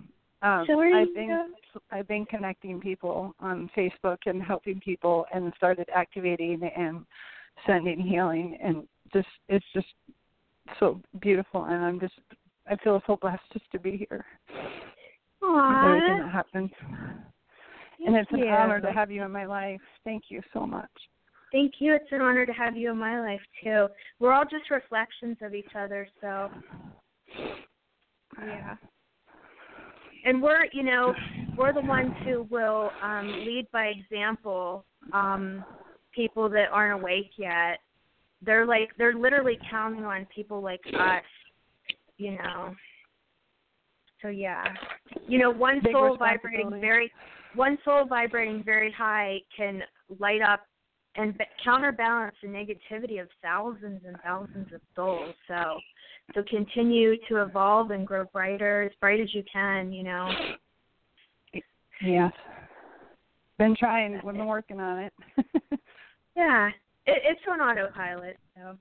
[0.43, 1.81] Um, So where do I've been go?
[1.90, 7.05] I've been connecting people on Facebook and helping people, and started activating and
[7.66, 9.86] sending healing, and just it's just
[10.81, 12.15] so beautiful, and I'm just
[12.69, 14.24] I feel so blessed just to be here.
[15.43, 18.48] with everything that happens, Thank and it's an you.
[18.48, 19.81] honor to have you in my life.
[20.05, 20.90] Thank you so much.
[21.57, 21.95] Thank you.
[21.95, 23.87] It's an honor to have you in my life too.
[24.20, 26.51] We're all just reflections of each other, so
[28.45, 28.74] yeah.
[30.27, 31.15] And we're, you know,
[31.57, 34.85] we're the ones who will um lead by example
[35.15, 35.65] um
[36.15, 37.78] people that aren't awake yet.
[38.43, 41.24] They're like they're literally counting on people like us,
[42.19, 42.74] you know.
[44.20, 44.62] So yeah.
[45.27, 47.11] You know, one Big soul vibrating very
[47.55, 49.81] one soul vibrating very high can
[50.19, 50.61] light up
[51.17, 55.35] and b- counterbalance the negativity of thousands and thousands of souls.
[55.49, 55.79] So,
[56.35, 59.93] so continue to evolve and grow brighter, as bright as you can.
[59.93, 60.31] You know.
[62.03, 62.33] Yes.
[63.59, 64.21] Been trying.
[64.23, 65.13] We've been working on it.
[66.37, 66.69] Yeah,
[67.07, 68.37] it, it's on autopilot.
[68.55, 68.77] So,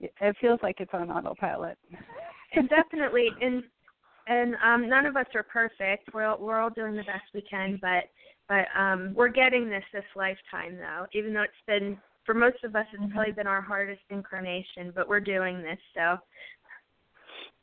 [0.00, 1.76] it feels like it's on autopilot.
[2.54, 3.64] and definitely, and
[4.26, 6.14] and um, none of us are perfect.
[6.14, 8.04] We're all, we're all doing the best we can, but
[8.48, 11.06] but um, we're getting this this lifetime though.
[11.12, 15.08] Even though it's been for most of us, it's probably been our hardest incarnation, but
[15.08, 15.78] we're doing this.
[15.94, 16.16] So,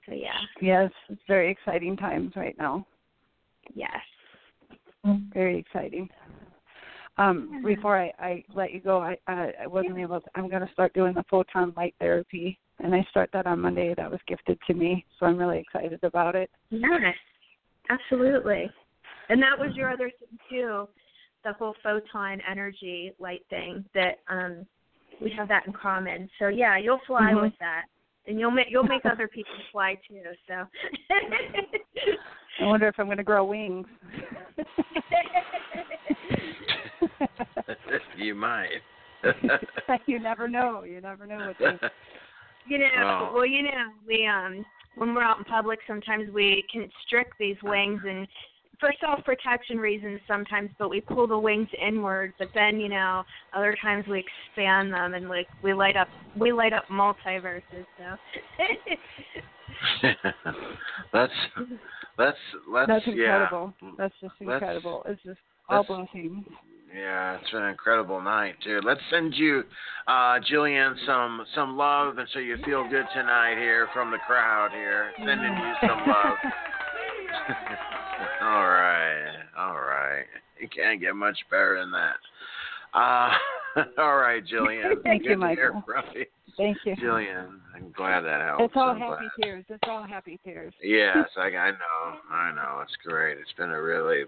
[0.07, 2.85] so yeah, Yes, it's very exciting times right now.
[3.73, 3.89] yes.
[5.33, 6.07] Very exciting.
[7.17, 10.65] Um, before I, I let you go, I, I, I wasn't able to, I'm going
[10.65, 13.93] to start doing the photon light therapy, and I start that on Monday.
[13.95, 16.49] That was gifted to me, so I'm really excited about it.
[16.69, 17.15] Yes,
[17.89, 18.69] absolutely.
[19.31, 20.89] And that was your other thing too,
[21.45, 23.85] the whole photon energy light thing.
[23.95, 24.65] That um,
[25.21, 26.29] we have that in common.
[26.37, 27.43] So yeah, you'll fly Mhm.
[27.43, 27.85] with that,
[28.27, 30.21] and you'll make you'll make other people fly too.
[30.47, 30.67] So.
[32.59, 33.87] I wonder if I'm going to grow wings.
[38.17, 38.81] you might.
[40.07, 40.83] you never know.
[40.83, 41.79] You never know what they.
[42.67, 43.31] You know, Oh.
[43.33, 48.01] well, you know, we um when we're out in public, sometimes we constrict these wings
[48.05, 48.27] and
[48.81, 52.33] for self protection reasons sometimes, but we pull the wings inward.
[52.37, 56.51] But then, you know, other times we expand them and like we light up we
[56.51, 57.85] light up multiverses.
[57.97, 58.17] So
[61.13, 61.31] that's
[62.17, 62.37] that's
[62.69, 63.13] let's That's yeah.
[63.13, 63.73] incredible.
[63.97, 65.03] That's just Let's- incredible.
[65.07, 65.39] It's just
[65.69, 66.43] all let's- blessings.
[66.93, 68.81] Yeah, been an incredible night too.
[68.83, 69.63] Let's send you,
[70.07, 74.71] uh, Jillian, some some love, and so you feel good tonight here from the crowd
[74.73, 75.13] here.
[75.17, 76.37] Sending you some love.
[78.41, 80.25] all right, all right.
[80.59, 82.17] You can't get much better than that.
[82.93, 83.31] Uh,
[83.97, 85.01] all right, Jillian.
[85.03, 85.83] Thank you, to Michael.
[86.13, 86.25] you.
[86.57, 86.95] Thank you.
[86.95, 88.65] Jillian, I'm glad that helps.
[88.65, 89.45] It's all I'm happy glad.
[89.45, 89.65] tears.
[89.69, 90.73] It's all happy tears.
[90.83, 92.17] Yes, I, I know.
[92.29, 92.81] I know.
[92.83, 93.37] It's great.
[93.37, 94.23] It's been a really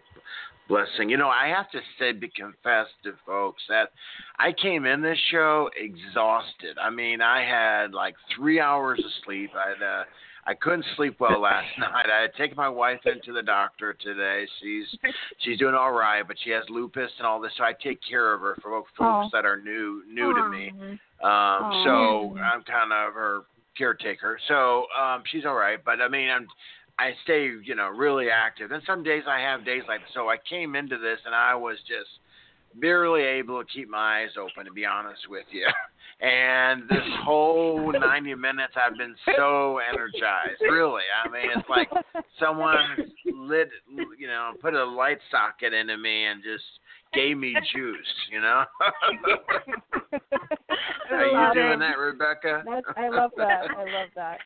[0.67, 1.09] blessing.
[1.09, 3.89] You know, I have to say, be confess to folks that
[4.39, 6.77] I came in this show exhausted.
[6.81, 9.51] I mean, I had like three hours of sleep.
[9.55, 10.03] I had, uh,
[10.45, 12.07] I couldn't sleep well last night.
[12.13, 14.45] I had taken my wife into the doctor today.
[14.61, 14.85] She's
[15.39, 18.33] she's doing all right, but she has lupus and all this, so I take care
[18.33, 19.29] of her for folks Oh.
[19.31, 20.69] that are new new to me.
[20.79, 21.83] Um, Aw.
[21.85, 23.41] so I'm kind of her
[23.77, 24.37] caretaker.
[24.47, 26.47] So um, she's all right, but I mean, I'm
[26.99, 28.71] I stay, you know, really active.
[28.71, 30.29] And some days I have days like so.
[30.29, 32.09] I came into this and I was just
[32.79, 35.65] barely able to keep my eyes open, to be honest with you.
[36.23, 40.61] And this whole 90 minutes, I've been so energized.
[40.61, 41.89] Really, I mean, it's like
[42.39, 42.77] someone
[43.25, 43.69] lit,
[44.17, 46.63] you know, put a light socket into me and just
[47.13, 47.97] gave me juice.
[48.31, 48.63] You know.
[51.11, 51.79] Are you doing it.
[51.79, 52.63] that, Rebekah?
[52.65, 53.65] That's, I love that.
[53.77, 54.39] I love that.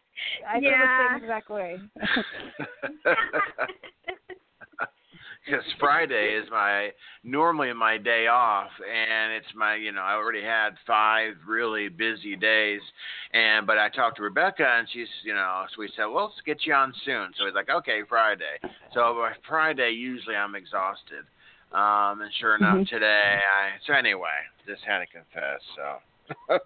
[0.50, 0.82] I feel Yeah.
[0.82, 1.80] the same exact way.
[5.48, 6.92] Because Friday is my
[7.24, 12.36] normally my day off, and it's my you know I already had five really busy
[12.36, 12.82] days,
[13.32, 16.42] and but I talked to Rebekah and she's you know so we said well let's
[16.46, 17.32] get you on soon.
[17.38, 18.60] So he's like okay Friday.
[18.94, 21.24] So by Friday usually I'm exhausted,
[21.72, 22.90] um, and sure enough Mhm.
[22.90, 24.38] today I so anyway
[24.68, 26.02] just had to confess so.
[26.50, 26.60] The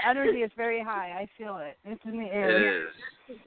[0.08, 1.10] energy is very high.
[1.20, 1.76] I feel it.
[1.84, 2.50] It's in the air.
[2.78, 3.38] It is.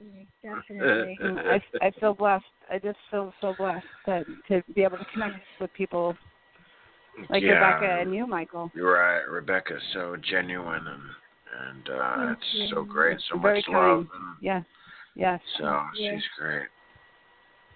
[0.42, 1.18] Definitely.
[1.22, 2.44] I, I feel blessed.
[2.70, 6.16] I just feel so blessed that to be able to connect with people
[7.30, 7.52] like yeah.
[7.52, 8.70] Rebekah and you, Michael.
[8.74, 9.22] You're right.
[9.28, 11.02] Rebekah's so genuine and
[11.68, 13.74] and uh, Thank it's so great, so Very much love.
[13.76, 13.98] kind.
[14.14, 14.64] And Yes.
[15.14, 15.40] Yes.
[15.58, 15.64] so
[15.96, 16.14] Yeah.
[16.14, 16.66] she's great.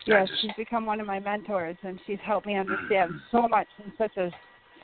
[0.07, 3.69] Yes, just- she's become one of my mentors, and she's helped me understand so much
[3.85, 4.31] in such a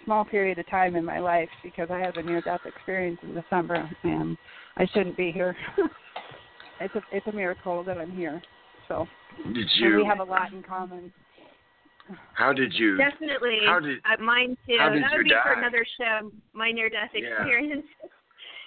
[0.07, 3.89] small period of time in my life because I had a near-death experience in December,
[4.05, 4.39] and
[4.79, 5.55] I shouldn't be here.
[6.81, 8.41] it's a it's a miracle that I'm here.
[8.89, 9.07] So
[9.45, 9.97] Did and you?
[9.97, 11.13] we have a lot in common.
[12.35, 12.97] How did you?
[12.97, 13.59] Definitely.
[13.67, 13.99] How did?
[13.99, 14.77] uh, mine too.
[14.79, 16.31] how did that you would be for another show.
[16.53, 17.85] My near-death experience.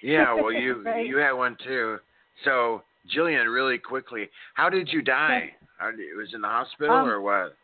[0.04, 0.12] Yeah.
[0.12, 1.08] yeah, Well, you Right.
[1.08, 1.98] you had one too.
[2.44, 2.84] So,
[3.16, 5.54] Jillian, really quickly, how did you die?
[5.78, 7.56] How did, it was in the hospital Um, or what?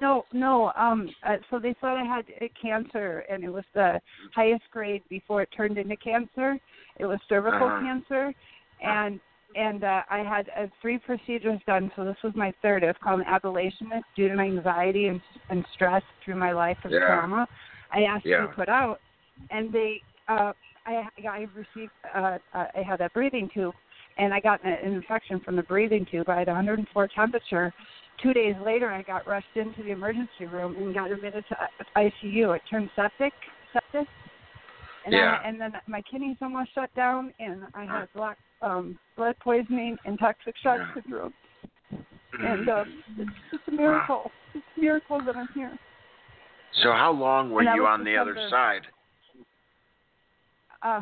[0.00, 0.72] No, no.
[0.76, 4.00] Um, uh, so they thought I had uh, cancer, and it was the
[4.34, 6.58] highest grade before it turned into cancer.
[6.98, 7.80] It was cervical Uh-huh.
[7.80, 8.32] cancer,
[8.82, 9.20] and
[9.54, 11.90] and uh, I had uh, three procedures done.
[11.96, 12.82] So this was my third.
[12.82, 16.78] It was called an ablation due to my anxiety and and stress through my life
[16.84, 17.06] of Yeah.
[17.06, 17.48] trauma.
[17.90, 19.00] I asked to be put out,
[19.50, 20.52] and they uh,
[20.86, 23.74] I I received uh, uh, I had a breathing tube,
[24.18, 26.28] and I got an infection from the breathing tube.
[26.28, 27.72] I had 104 temperature.
[28.22, 31.56] Two days later, I got rushed into the emergency room and got admitted to
[31.96, 32.56] ICU.
[32.56, 33.32] It turned septic,
[33.72, 34.08] septic,
[35.04, 35.38] and Yeah.
[35.42, 39.96] I, and then my kidneys almost shut down, and I had black um, blood poisoning
[40.04, 41.02] and toxic shock Yeah.
[41.02, 41.34] syndrome.
[42.44, 44.32] And um, it's just a miracle.
[44.54, 45.76] It's a miracle that I'm here.
[46.82, 48.50] So, how long were and you on the other December.
[48.50, 48.86] side?
[50.82, 51.00] Uh,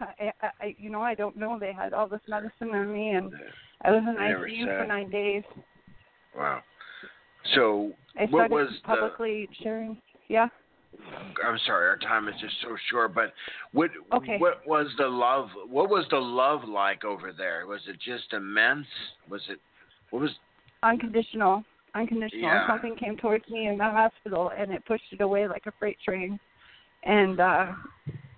[0.00, 1.58] I, I, you know, I don't know.
[1.58, 3.32] They had all this medicine on me, and
[3.82, 5.42] I was in ICU for nine days.
[6.36, 6.62] Wow.
[7.54, 8.88] So, I what was the?
[8.88, 9.96] publicly sharing.
[10.28, 10.48] Yeah.
[11.44, 13.14] I'm sorry, our time is just so short.
[13.14, 13.32] But
[13.72, 14.38] what Okay.
[14.38, 15.48] what was the love?
[15.68, 17.66] What was the love like over there?
[17.66, 18.86] Was it just immense?
[19.28, 19.58] Was it?
[20.10, 20.30] What was?
[20.82, 21.64] unconditional
[21.94, 22.66] unconditional Yeah.
[22.66, 25.98] something came towards me in the hospital and it pushed it away like a freight
[26.04, 26.40] train
[27.04, 27.72] and uh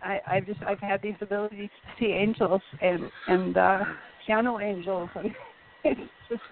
[0.02, 3.84] i i've just i've had these abilities to see angels and and uh
[4.26, 5.30] piano angels and
[5.84, 6.42] it's just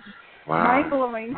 [0.46, 0.64] Wow.
[0.64, 1.34] mind blowing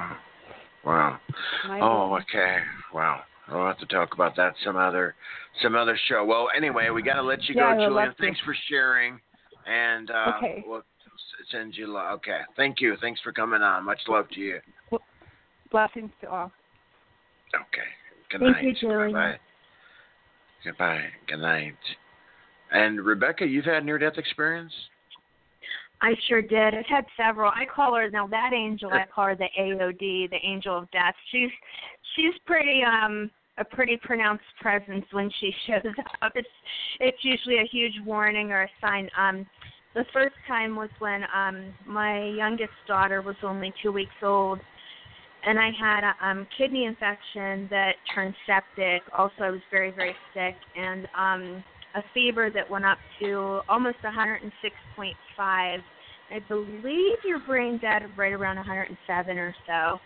[0.84, 1.18] Wow.
[1.66, 2.58] mind Oh, okay.
[2.92, 3.22] Wow.
[3.48, 5.14] I'll have to talk about that some other
[5.62, 6.24] some other show.
[6.24, 8.10] Well, anyway, we got to let you Yeah, go, Julian.
[8.10, 8.14] to.
[8.20, 9.20] Thanks for sharing.
[9.66, 10.64] And uh, Okay.
[10.66, 10.82] we'll
[11.50, 12.18] send you love.
[12.18, 12.40] Okay.
[12.56, 12.96] Thank you.
[13.00, 13.84] Thanks for coming on.
[13.84, 14.60] Much love to you.
[15.70, 16.52] blessings to all
[17.54, 17.88] Okay.
[18.30, 18.64] Good Thank night.
[18.64, 19.12] you, Julian.
[19.12, 19.38] Bye.
[20.64, 21.04] Goodbye.
[21.28, 21.76] Good night.
[22.72, 24.72] And Rebekah, you've had near death experience?
[26.04, 26.74] I sure did.
[26.74, 27.50] I've had several.
[27.50, 28.90] I call her now that angel.
[28.92, 31.14] I call her the AOD, the angel of death.
[31.32, 31.48] She's
[32.14, 36.32] she's pretty um a pretty pronounced presence when she shows up.
[36.34, 36.48] It's
[37.00, 39.08] it's usually a huge warning or a sign.
[39.16, 39.46] Um,
[39.94, 44.60] the first time was when um my youngest daughter was only two weeks old,
[45.46, 49.02] and I had a um, kidney infection that turned septic.
[49.16, 51.64] Also, I was very very sick and um
[51.94, 55.78] a fever that went up to almost 106.5.
[56.34, 60.00] I believe your brain's dead right around 107 or so.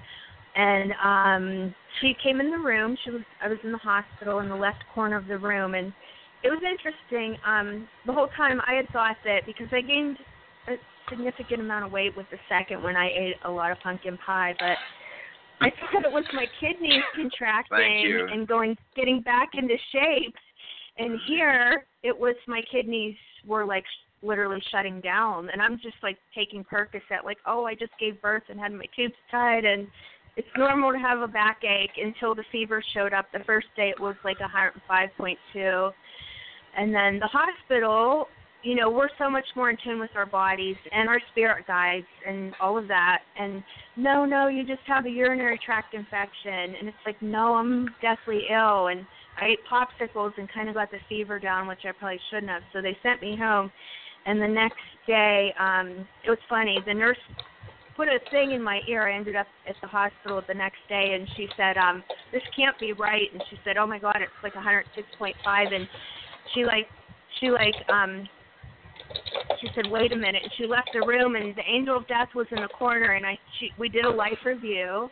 [0.55, 2.96] And um she came in the room.
[3.05, 5.92] She was I was in the hospital in the left corner of the room and
[6.42, 7.38] it was interesting.
[7.46, 10.18] Um the whole time I had thought that because I gained
[10.68, 10.74] a
[11.09, 14.55] significant amount of weight with the second when I ate a lot of pumpkin pie,
[14.59, 14.76] but
[15.60, 20.34] I thought it was my kidneys contracting and going getting back into shape
[20.98, 23.84] and here it was my kidneys were like
[24.23, 25.49] literally shutting down.
[25.51, 28.86] And i'm just like taking percocet like oh i just gave birth and had my
[28.97, 29.86] tubes tied and
[30.36, 33.27] it's normal to have a backache until the fever showed up.
[33.32, 35.90] The first day it was like a 105.2
[36.77, 38.28] and then the hospital
[38.62, 42.07] you know we're so much more in tune with our bodies and our spirit guides
[42.27, 43.23] and all of that.
[43.39, 43.62] And
[43.97, 46.74] no no you just have a urinary tract infection.
[46.78, 48.89] And it's like no i'm deathly ill.
[48.89, 49.07] And
[49.40, 52.62] I ate popsicles and kind of got the fever down, which I probably shouldn't have.
[52.73, 53.70] So they sent me home.
[54.27, 54.77] And the next
[55.07, 56.82] day, um, it was funny.
[56.86, 57.19] The nurse
[57.97, 59.09] put a thing in my ear.
[59.09, 62.78] I ended up at the hospital the next day, and she said, um, "This can't
[62.78, 65.89] be right." And she said, "Oh my God, it's like 106.5." And
[66.55, 66.89] she like,
[67.40, 68.28] she like, um,
[69.61, 72.28] she said, "Wait a minute." And she left the room, and the angel of death
[72.35, 75.11] was in the corner, and I, she, we did a life review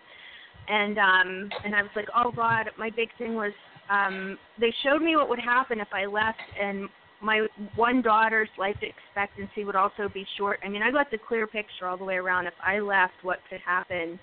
[0.69, 3.53] and um and I was like, "Oh god, my big thing was
[3.91, 6.89] um they showed me what would happen if I left and
[7.23, 10.61] my one daughter's life expectancy would also be short.
[10.65, 13.39] I mean, I got the clear picture all the way around if I left what
[13.49, 14.19] could happen.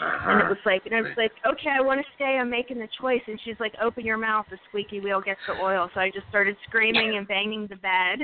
[0.00, 2.38] And it was like and I was like, "Okay, I want to stay.
[2.40, 4.46] I'm making the choice." And she's like, "Open your mouth.
[4.50, 8.20] The squeaky wheel gets the oil." So I just started screaming and banging the bed.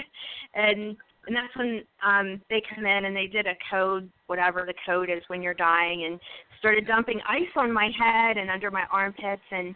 [0.54, 0.96] And
[1.26, 5.10] and that's when um they come in and they did a code whatever the code
[5.10, 6.20] is when you're dying and
[6.58, 9.74] started dumping ice on my head and under my armpits and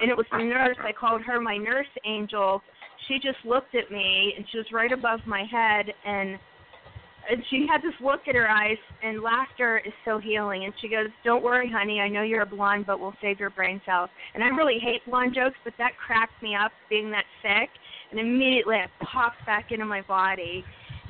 [0.00, 2.62] and it was the nurse i called her my nurse angel
[3.08, 6.38] she just looked at me and she was right above my head and
[7.30, 10.64] and she had this look in her eyes and laughter is so healing.
[10.64, 13.50] And she goes don't worry honey i know you're a blonde but we'll save your
[13.50, 14.10] brain cells.
[14.34, 17.70] And i really hate blonde jokes but that cracked me up being that sick
[18.10, 20.64] and immediately i popped back into my body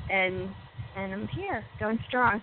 [0.09, 0.49] and
[0.97, 2.41] and i'm here going strong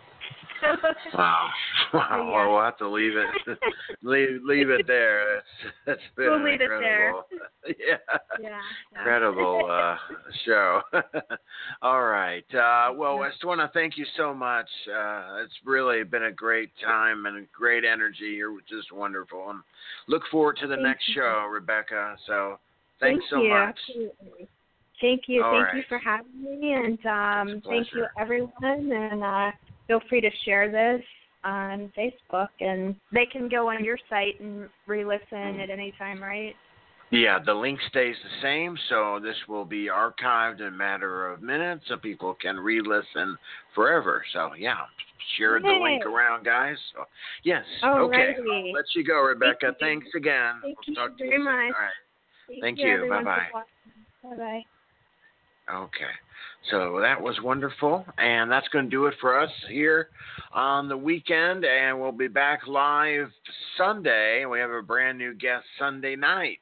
[1.14, 1.48] Wow.
[1.94, 3.58] Wow, we'll have to leave it
[4.02, 5.36] leave leave it there.
[5.36, 5.46] That's
[5.86, 7.14] that's been We'll leave it there.
[7.66, 7.96] yeah.
[8.40, 8.60] Yeah.
[8.94, 9.96] Incredible uh
[10.44, 10.82] show.
[11.82, 12.44] All right.
[12.54, 14.68] Uh well I just wanna thank you so much.
[14.88, 18.34] Uh it's really been a great time and great energy.
[18.36, 19.60] You're just wonderful and
[20.08, 21.14] look forward to the Thank next you.
[21.14, 22.16] show, Rebekah.
[22.26, 22.58] So
[23.00, 23.50] thanks Thank so you.
[23.50, 23.78] much.
[23.88, 24.48] Absolutely.
[25.00, 25.42] Thank you.
[25.44, 28.50] All thank you for having me, and um, thank you everyone.
[28.62, 29.50] And uh,
[29.88, 31.02] feel free to share this
[31.44, 36.54] on Facebook, and they can go on your site and re-listen at any time, right?
[37.10, 41.40] Yeah, the link stays the same, so this will be archived in a matter of
[41.40, 43.36] minutes, so people can re-listen
[43.74, 44.22] forever.
[44.34, 44.76] So yeah,
[45.36, 46.76] share the link around, guys.
[46.94, 47.04] So,
[47.44, 47.64] yes.
[47.82, 48.08] Alrighty.
[48.08, 48.34] Okay.
[48.38, 49.76] I'll let you go, Rebekah.
[49.80, 50.10] Thank you.
[50.12, 50.54] Thanks again.
[50.62, 51.74] Thank we'll you very you much.
[51.74, 52.60] All right.
[52.60, 53.04] Thank you.
[53.04, 53.08] you.
[53.08, 53.46] Bye-bye.
[54.22, 54.64] Bye-bye.
[55.74, 56.14] Okay.
[56.70, 58.04] So that was wonderful.
[58.18, 60.08] And that's going to do it for us here
[60.52, 61.64] on the weekend.
[61.64, 63.28] And we'll be back live
[63.76, 64.44] Sunday.
[64.44, 66.58] We have a brand new guest Sunday night.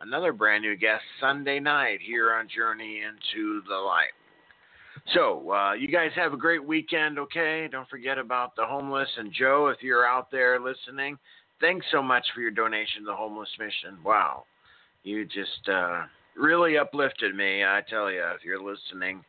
[0.00, 4.12] Another brand new guest Sunday night here on Journey into the Light.
[5.14, 7.68] So, uh, you guys have a great weekend, okay?
[7.70, 9.08] Don't forget about the homeless.
[9.16, 11.18] And Joe, if you're out there listening,
[11.60, 13.98] thanks so much for your donation to the homeless mission.
[14.04, 14.44] Wow.
[15.02, 16.02] You just uh,
[16.36, 19.24] really uplifted me, I tell you, if you're listening.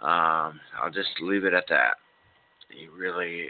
[0.00, 1.96] Um, I'll just leave it at that.
[2.70, 3.48] You really,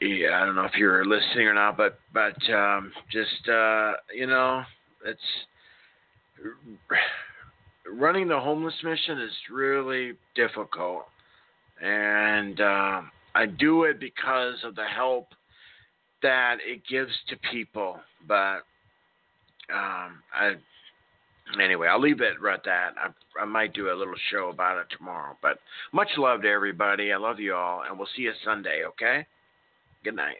[0.00, 4.26] yeah, I don't know if you're listening or not, but but um, just uh, you
[4.26, 4.62] know,
[5.04, 5.20] it's
[7.92, 11.04] running the homeless mission is really difficult,
[11.82, 15.28] and um, I do it because of the help
[16.22, 17.98] that it gives to people.
[18.28, 18.60] But
[19.72, 20.54] um, I
[21.58, 22.94] anyway, I'll leave it at that.
[22.96, 25.36] I, I might do a little show about it tomorrow.
[25.42, 25.58] But
[25.92, 27.12] much love to everybody.
[27.12, 29.26] I love you all, and we'll see you Sunday, okay?
[30.04, 30.36] Good night.